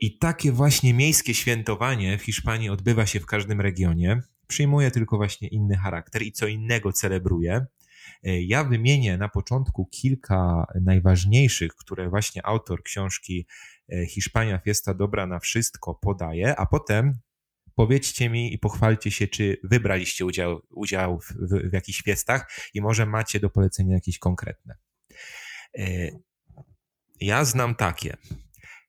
I 0.00 0.18
takie 0.18 0.52
właśnie 0.52 0.94
miejskie 0.94 1.34
świętowanie 1.34 2.18
w 2.18 2.22
Hiszpanii 2.22 2.68
odbywa 2.68 3.06
się 3.06 3.20
w 3.20 3.26
każdym 3.26 3.60
regionie 3.60 4.22
przyjmuje 4.50 4.90
tylko 4.90 5.16
właśnie 5.16 5.48
inny 5.48 5.76
charakter 5.76 6.22
i 6.22 6.32
co 6.32 6.46
innego 6.46 6.92
celebruje. 6.92 7.66
E, 8.22 8.42
ja 8.42 8.64
wymienię 8.64 9.18
na 9.18 9.28
początku 9.28 9.86
kilka 9.86 10.66
najważniejszych, 10.80 11.74
które 11.74 12.08
właśnie 12.08 12.46
autor 12.46 12.82
książki 12.82 13.46
e, 13.92 14.06
Hiszpania 14.06 14.58
Fiesta 14.58 14.94
Dobra 14.94 15.26
na 15.26 15.38
Wszystko 15.38 15.94
podaje, 15.94 16.56
a 16.56 16.66
potem 16.66 17.18
powiedzcie 17.74 18.30
mi 18.30 18.54
i 18.54 18.58
pochwalcie 18.58 19.10
się, 19.10 19.28
czy 19.28 19.56
wybraliście 19.64 20.24
udział, 20.24 20.62
udział 20.70 21.20
w, 21.20 21.32
w, 21.32 21.70
w 21.70 21.72
jakichś 21.72 22.02
fiestach 22.02 22.50
i 22.74 22.80
może 22.80 23.06
macie 23.06 23.40
do 23.40 23.50
polecenia 23.50 23.94
jakieś 23.94 24.18
konkretne. 24.18 24.74
E, 25.78 26.10
ja 27.20 27.44
znam 27.44 27.74
takie. 27.74 28.16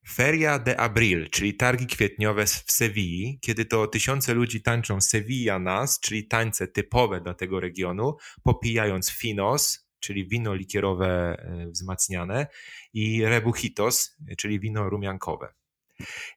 Feria 0.07 0.59
de 0.59 0.79
Abril, 0.79 1.29
czyli 1.29 1.53
targi 1.53 1.87
kwietniowe 1.87 2.45
w 2.45 2.71
Sewilli, 2.71 3.39
kiedy 3.41 3.65
to 3.65 3.87
tysiące 3.87 4.33
ludzi 4.33 4.61
tańczą 4.61 5.01
Sevilla 5.01 5.59
Nas, 5.59 5.99
czyli 5.99 6.27
tańce 6.27 6.67
typowe 6.67 7.21
dla 7.21 7.33
tego 7.33 7.59
regionu, 7.59 8.17
popijając 8.43 9.09
finos, 9.09 9.87
czyli 9.99 10.27
wino 10.27 10.53
likierowe 10.53 11.07
e, 11.07 11.67
wzmacniane 11.67 12.47
i 12.93 13.25
rebujitos, 13.25 14.17
czyli 14.37 14.59
wino 14.59 14.89
rumiankowe. 14.89 15.53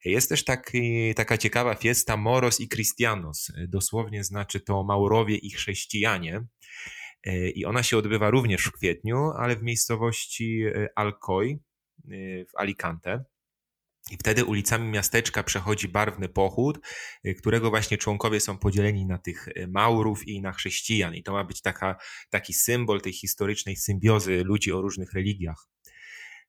Jest 0.04 0.28
też 0.28 0.44
taki, 0.44 1.14
taka 1.14 1.38
ciekawa 1.38 1.74
fiesta 1.74 2.16
Moros 2.16 2.60
i 2.60 2.68
Cristianos. 2.68 3.52
Dosłownie 3.68 4.24
znaczy 4.24 4.60
to 4.60 4.84
Maurowie 4.84 5.36
i 5.36 5.50
chrześcijanie. 5.50 6.44
E, 7.24 7.50
I 7.50 7.64
ona 7.64 7.82
się 7.82 7.96
odbywa 7.96 8.30
również 8.30 8.64
w 8.64 8.72
kwietniu, 8.72 9.30
ale 9.38 9.56
w 9.56 9.62
miejscowości 9.62 10.62
e, 10.64 10.88
Alcoy 10.96 11.58
w 12.48 12.56
Alicante. 12.56 13.24
I 14.10 14.16
wtedy 14.16 14.44
ulicami 14.44 14.90
miasteczka 14.90 15.42
przechodzi 15.42 15.88
barwny 15.88 16.28
pochód, 16.28 16.78
y, 17.26 17.34
którego 17.34 17.70
właśnie 17.70 17.98
członkowie 17.98 18.40
są 18.40 18.58
podzieleni 18.58 19.06
na 19.06 19.18
tych 19.18 19.48
y, 19.48 19.68
Maurów 19.68 20.28
i 20.28 20.40
na 20.40 20.52
chrześcijan. 20.52 21.14
I 21.14 21.22
to 21.22 21.32
ma 21.32 21.44
być 21.44 21.62
taka, 21.62 21.96
taki 22.30 22.54
symbol 22.54 23.00
tej 23.00 23.12
historycznej 23.12 23.76
symbiozy 23.76 24.44
ludzi 24.44 24.72
o 24.72 24.80
różnych 24.80 25.12
religiach. 25.12 25.68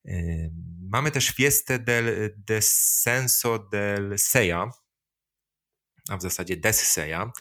Y, 0.08 0.50
mamy 0.90 1.10
też 1.10 1.28
Fiestę 1.28 1.78
del 1.78 2.34
Descenso 2.36 3.58
del 3.58 4.18
Seja, 4.18 4.70
a 6.08 6.16
w 6.16 6.22
zasadzie 6.22 6.56
Desseja. 6.56 7.32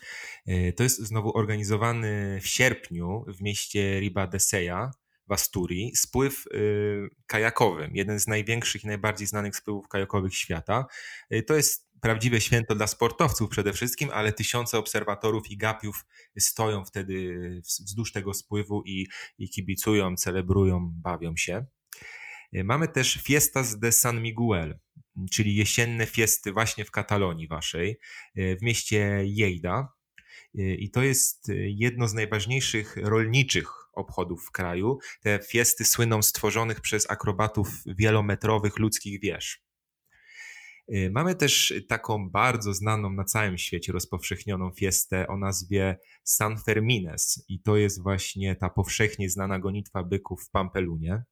To 0.75 0.83
jest 0.83 0.99
znowu 0.99 1.37
organizowany 1.37 2.39
w 2.41 2.47
sierpniu 2.47 3.25
w 3.27 3.41
mieście 3.41 3.99
Riba 3.99 4.27
de 4.27 4.39
Seja 4.39 4.91
w 5.27 5.31
Asturii 5.31 5.95
spływ 5.95 6.47
y, 6.47 7.09
kajakowy, 7.27 7.89
jeden 7.93 8.19
z 8.19 8.27
największych 8.27 8.83
i 8.83 8.87
najbardziej 8.87 9.27
znanych 9.27 9.55
spływów 9.55 9.87
kajakowych 9.87 10.35
świata. 10.35 10.85
Y, 11.33 11.43
to 11.43 11.55
jest 11.55 11.85
prawdziwe 12.01 12.41
święto 12.41 12.75
dla 12.75 12.87
sportowców 12.87 13.49
przede 13.49 13.73
wszystkim, 13.73 14.09
ale 14.13 14.33
tysiące 14.33 14.77
obserwatorów 14.77 15.51
i 15.51 15.57
gapiów 15.57 16.05
stoją 16.39 16.85
wtedy 16.85 17.37
wzdłuż 17.61 18.11
tego 18.11 18.33
spływu 18.33 18.83
i, 18.85 19.07
i 19.37 19.49
kibicują, 19.49 20.15
celebrują, 20.15 20.91
bawią 20.93 21.35
się. 21.37 21.65
Y, 22.55 22.63
mamy 22.63 22.87
też 22.87 23.13
Fiestas 23.13 23.79
de 23.79 23.91
San 23.91 24.21
Miguel, 24.21 24.79
czyli 25.31 25.55
jesienne 25.55 26.05
fiesty 26.05 26.51
właśnie 26.51 26.85
w 26.85 26.91
Katalonii 26.91 27.47
waszej, 27.47 27.99
w 28.35 28.57
mieście 28.61 29.23
Lleida. 29.23 29.93
I 30.53 30.91
to 30.91 31.03
jest 31.03 31.51
jedno 31.65 32.07
z 32.07 32.13
najważniejszych 32.13 32.97
rolniczych 32.97 33.84
obchodów 33.95 34.45
w 34.45 34.51
kraju. 34.51 34.97
Te 35.21 35.39
fiesty 35.39 35.85
słyną 35.85 36.21
z 36.21 36.31
tworzonych 36.31 36.81
przez 36.81 37.11
akrobatów 37.11 37.69
wielometrowych 37.85 38.79
ludzkich 38.79 39.21
wież. 39.21 39.65
Y, 40.93 41.11
mamy 41.13 41.35
też 41.35 41.73
taką 41.87 42.29
bardzo 42.29 42.73
znaną 42.73 43.09
na 43.09 43.23
całym 43.23 43.57
świecie 43.57 43.93
rozpowszechnioną 43.93 44.71
fiestę 44.71 45.27
o 45.27 45.37
nazwie 45.37 45.97
San 46.23 46.57
Fermines 46.57 47.45
i 47.49 47.61
to 47.61 47.77
jest 47.77 48.03
właśnie 48.03 48.55
ta 48.55 48.69
powszechnie 48.69 49.29
znana 49.29 49.59
gonitwa 49.59 50.03
byków 50.03 50.43
w 50.43 50.49
Pampelunie. 50.49 51.23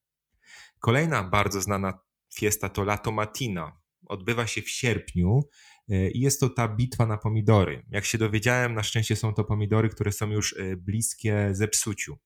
Kolejna 0.80 1.24
bardzo 1.24 1.62
znana 1.62 2.00
fiesta 2.36 2.70
to 2.70 2.82
La 2.82 2.98
Tomatina. 2.98 3.78
Odbywa 4.06 4.48
się 4.48 4.62
w 4.62 4.70
sierpniu 4.70 5.44
y, 5.92 6.12
i 6.12 6.20
jest 6.20 6.40
to 6.40 6.50
ta 6.50 6.68
bitwa 6.68 7.06
na 7.06 7.18
pomidory. 7.18 7.86
Jak 7.90 8.06
się 8.06 8.18
dowiedziałem, 8.18 8.74
na 8.74 8.84
szczęście 8.84 9.16
są 9.16 9.34
to 9.34 9.44
pomidory, 9.44 9.90
które 9.90 10.12
są 10.12 10.32
już 10.32 10.54
y, 10.54 10.78
bliskie 10.78 11.50
zepsuciu. 11.52 12.18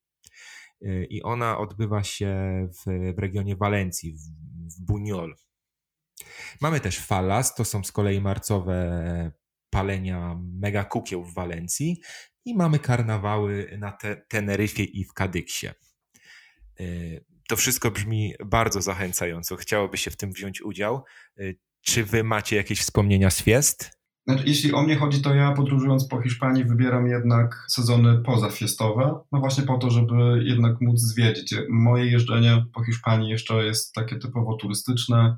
Y, 0.82 1.08
i 1.10 1.24
ona 1.24 1.58
odbywa 1.58 2.04
się 2.04 2.36
w, 2.72 3.14
w 3.16 3.20
regionie 3.20 3.56
Walencji, 3.56 4.14
w, 4.14 4.20
w 4.76 4.86
Buñol. 4.86 5.34
Mamy 6.62 6.80
też 6.80 7.00
Fallas, 7.00 7.56
to 7.56 7.66
są 7.66 7.84
z 7.84 7.92
kolei 7.92 8.22
marcowe 8.22 9.32
palenia 9.70 10.40
mega 10.60 10.84
kukieł 10.84 11.24
w 11.24 11.34
Walencji 11.34 12.02
i 12.46 12.56
mamy 12.56 12.80
karnawały 12.80 13.78
na 13.80 13.92
te, 13.92 14.16
Teneryfie 14.16 14.84
i 14.84 15.04
w 15.04 15.14
Kadyksie. 15.14 15.68
Y, 16.80 17.26
to 17.48 17.56
wszystko 17.56 17.92
brzmi 17.92 18.34
bardzo 18.46 18.82
zachęcająco. 18.82 19.56
Chciałoby 19.56 19.98
się 19.98 20.12
w 20.12 20.18
tym 20.18 20.32
wziąć 20.32 20.62
udział. 20.62 21.04
Y, 21.40 21.60
czy 21.82 22.04
wy 22.04 22.24
macie 22.24 22.56
jakieś 22.56 22.82
wspomnienia 22.82 23.30
z 23.30 23.42
fiest? 23.42 23.97
Znaczy, 24.28 24.44
jeśli 24.46 24.74
o 24.74 24.84
mnie 24.84 24.96
chodzi, 24.96 25.22
to 25.22 25.34
ja 25.34 25.52
podróżując 25.52 26.08
po 26.08 26.22
Hiszpanii 26.22 26.66
wybieram 26.66 27.08
jednak 27.08 27.66
sezony 27.70 28.18
pozafiestowe, 28.18 29.20
no 29.32 29.40
właśnie 29.40 29.64
po 29.64 29.78
to, 29.78 29.90
żeby 29.90 30.44
jednak 30.44 30.82
móc 30.82 31.00
zwiedzić. 31.00 31.56
Moje 31.70 32.12
jeżdżenie 32.12 32.66
po 32.74 32.84
Hiszpanii 32.84 33.30
jeszcze 33.30 33.66
jest 33.66 33.94
takie 33.94 34.18
typowo 34.18 34.56
turystyczne, 34.56 35.38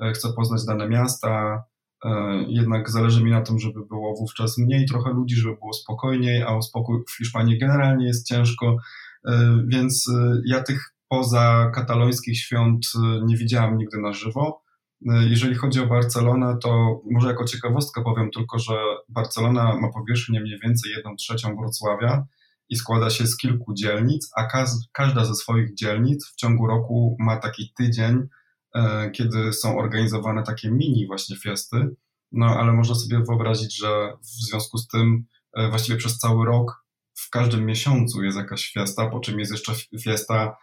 e, 0.00 0.12
chcę 0.12 0.32
poznać 0.32 0.64
dane 0.64 0.88
miasta, 0.88 1.64
e, 2.04 2.10
jednak 2.48 2.90
zależy 2.90 3.24
mi 3.24 3.30
na 3.30 3.42
tym, 3.42 3.58
żeby 3.58 3.86
było 3.86 4.16
wówczas 4.16 4.58
mniej 4.58 4.86
trochę 4.86 5.10
ludzi, 5.10 5.36
żeby 5.36 5.56
było 5.56 5.72
spokojniej, 5.72 6.42
a 6.42 6.48
o 6.48 6.62
spokój 6.62 7.02
w 7.08 7.16
Hiszpanii 7.16 7.58
generalnie 7.58 8.06
jest 8.06 8.28
ciężko, 8.28 8.76
e, 9.24 9.62
więc 9.66 10.10
ja 10.46 10.62
tych 10.62 10.94
poza 11.08 11.70
katalońskich 11.74 12.38
świąt 12.38 12.86
nie 13.24 13.36
widziałam 13.36 13.78
nigdy 13.78 13.98
na 13.98 14.12
żywo. 14.12 14.63
E, 15.10 15.28
jeżeli 15.28 15.54
chodzi 15.54 15.80
o 15.80 15.86
Barcelonę, 15.86 16.56
to 16.62 17.00
może 17.10 17.28
jako 17.28 17.44
ciekawostkę 17.44 18.02
powiem 18.02 18.30
tylko, 18.30 18.58
że 18.58 18.74
Barcelona 19.08 19.76
ma 19.80 19.92
powierzchnię 19.92 20.40
mniej 20.40 20.58
więcej 20.62 20.92
1 20.92 21.16
trzecią 21.16 21.56
Wrocławia 21.56 22.24
i 22.68 22.76
składa 22.76 23.10
się 23.10 23.26
z 23.26 23.36
kilku 23.36 23.74
dzielnic, 23.74 24.30
a 24.36 24.46
każda 24.92 25.24
ze 25.24 25.34
swoich 25.34 25.74
dzielnic 25.74 26.26
w 26.26 26.36
ciągu 26.36 26.66
roku 26.66 27.16
ma 27.18 27.36
taki 27.36 27.72
tydzień, 27.76 28.18
e, 28.74 29.10
kiedy 29.10 29.52
są 29.52 29.78
organizowane 29.78 30.42
takie 30.42 30.70
mini 30.70 31.06
właśnie 31.06 31.36
fiesty. 31.36 31.96
No 32.32 32.46
ale 32.46 32.72
można 32.72 32.94
sobie 32.94 33.18
wyobrazić, 33.28 33.78
że 33.78 34.12
w 34.20 34.26
związku 34.26 34.78
z 34.78 34.88
tym 34.88 35.24
e, 35.52 35.68
właściwie 35.68 35.98
przez 35.98 36.18
cały 36.18 36.46
rok 36.46 36.84
w 37.14 37.30
każdym 37.30 37.66
miesiącu 37.66 38.22
jest 38.22 38.38
jakaś 38.38 38.72
fiesta, 38.72 39.10
po 39.10 39.20
czym 39.20 39.38
jest 39.38 39.52
jeszcze 39.52 39.72
fiesta 40.02 40.56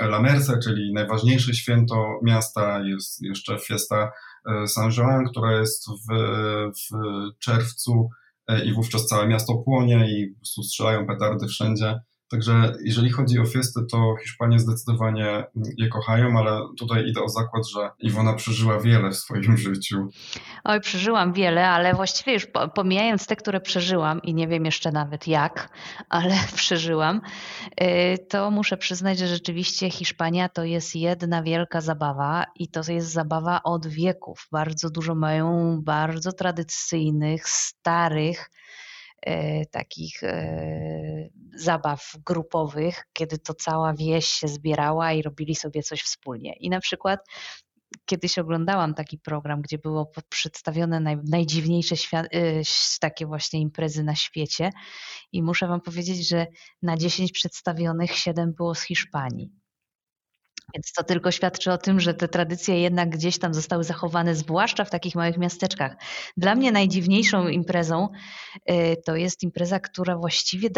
La 0.00 0.20
Merce, 0.20 0.58
czyli 0.64 0.92
najważniejsze 0.92 1.54
święto 1.54 2.20
miasta, 2.22 2.80
jest 2.80 3.22
jeszcze 3.22 3.58
fiesta 3.58 4.12
e, 4.46 4.66
Saint-Jean, 4.66 5.24
która 5.30 5.60
jest 5.60 5.86
w, 5.88 6.14
w 6.68 6.98
czerwcu 7.38 8.08
e, 8.48 8.64
i 8.64 8.72
wówczas 8.72 9.06
całe 9.06 9.28
miasto 9.28 9.54
płonie 9.54 10.06
i 10.10 10.34
strzelają 10.64 11.06
petardy 11.06 11.46
wszędzie. 11.46 12.00
Także 12.32 12.72
jeżeli 12.84 13.10
chodzi 13.10 13.38
o 13.38 13.46
fiesty, 13.46 13.80
to 13.90 14.16
Hiszpanie 14.22 14.58
zdecydowanie 14.58 15.44
je 15.78 15.88
kochają, 15.88 16.38
ale 16.38 16.60
tutaj 16.78 17.06
idę 17.06 17.22
o 17.22 17.28
zakład, 17.28 17.68
że 17.68 17.90
Iwona 17.98 18.34
przeżyła 18.34 18.80
wiele 18.80 19.10
w 19.10 19.16
swoim 19.16 19.56
życiu. 19.56 20.08
Oj, 20.64 20.80
przeżyłam 20.80 21.32
wiele, 21.32 21.68
ale 21.68 21.94
właściwie 21.94 22.32
już 22.32 22.46
pomijając 22.74 23.26
te, 23.26 23.36
które 23.36 23.60
przeżyłam 23.60 24.22
i 24.22 24.34
nie 24.34 24.48
wiem 24.48 24.64
jeszcze 24.64 24.92
nawet 24.92 25.28
jak, 25.28 25.68
ale 26.08 26.34
przeżyłam, 26.54 27.20
y, 27.80 28.18
to 28.28 28.50
muszę 28.50 28.76
przyznać, 28.76 29.18
że 29.18 29.26
rzeczywiście 29.26 29.90
Hiszpania 29.90 30.48
to 30.48 30.64
jest 30.64 30.96
jedna 30.96 31.42
wielka 31.42 31.80
zabawa 31.80 32.44
i 32.56 32.68
to 32.68 32.80
jest 32.88 33.12
zabawa 33.12 33.62
od 33.62 33.86
wieków. 33.86 34.48
Bardzo 34.52 34.90
dużo 34.90 35.14
mają 35.14 35.78
bardzo 35.82 36.32
tradycyjnych, 36.32 37.48
starych, 37.48 38.50
takich 39.70 40.22
e, 40.22 41.28
zabaw 41.54 42.12
grupowych, 42.26 43.04
kiedy 43.12 43.38
to 43.38 43.54
cała 43.54 43.94
wieś 43.94 44.26
się 44.26 44.48
zbierała 44.48 45.12
i 45.12 45.22
robili 45.22 45.54
sobie 45.54 45.82
coś 45.82 46.02
wspólnie. 46.02 46.52
I 46.52 46.70
na 46.70 46.80
przykład 46.80 47.20
kiedyś 48.04 48.38
oglądałam 48.38 48.94
taki 48.94 49.18
program, 49.18 49.62
gdzie 49.62 49.78
było 49.78 50.12
przedstawione 50.28 51.00
naj, 51.00 51.16
najdziwniejsze 51.24 51.94
e, 52.18 52.26
takie 53.00 53.26
właśnie 53.26 53.60
imprezy 53.60 54.04
na 54.04 54.14
świecie 54.14 54.70
i 55.32 55.42
muszę 55.42 55.68
wam 55.68 55.80
powiedzieć, 55.80 56.28
że 56.28 56.46
na 56.82 56.96
10 56.96 57.32
przedstawionych 57.32 58.12
7 58.12 58.52
było 58.52 58.74
z 58.74 58.82
Hiszpanii. 58.82 59.61
Więc 60.74 60.92
to 60.92 61.04
tylko 61.04 61.30
świadczy 61.30 61.72
o 61.72 61.78
tym, 61.78 62.00
że 62.00 62.14
te 62.14 62.28
tradycje 62.28 62.80
jednak 62.80 63.08
gdzieś 63.08 63.38
tam 63.38 63.54
zostały 63.54 63.84
zachowane, 63.84 64.34
zwłaszcza 64.34 64.84
w 64.84 64.90
takich 64.90 65.14
małych 65.14 65.38
miasteczkach. 65.38 65.96
Dla 66.36 66.54
mnie 66.54 66.72
najdziwniejszą 66.72 67.48
imprezą 67.48 68.08
y, 68.70 68.96
to 69.04 69.16
jest 69.16 69.42
impreza, 69.42 69.80
która 69.80 70.16
właściwie 70.16 70.68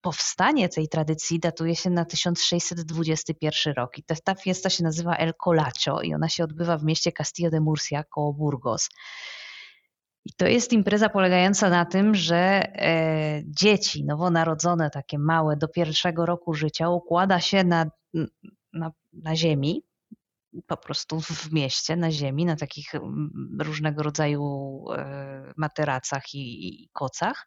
powstanie 0.00 0.68
tej 0.68 0.88
tradycji 0.88 1.40
datuje 1.40 1.76
się 1.76 1.90
na 1.90 2.04
1621 2.04 3.74
rok. 3.74 3.98
I 3.98 4.02
ta 4.24 4.34
fiesta 4.34 4.70
się 4.70 4.84
nazywa 4.84 5.16
El 5.16 5.32
Colacho 5.44 6.02
i 6.02 6.14
ona 6.14 6.28
się 6.28 6.44
odbywa 6.44 6.78
w 6.78 6.84
mieście 6.84 7.12
Castillo 7.12 7.50
de 7.50 7.60
Murcia 7.60 8.04
koło 8.04 8.32
Burgos. 8.32 8.88
I 10.24 10.32
to 10.32 10.46
jest 10.46 10.72
impreza 10.72 11.08
polegająca 11.08 11.70
na 11.70 11.84
tym, 11.84 12.14
że 12.14 12.36
e, 12.36 13.42
dzieci 13.44 14.04
nowonarodzone, 14.04 14.90
takie 14.90 15.18
małe, 15.18 15.56
do 15.56 15.68
pierwszego 15.68 16.26
roku 16.26 16.54
życia, 16.54 16.88
układa 16.88 17.40
się 17.40 17.64
na 17.64 17.86
na, 18.72 18.90
na 19.12 19.36
ziemi, 19.36 19.82
po 20.66 20.76
prostu 20.76 21.20
w 21.20 21.52
mieście, 21.52 21.96
na 21.96 22.10
ziemi, 22.10 22.44
na 22.44 22.56
takich 22.56 22.92
różnego 23.60 24.02
rodzaju 24.02 24.84
e, 24.92 25.52
materacach 25.56 26.34
i, 26.34 26.68
i 26.84 26.88
kocach. 26.92 27.46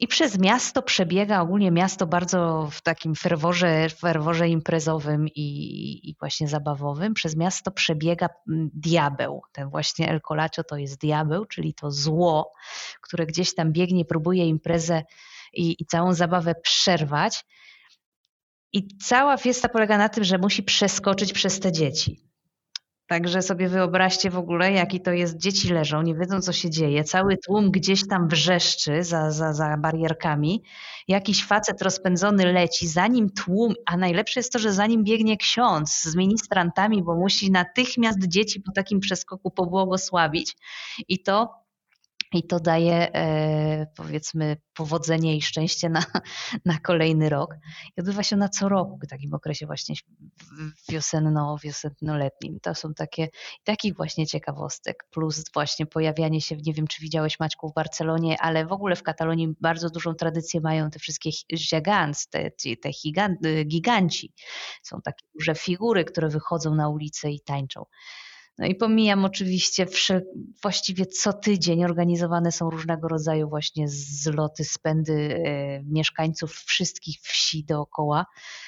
I 0.00 0.08
przez 0.08 0.38
miasto 0.38 0.82
przebiega 0.82 1.40
ogólnie 1.40 1.70
miasto 1.70 2.06
bardzo 2.06 2.68
w 2.72 2.80
takim 2.80 3.14
ferworze, 3.14 3.88
ferworze 3.88 4.48
imprezowym 4.48 5.28
i, 5.28 6.10
i, 6.10 6.16
właśnie 6.20 6.48
zabawowym. 6.48 7.14
Przez 7.14 7.36
miasto 7.36 7.70
przebiega 7.70 8.28
diabeł. 8.74 9.42
Ten 9.52 9.70
właśnie 9.70 10.08
El 10.08 10.20
Colacho 10.20 10.64
to 10.64 10.76
jest 10.76 11.00
diabeł, 11.00 11.44
czyli 11.44 11.74
to 11.74 11.90
zło, 11.90 12.52
które 13.00 13.26
gdzieś 13.26 13.54
tam 13.54 13.72
biegnie, 13.72 14.04
próbuje 14.04 14.46
imprezę 14.46 15.02
i, 15.52 15.76
i 15.78 15.86
całą 15.86 16.14
zabawę 16.14 16.54
przerwać. 16.54 17.44
I 18.72 18.88
cała 18.98 19.36
fiesta 19.36 19.68
polega 19.68 19.98
na 19.98 20.08
tym, 20.08 20.24
że 20.24 20.38
musi 20.38 20.62
przeskoczyć 20.62 21.32
przez 21.32 21.60
te 21.60 21.72
dzieci. 21.72 22.32
Także 23.06 23.42
sobie 23.42 23.68
wyobraźcie 23.68 24.30
w 24.30 24.38
ogóle, 24.38 24.72
jaki 24.72 25.00
to 25.00 25.12
jest. 25.12 25.36
Dzieci 25.36 25.68
leżą, 25.72 26.02
nie 26.02 26.14
wiedzą, 26.14 26.40
co 26.40 26.52
się 26.52 26.70
dzieje. 26.70 27.04
Cały 27.04 27.36
tłum 27.36 27.70
gdzieś 27.70 28.08
tam 28.08 28.28
wrzeszczy 28.28 29.04
za, 29.04 29.30
za, 29.30 29.52
za 29.52 29.76
barierkami. 29.76 30.62
Jakiś 31.08 31.44
facet 31.44 31.82
rozpędzony 31.82 32.52
leci, 32.52 32.88
zanim 32.88 33.30
tłum, 33.30 33.74
a 33.86 33.96
najlepsze 33.96 34.40
jest 34.40 34.52
to, 34.52 34.58
że 34.58 34.72
zanim 34.72 35.04
biegnie 35.04 35.36
ksiądz 35.36 36.02
z 36.02 36.16
ministrantami, 36.16 37.02
bo 37.02 37.14
musi 37.14 37.50
natychmiast 37.50 38.28
dzieci 38.28 38.60
po 38.60 38.72
takim 38.72 39.00
przeskoku 39.00 39.50
pobłogosławić. 39.50 40.56
I 41.08 41.22
to 41.22 41.61
i 42.32 42.46
to 42.46 42.60
daje 42.60 43.14
e, 43.14 43.86
powiedzmy 43.96 44.56
powodzenie 44.74 45.36
i 45.36 45.42
szczęście 45.42 45.88
na, 45.88 46.04
na 46.64 46.78
kolejny 46.78 47.28
rok. 47.28 47.54
I 47.96 48.00
odbywa 48.00 48.22
się 48.22 48.36
na 48.36 48.48
co 48.48 48.68
roku 48.68 48.98
w 49.04 49.08
takim 49.08 49.34
okresie 49.34 49.66
właśnie 49.66 49.94
wiosenno-wiosennoletnim. 50.90 52.60
To 52.62 52.74
są 52.74 52.94
takie 52.94 53.28
takich 53.64 53.96
właśnie 53.96 54.26
ciekawostek, 54.26 55.04
plus 55.10 55.44
właśnie 55.54 55.86
pojawianie 55.86 56.40
się, 56.40 56.56
nie 56.66 56.72
wiem 56.72 56.86
czy 56.86 57.02
widziałeś 57.02 57.40
Maćku 57.40 57.68
w 57.68 57.74
Barcelonie, 57.74 58.36
ale 58.40 58.66
w 58.66 58.72
ogóle 58.72 58.96
w 58.96 59.02
Katalonii 59.02 59.54
bardzo 59.60 59.90
dużą 59.90 60.14
tradycję 60.14 60.60
mają 60.60 60.90
te 60.90 60.98
wszystkie 60.98 61.30
gigants, 61.56 62.28
te, 62.28 62.50
te 62.82 62.90
giganci. 63.64 64.32
Są 64.82 65.00
takie 65.02 65.26
duże 65.34 65.54
figury, 65.54 66.04
które 66.04 66.28
wychodzą 66.28 66.74
na 66.74 66.88
ulicę 66.88 67.30
i 67.30 67.40
tańczą. 67.40 67.84
No 68.58 68.66
i 68.66 68.74
pomijam 68.74 69.24
oczywiście 69.24 69.86
właściwie 70.62 71.06
co 71.06 71.32
tydzień 71.32 71.84
organizowane 71.84 72.52
są 72.52 72.70
różnego 72.70 73.08
rodzaju 73.08 73.48
właśnie 73.48 73.88
zloty, 73.88 74.64
spędy 74.64 75.12
e, 75.12 75.82
mieszkańców 75.82 76.52
wszystkich 76.52 77.20
wsi 77.20 77.64
dookoła 77.64 78.26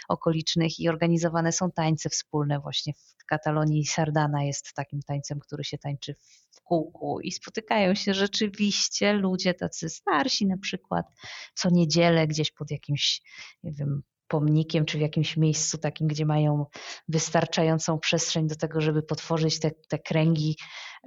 okolicznych 0.09 0.81
i 0.81 0.89
organizowane 0.89 1.53
są 1.53 1.71
tańce 1.71 2.09
wspólne 2.11 2.61
właśnie 2.61 2.93
w 2.95 3.25
Katalonii. 3.27 3.87
Sardana 3.87 4.45
jest 4.45 4.75
takim 4.75 5.03
tańcem, 5.03 5.41
który 5.41 5.65
się 5.65 5.79
tańczy 5.79 6.15
w 6.51 6.61
kółku 6.61 7.21
i 7.21 7.33
spotykają 7.33 7.95
się 7.95 8.15
rzeczywiście 8.15 9.13
ludzie 9.13 9.55
tacy 9.55 9.89
starsi 9.89 10.47
na 10.47 10.59
przykład 10.59 11.07
co 11.55 11.71
niedzielę 11.71 12.27
gdzieś 12.27 12.51
pod 12.51 12.71
jakimś, 12.71 13.23
nie 13.63 13.73
wiem, 13.73 14.03
pomnikiem, 14.29 14.85
czy 14.85 14.99
w 14.99 15.01
jakimś 15.01 15.37
miejscu 15.37 15.79
takim, 15.79 16.09
gdzie 16.09 16.27
mają 16.27 16.67
wystarczającą 17.09 17.99
przestrzeń 17.99 18.47
do 18.47 18.57
tego, 18.57 18.81
żeby 18.81 19.03
potworzyć 19.03 19.61
te, 19.61 19.71
te 19.89 19.99
kręgi 19.99 20.57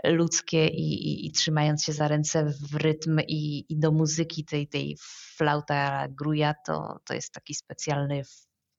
ludzkie 0.03 0.68
i, 0.68 0.93
i, 0.93 1.28
i 1.28 1.32
trzymając 1.32 1.84
się 1.84 1.93
za 1.93 2.07
ręce 2.07 2.53
w 2.72 2.76
rytm 2.76 3.20
i, 3.28 3.65
i 3.70 3.80
do 3.80 3.91
muzyki 3.91 4.45
tej, 4.45 4.68
tej 4.68 4.97
flauta 5.38 6.07
gruja, 6.09 6.53
to, 6.65 6.99
to 7.05 7.13
jest 7.13 7.34
taki 7.34 7.55
specjalny 7.55 8.24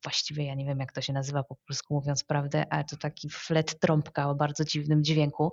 właściwie 0.03 0.45
ja 0.45 0.55
nie 0.55 0.67
wiem 0.67 0.79
jak 0.79 0.93
to 0.93 1.01
się 1.01 1.13
nazywa 1.13 1.43
po 1.43 1.57
polsku 1.67 1.95
mówiąc 1.95 2.25
prawdę, 2.25 2.65
ale 2.71 2.85
to 2.85 2.97
taki 2.97 3.31
flet 3.31 3.81
trąbka 3.81 4.31
o 4.31 4.35
bardzo 4.35 4.65
dziwnym 4.65 5.05
dźwięku. 5.05 5.51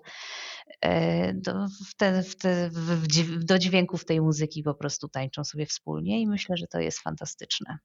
E, 0.82 1.34
do, 1.34 1.68
w 1.88 1.96
te, 1.96 2.24
w 2.24 2.36
te, 2.36 2.70
w, 2.70 3.44
do 3.44 3.60
dźwięków 3.60 4.06
tej 4.06 4.22
muzyki 4.22 4.64
po 4.64 4.74
prostu 4.74 5.08
tańczą 5.10 5.44
sobie 5.44 5.66
wspólnie 5.66 6.22
i 6.22 6.28
myślę, 6.28 6.58
że 6.58 6.68
to 6.68 6.80
jest 6.80 7.00
fantastyczne 7.00 7.78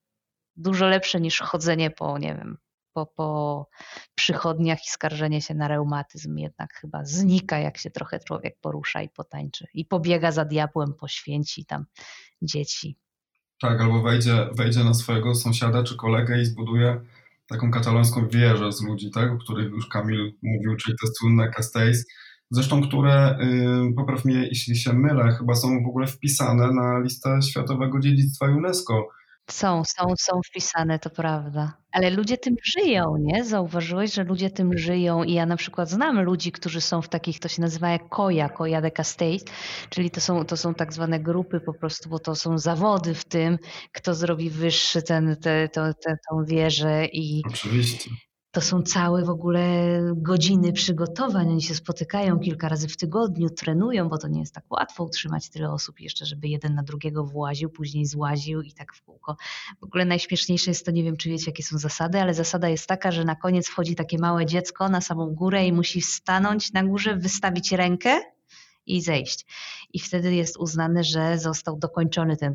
dużo 0.57 0.87
lepsze 0.87 1.21
niż 1.21 1.41
chodzenie 1.41 1.91
po, 1.91 2.19
nie 2.19 2.35
wiem, 2.35 2.57
po, 2.93 3.07
po 3.07 3.69
przychodniach 4.15 4.79
i 4.79 4.91
skarżenie 4.91 5.43
się 5.43 5.55
na 5.55 5.69
reumatyzm 5.69 6.37
jednak 6.37 6.75
chyba 6.75 7.05
znika, 7.05 7.59
jak 7.59 7.79
się 7.79 7.91
trochę 7.91 8.21
człowiek 8.21 8.57
porusza 8.61 9.03
i 9.03 9.09
potańczy. 9.09 9.67
I 9.75 9.85
pobiega 9.85 10.33
za 10.33 10.45
diabłem, 10.45 10.95
poświęci 10.95 11.65
tam 11.65 11.85
dzieci. 12.43 12.99
Tak, 13.61 13.81
albo 13.81 14.03
wejdzie, 14.03 14.49
wejdzie 14.57 14.85
na 14.85 14.95
swojego 14.95 15.35
sąsiada 15.35 15.83
czy 15.83 15.97
kolegę 15.97 16.41
i 16.41 16.45
zbuduje 16.45 17.01
taką 17.47 17.71
katalońską 17.71 18.29
wieżę 18.29 18.73
z 18.73 18.83
ludzi, 18.83 19.11
tak, 19.11 19.33
o 19.33 19.39
których 19.39 19.71
już 19.71 19.89
Kamil 19.89 20.33
mówił, 20.43 20.77
czyli 20.77 20.97
te 21.03 21.07
słynne 21.19 21.51
Castells, 21.51 22.07
zresztą 22.51 22.83
które, 22.83 23.39
yy, 23.41 23.95
popraw 23.95 24.25
mnie 24.25 24.47
jeśli 24.47 24.77
się 24.77 24.93
mylę, 24.93 25.33
chyba 25.33 25.55
są 25.55 25.83
w 25.83 25.89
ogóle 25.89 26.07
wpisane 26.07 26.73
na 26.73 26.99
listę 26.99 27.43
Światowego 27.43 28.01
Dziedzictwa 28.01 28.47
UNESCO 28.47 29.09
są, 29.53 29.83
są, 29.85 30.15
są 30.19 30.41
wpisane, 30.51 30.99
to 30.99 31.11
prawda. 31.11 31.73
Ale 31.93 32.11
ludzie 32.11 32.39
tym 32.39 32.55
żyją, 32.65 33.17
nie? 33.21 33.45
Zauważyłeś, 33.45 34.15
że 34.15 34.25
ludzie 34.25 34.51
tym 34.51 34.79
żyją 34.79 35.25
i 35.25 35.33
ja 35.33 35.47
na 35.47 35.57
przykład 35.57 35.91
znam 35.91 36.21
ludzi, 36.21 36.53
którzy 36.53 36.81
są 36.81 37.03
w 37.03 37.09
takich, 37.09 37.41
to 37.41 37.49
się 37.49 37.63
nazywa 37.63 37.91
jak 37.91 38.09
koja, 38.09 38.49
koja 38.49 38.81
de 38.81 38.91
Castells, 38.91 39.45
czyli 39.91 40.11
to 40.11 40.21
są, 40.21 40.45
to 40.45 40.57
są 40.57 40.75
tak 40.75 40.93
zwane 40.93 41.21
grupy 41.21 41.61
po 41.61 41.75
prostu, 41.75 42.09
bo 42.09 42.19
to 42.19 42.35
są 42.35 42.59
zawody 42.59 43.15
w 43.15 43.25
tym, 43.25 43.59
kto 43.93 44.15
zrobi 44.15 44.51
wyższy 44.51 45.03
ten, 45.03 45.37
te, 45.37 45.69
te, 45.69 45.95
te, 46.05 46.17
tą 46.31 46.45
wieżę 46.45 47.07
i... 47.13 47.43
Oczywiście 47.49 48.11
to 48.51 48.61
są 48.61 48.83
całe 48.83 49.25
w 49.25 49.31
ogóle 49.31 49.63
godziny 50.17 50.73
przygotowań. 50.73 51.49
Oni 51.49 51.63
się 51.63 51.75
spotykają 51.75 52.39
kilka 52.39 52.69
razy 52.69 52.89
w 52.89 52.97
tygodniu, 52.97 53.51
trenują, 53.51 54.09
bo 54.09 54.19
to 54.19 54.29
nie 54.29 54.41
jest 54.41 54.55
tak 54.55 54.65
łatwo 54.71 55.05
utrzymać 55.05 55.51
tyle 55.51 55.73
osób 55.73 56.01
jeszcze, 56.01 56.27
żeby 56.27 56.49
jeden 56.49 56.75
na 56.75 56.83
drugiego 56.83 57.25
właził, 57.25 57.71
później 57.71 58.07
złaził 58.07 58.63
i 58.63 58.73
tak 58.73 58.95
w 58.95 59.03
kółko. 59.03 59.37
W 59.81 59.85
ogóle 59.85 60.05
najśmieszniejsze 60.05 60.71
jest 60.71 60.87
to, 60.87 60.91
nie 60.91 61.03
wiem 61.03 61.17
czy 61.17 61.29
wiecie 61.29 61.45
jakie 61.47 61.63
są 61.63 61.79
zasady, 61.79 62.21
ale 62.21 62.35
zasada 62.35 62.69
jest 62.69 62.87
taka, 62.87 63.11
że 63.11 63.25
na 63.25 63.35
koniec 63.35 63.69
wchodzi 63.69 63.95
takie 63.95 64.19
małe 64.19 64.47
dziecko 64.47 64.89
na 64.89 65.01
samą 65.01 65.35
górę 65.35 65.67
i 65.67 65.73
musi 65.73 66.03
stanąć 66.03 66.73
na 66.73 66.85
górze, 66.85 67.17
wystawić 67.17 67.73
rękę 67.73 68.21
i 68.97 69.03
zejść. 69.03 69.47
I 69.93 70.01
wtedy 70.01 70.35
jest 70.35 70.57
uznane, 70.57 71.05
że 71.05 71.39
został 71.39 71.79
dokończony 71.79 72.37
ten 72.37 72.55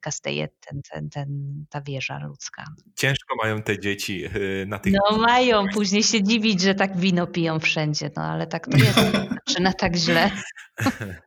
kastejet, 0.00 0.52
ten, 0.60 0.82
ten, 0.92 1.10
ten, 1.10 1.28
ta 1.70 1.80
wieża 1.80 2.18
ludzka. 2.18 2.64
Ciężko 2.96 3.36
mają 3.42 3.62
te 3.62 3.78
dzieci 3.78 4.24
y, 4.36 4.66
na 4.68 4.78
tych... 4.78 4.92
No 4.92 5.18
mają, 5.18 5.64
później 5.74 6.02
się 6.02 6.22
dziwić, 6.22 6.60
że 6.60 6.74
tak 6.74 6.96
wino 6.96 7.26
piją 7.26 7.60
wszędzie, 7.60 8.10
no 8.16 8.22
ale 8.22 8.46
tak 8.46 8.68
to 8.68 8.78
jest, 8.78 8.98
zaczyna 9.46 9.72
tak 9.72 9.96
źle. 9.96 10.30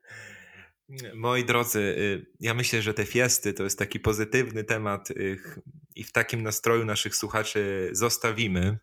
Moi 1.15 1.45
drodzy, 1.45 1.79
y, 1.79 2.25
ja 2.39 2.53
myślę, 2.53 2.81
że 2.81 2.93
te 2.93 3.05
fiesty 3.05 3.53
to 3.53 3.63
jest 3.63 3.79
taki 3.79 3.99
pozytywny 3.99 4.63
temat 4.63 5.11
y, 5.11 5.37
i 5.95 6.03
w 6.03 6.11
takim 6.11 6.43
nastroju 6.43 6.85
naszych 6.85 7.15
słuchaczy 7.15 7.89
zostawimy. 7.91 8.77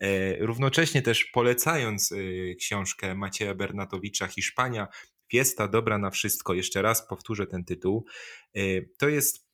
E, 0.00 0.36
równocześnie 0.36 1.02
też 1.02 1.24
polecając 1.24 2.12
y, 2.12 2.56
książkę 2.58 3.14
Macieja 3.14 3.54
Bernatowicza 3.54 4.26
Hiszpania, 4.26 4.88
Fiesta 5.30 5.68
dobra 5.68 5.98
na 5.98 6.10
wszystko. 6.10 6.54
Jeszcze 6.54 6.82
raz 6.82 7.08
powtórzę 7.08 7.46
ten 7.46 7.64
tytuł. 7.64 8.06
E, 8.54 8.60
to 8.98 9.08
jest 9.08 9.48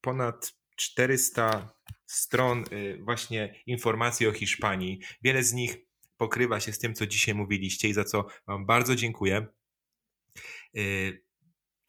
ponad 0.00 0.52
400 0.76 1.74
stron 2.06 2.64
właśnie 3.00 3.54
informacji 3.66 4.26
o 4.26 4.32
Hiszpanii. 4.32 5.00
Wiele 5.22 5.42
z 5.42 5.52
nich 5.52 5.76
pokrywa 6.16 6.60
się 6.60 6.72
z 6.72 6.78
tym, 6.78 6.94
co 6.94 7.06
dzisiaj 7.06 7.34
mówiliście 7.34 7.88
i 7.88 7.92
za 7.92 8.04
co 8.04 8.26
Wam 8.46 8.66
bardzo 8.66 8.96
dziękuję. 8.96 9.46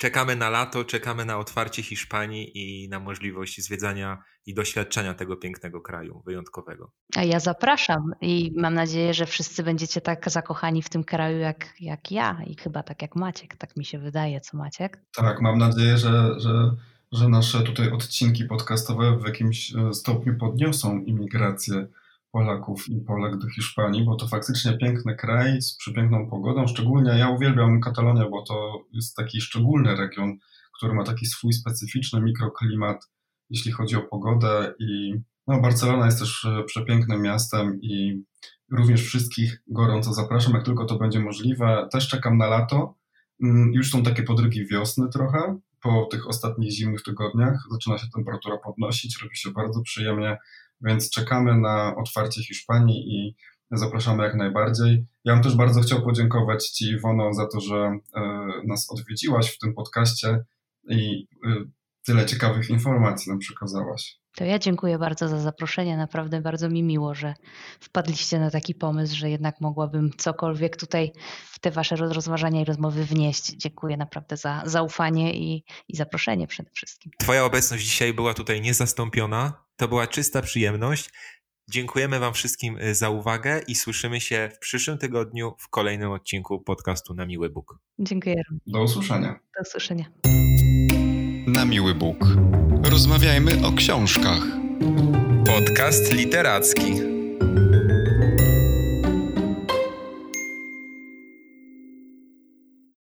Czekamy 0.01 0.35
na 0.35 0.49
lato, 0.49 0.83
czekamy 0.83 1.25
na 1.25 1.37
otwarcie 1.37 1.83
Hiszpanii 1.83 2.51
i 2.57 2.89
na 2.89 2.99
możliwość 2.99 3.61
zwiedzania 3.61 4.23
i 4.45 4.53
doświadczenia 4.53 5.13
tego 5.13 5.37
pięknego 5.37 5.81
kraju 5.81 6.21
wyjątkowego. 6.25 6.91
A 7.15 7.23
ja 7.23 7.39
zapraszam 7.39 8.11
i 8.21 8.51
mam 8.57 8.73
nadzieję, 8.73 9.13
że 9.13 9.25
wszyscy 9.25 9.63
będziecie 9.63 10.01
tak 10.01 10.29
zakochani 10.29 10.81
w 10.81 10.89
tym 10.89 11.03
kraju 11.03 11.39
jak, 11.39 11.73
jak 11.79 12.11
ja 12.11 12.41
i 12.47 12.55
chyba 12.55 12.83
tak 12.83 13.01
jak 13.01 13.15
Maciek, 13.15 13.55
tak 13.55 13.77
mi 13.77 13.85
się 13.85 13.99
wydaje, 13.99 14.41
co 14.41 14.57
Maciek? 14.57 15.01
Tak, 15.15 15.41
mam 15.41 15.57
nadzieję, 15.57 15.97
że, 15.97 16.39
że, 16.39 16.75
że 17.11 17.29
nasze 17.29 17.61
tutaj 17.61 17.91
odcinki 17.91 18.45
podcastowe 18.45 19.17
w 19.17 19.25
jakimś 19.25 19.75
e, 19.75 19.93
stopniu 19.93 20.37
podniosą 20.37 20.99
imigrację 20.99 21.87
Polaków 22.31 22.89
i 22.89 23.01
Polek 23.01 23.37
do 23.37 23.49
Hiszpanii, 23.49 24.05
bo 24.05 24.15
to 24.15 24.27
faktycznie 24.27 24.77
piękny 24.77 25.15
kraj 25.15 25.61
z 25.61 25.77
przepiękną 25.77 26.29
pogodą. 26.29 26.67
Szczególnie 26.67 27.11
ja 27.11 27.29
uwielbiam 27.29 27.81
Katalonię, 27.81 28.29
bo 28.31 28.41
to 28.41 28.85
jest 28.93 29.15
taki 29.15 29.41
szczególny 29.41 29.95
region, 29.95 30.37
który 30.77 30.93
ma 30.93 31.03
taki 31.03 31.25
swój 31.25 31.53
specyficzny 31.53 32.21
mikroklimat, 32.21 33.09
jeśli 33.49 33.71
chodzi 33.71 33.95
o 33.95 34.01
pogodę. 34.01 34.73
I 34.79 35.13
no, 35.47 35.61
Barcelona 35.61 36.05
jest 36.05 36.19
też 36.19 36.45
e, 36.45 36.63
przepięknym 36.63 37.21
miastem 37.21 37.81
i 37.81 38.23
również 38.71 39.03
wszystkich 39.03 39.63
gorąco 39.67 40.13
zapraszam, 40.13 40.53
jak 40.53 40.65
tylko 40.65 40.85
to 40.85 40.97
będzie 40.97 41.19
możliwe. 41.19 41.87
Też 41.91 42.07
czekam 42.07 42.37
na 42.37 42.47
lato. 42.47 42.95
Mm, 43.43 43.73
już 43.73 43.91
są 43.91 44.03
takie 44.03 44.23
podrygi 44.23 44.65
wiosny 44.65 45.09
trochę. 45.09 45.59
Po 45.81 46.05
tych 46.11 46.27
ostatnich 46.27 46.71
zimnych 46.71 47.03
tygodniach 47.03 47.63
zaczyna 47.71 47.97
się 47.97 48.07
temperatura 48.15 48.57
podnosić, 48.57 49.21
robi 49.23 49.37
się 49.37 49.51
bardzo 49.51 49.81
przyjemnie 49.81 50.37
więc 50.81 51.09
czekamy 51.09 51.57
na 51.57 51.95
otwarcie 51.95 52.43
Hiszpanii 52.43 53.15
i 53.15 53.35
zapraszamy 53.71 54.23
jak 54.23 54.35
najbardziej. 54.35 55.05
Ja 55.23 55.33
bym 55.33 55.43
też 55.43 55.55
bardzo 55.55 55.81
chciał 55.81 56.01
podziękować 56.01 56.69
Ci, 56.69 56.85
Iwono, 56.85 57.33
za 57.33 57.47
to, 57.47 57.59
że 57.59 57.99
e, 58.15 58.21
nas 58.67 58.89
odwiedziłaś 58.89 59.55
w 59.55 59.59
tym 59.59 59.73
podcaście 59.73 60.43
i 60.89 61.27
e, 61.45 61.55
tyle 62.05 62.25
ciekawych 62.25 62.69
informacji 62.69 63.29
nam 63.29 63.39
przekazałaś. 63.39 64.20
To 64.35 64.43
ja 64.43 64.59
dziękuję 64.59 64.97
bardzo 64.97 65.27
za 65.27 65.39
zaproszenie. 65.39 65.97
Naprawdę 65.97 66.41
bardzo 66.41 66.69
mi 66.69 66.83
miło, 66.83 67.15
że 67.15 67.33
wpadliście 67.79 68.39
na 68.39 68.51
taki 68.51 68.75
pomysł, 68.75 69.15
że 69.15 69.29
jednak 69.29 69.61
mogłabym 69.61 70.11
cokolwiek 70.17 70.77
tutaj 70.77 71.11
w 71.51 71.59
te 71.59 71.71
wasze 71.71 71.95
rozważania 71.95 72.61
i 72.61 72.65
rozmowy 72.65 73.05
wnieść. 73.05 73.45
Dziękuję 73.45 73.97
naprawdę 73.97 74.37
za 74.37 74.63
zaufanie 74.65 75.33
i, 75.33 75.63
i 75.87 75.95
zaproszenie 75.95 76.47
przede 76.47 76.69
wszystkim. 76.71 77.11
Twoja 77.17 77.45
obecność 77.45 77.85
dzisiaj 77.85 78.13
była 78.13 78.33
tutaj 78.33 78.61
niezastąpiona. 78.61 79.53
To 79.75 79.87
była 79.87 80.07
czysta 80.07 80.41
przyjemność. 80.41 81.09
Dziękujemy 81.69 82.19
Wam 82.19 82.33
wszystkim 82.33 82.77
y, 82.77 82.95
za 82.95 83.09
uwagę 83.09 83.61
i 83.67 83.75
słyszymy 83.75 84.21
się 84.21 84.49
w 84.55 84.59
przyszłym 84.59 84.97
tygodniu 84.97 85.55
w 85.59 85.69
kolejnym 85.69 86.11
odcinku 86.11 86.59
podcastu 86.59 87.13
Na 87.13 87.25
Miły 87.25 87.49
Bóg. 87.49 87.79
Dziękuję. 87.99 88.35
Do 88.67 88.83
usłyszenia. 88.83 89.39
Do 89.57 89.61
usłyszenia. 89.61 90.05
Na 91.47 91.65
Miły 91.65 91.95
Bóg. 91.95 92.27
Rozmawiajmy 92.83 93.51
o 93.67 93.71
książkach. 93.71 94.41
Podcast 95.45 96.11
literacki. 96.13 97.10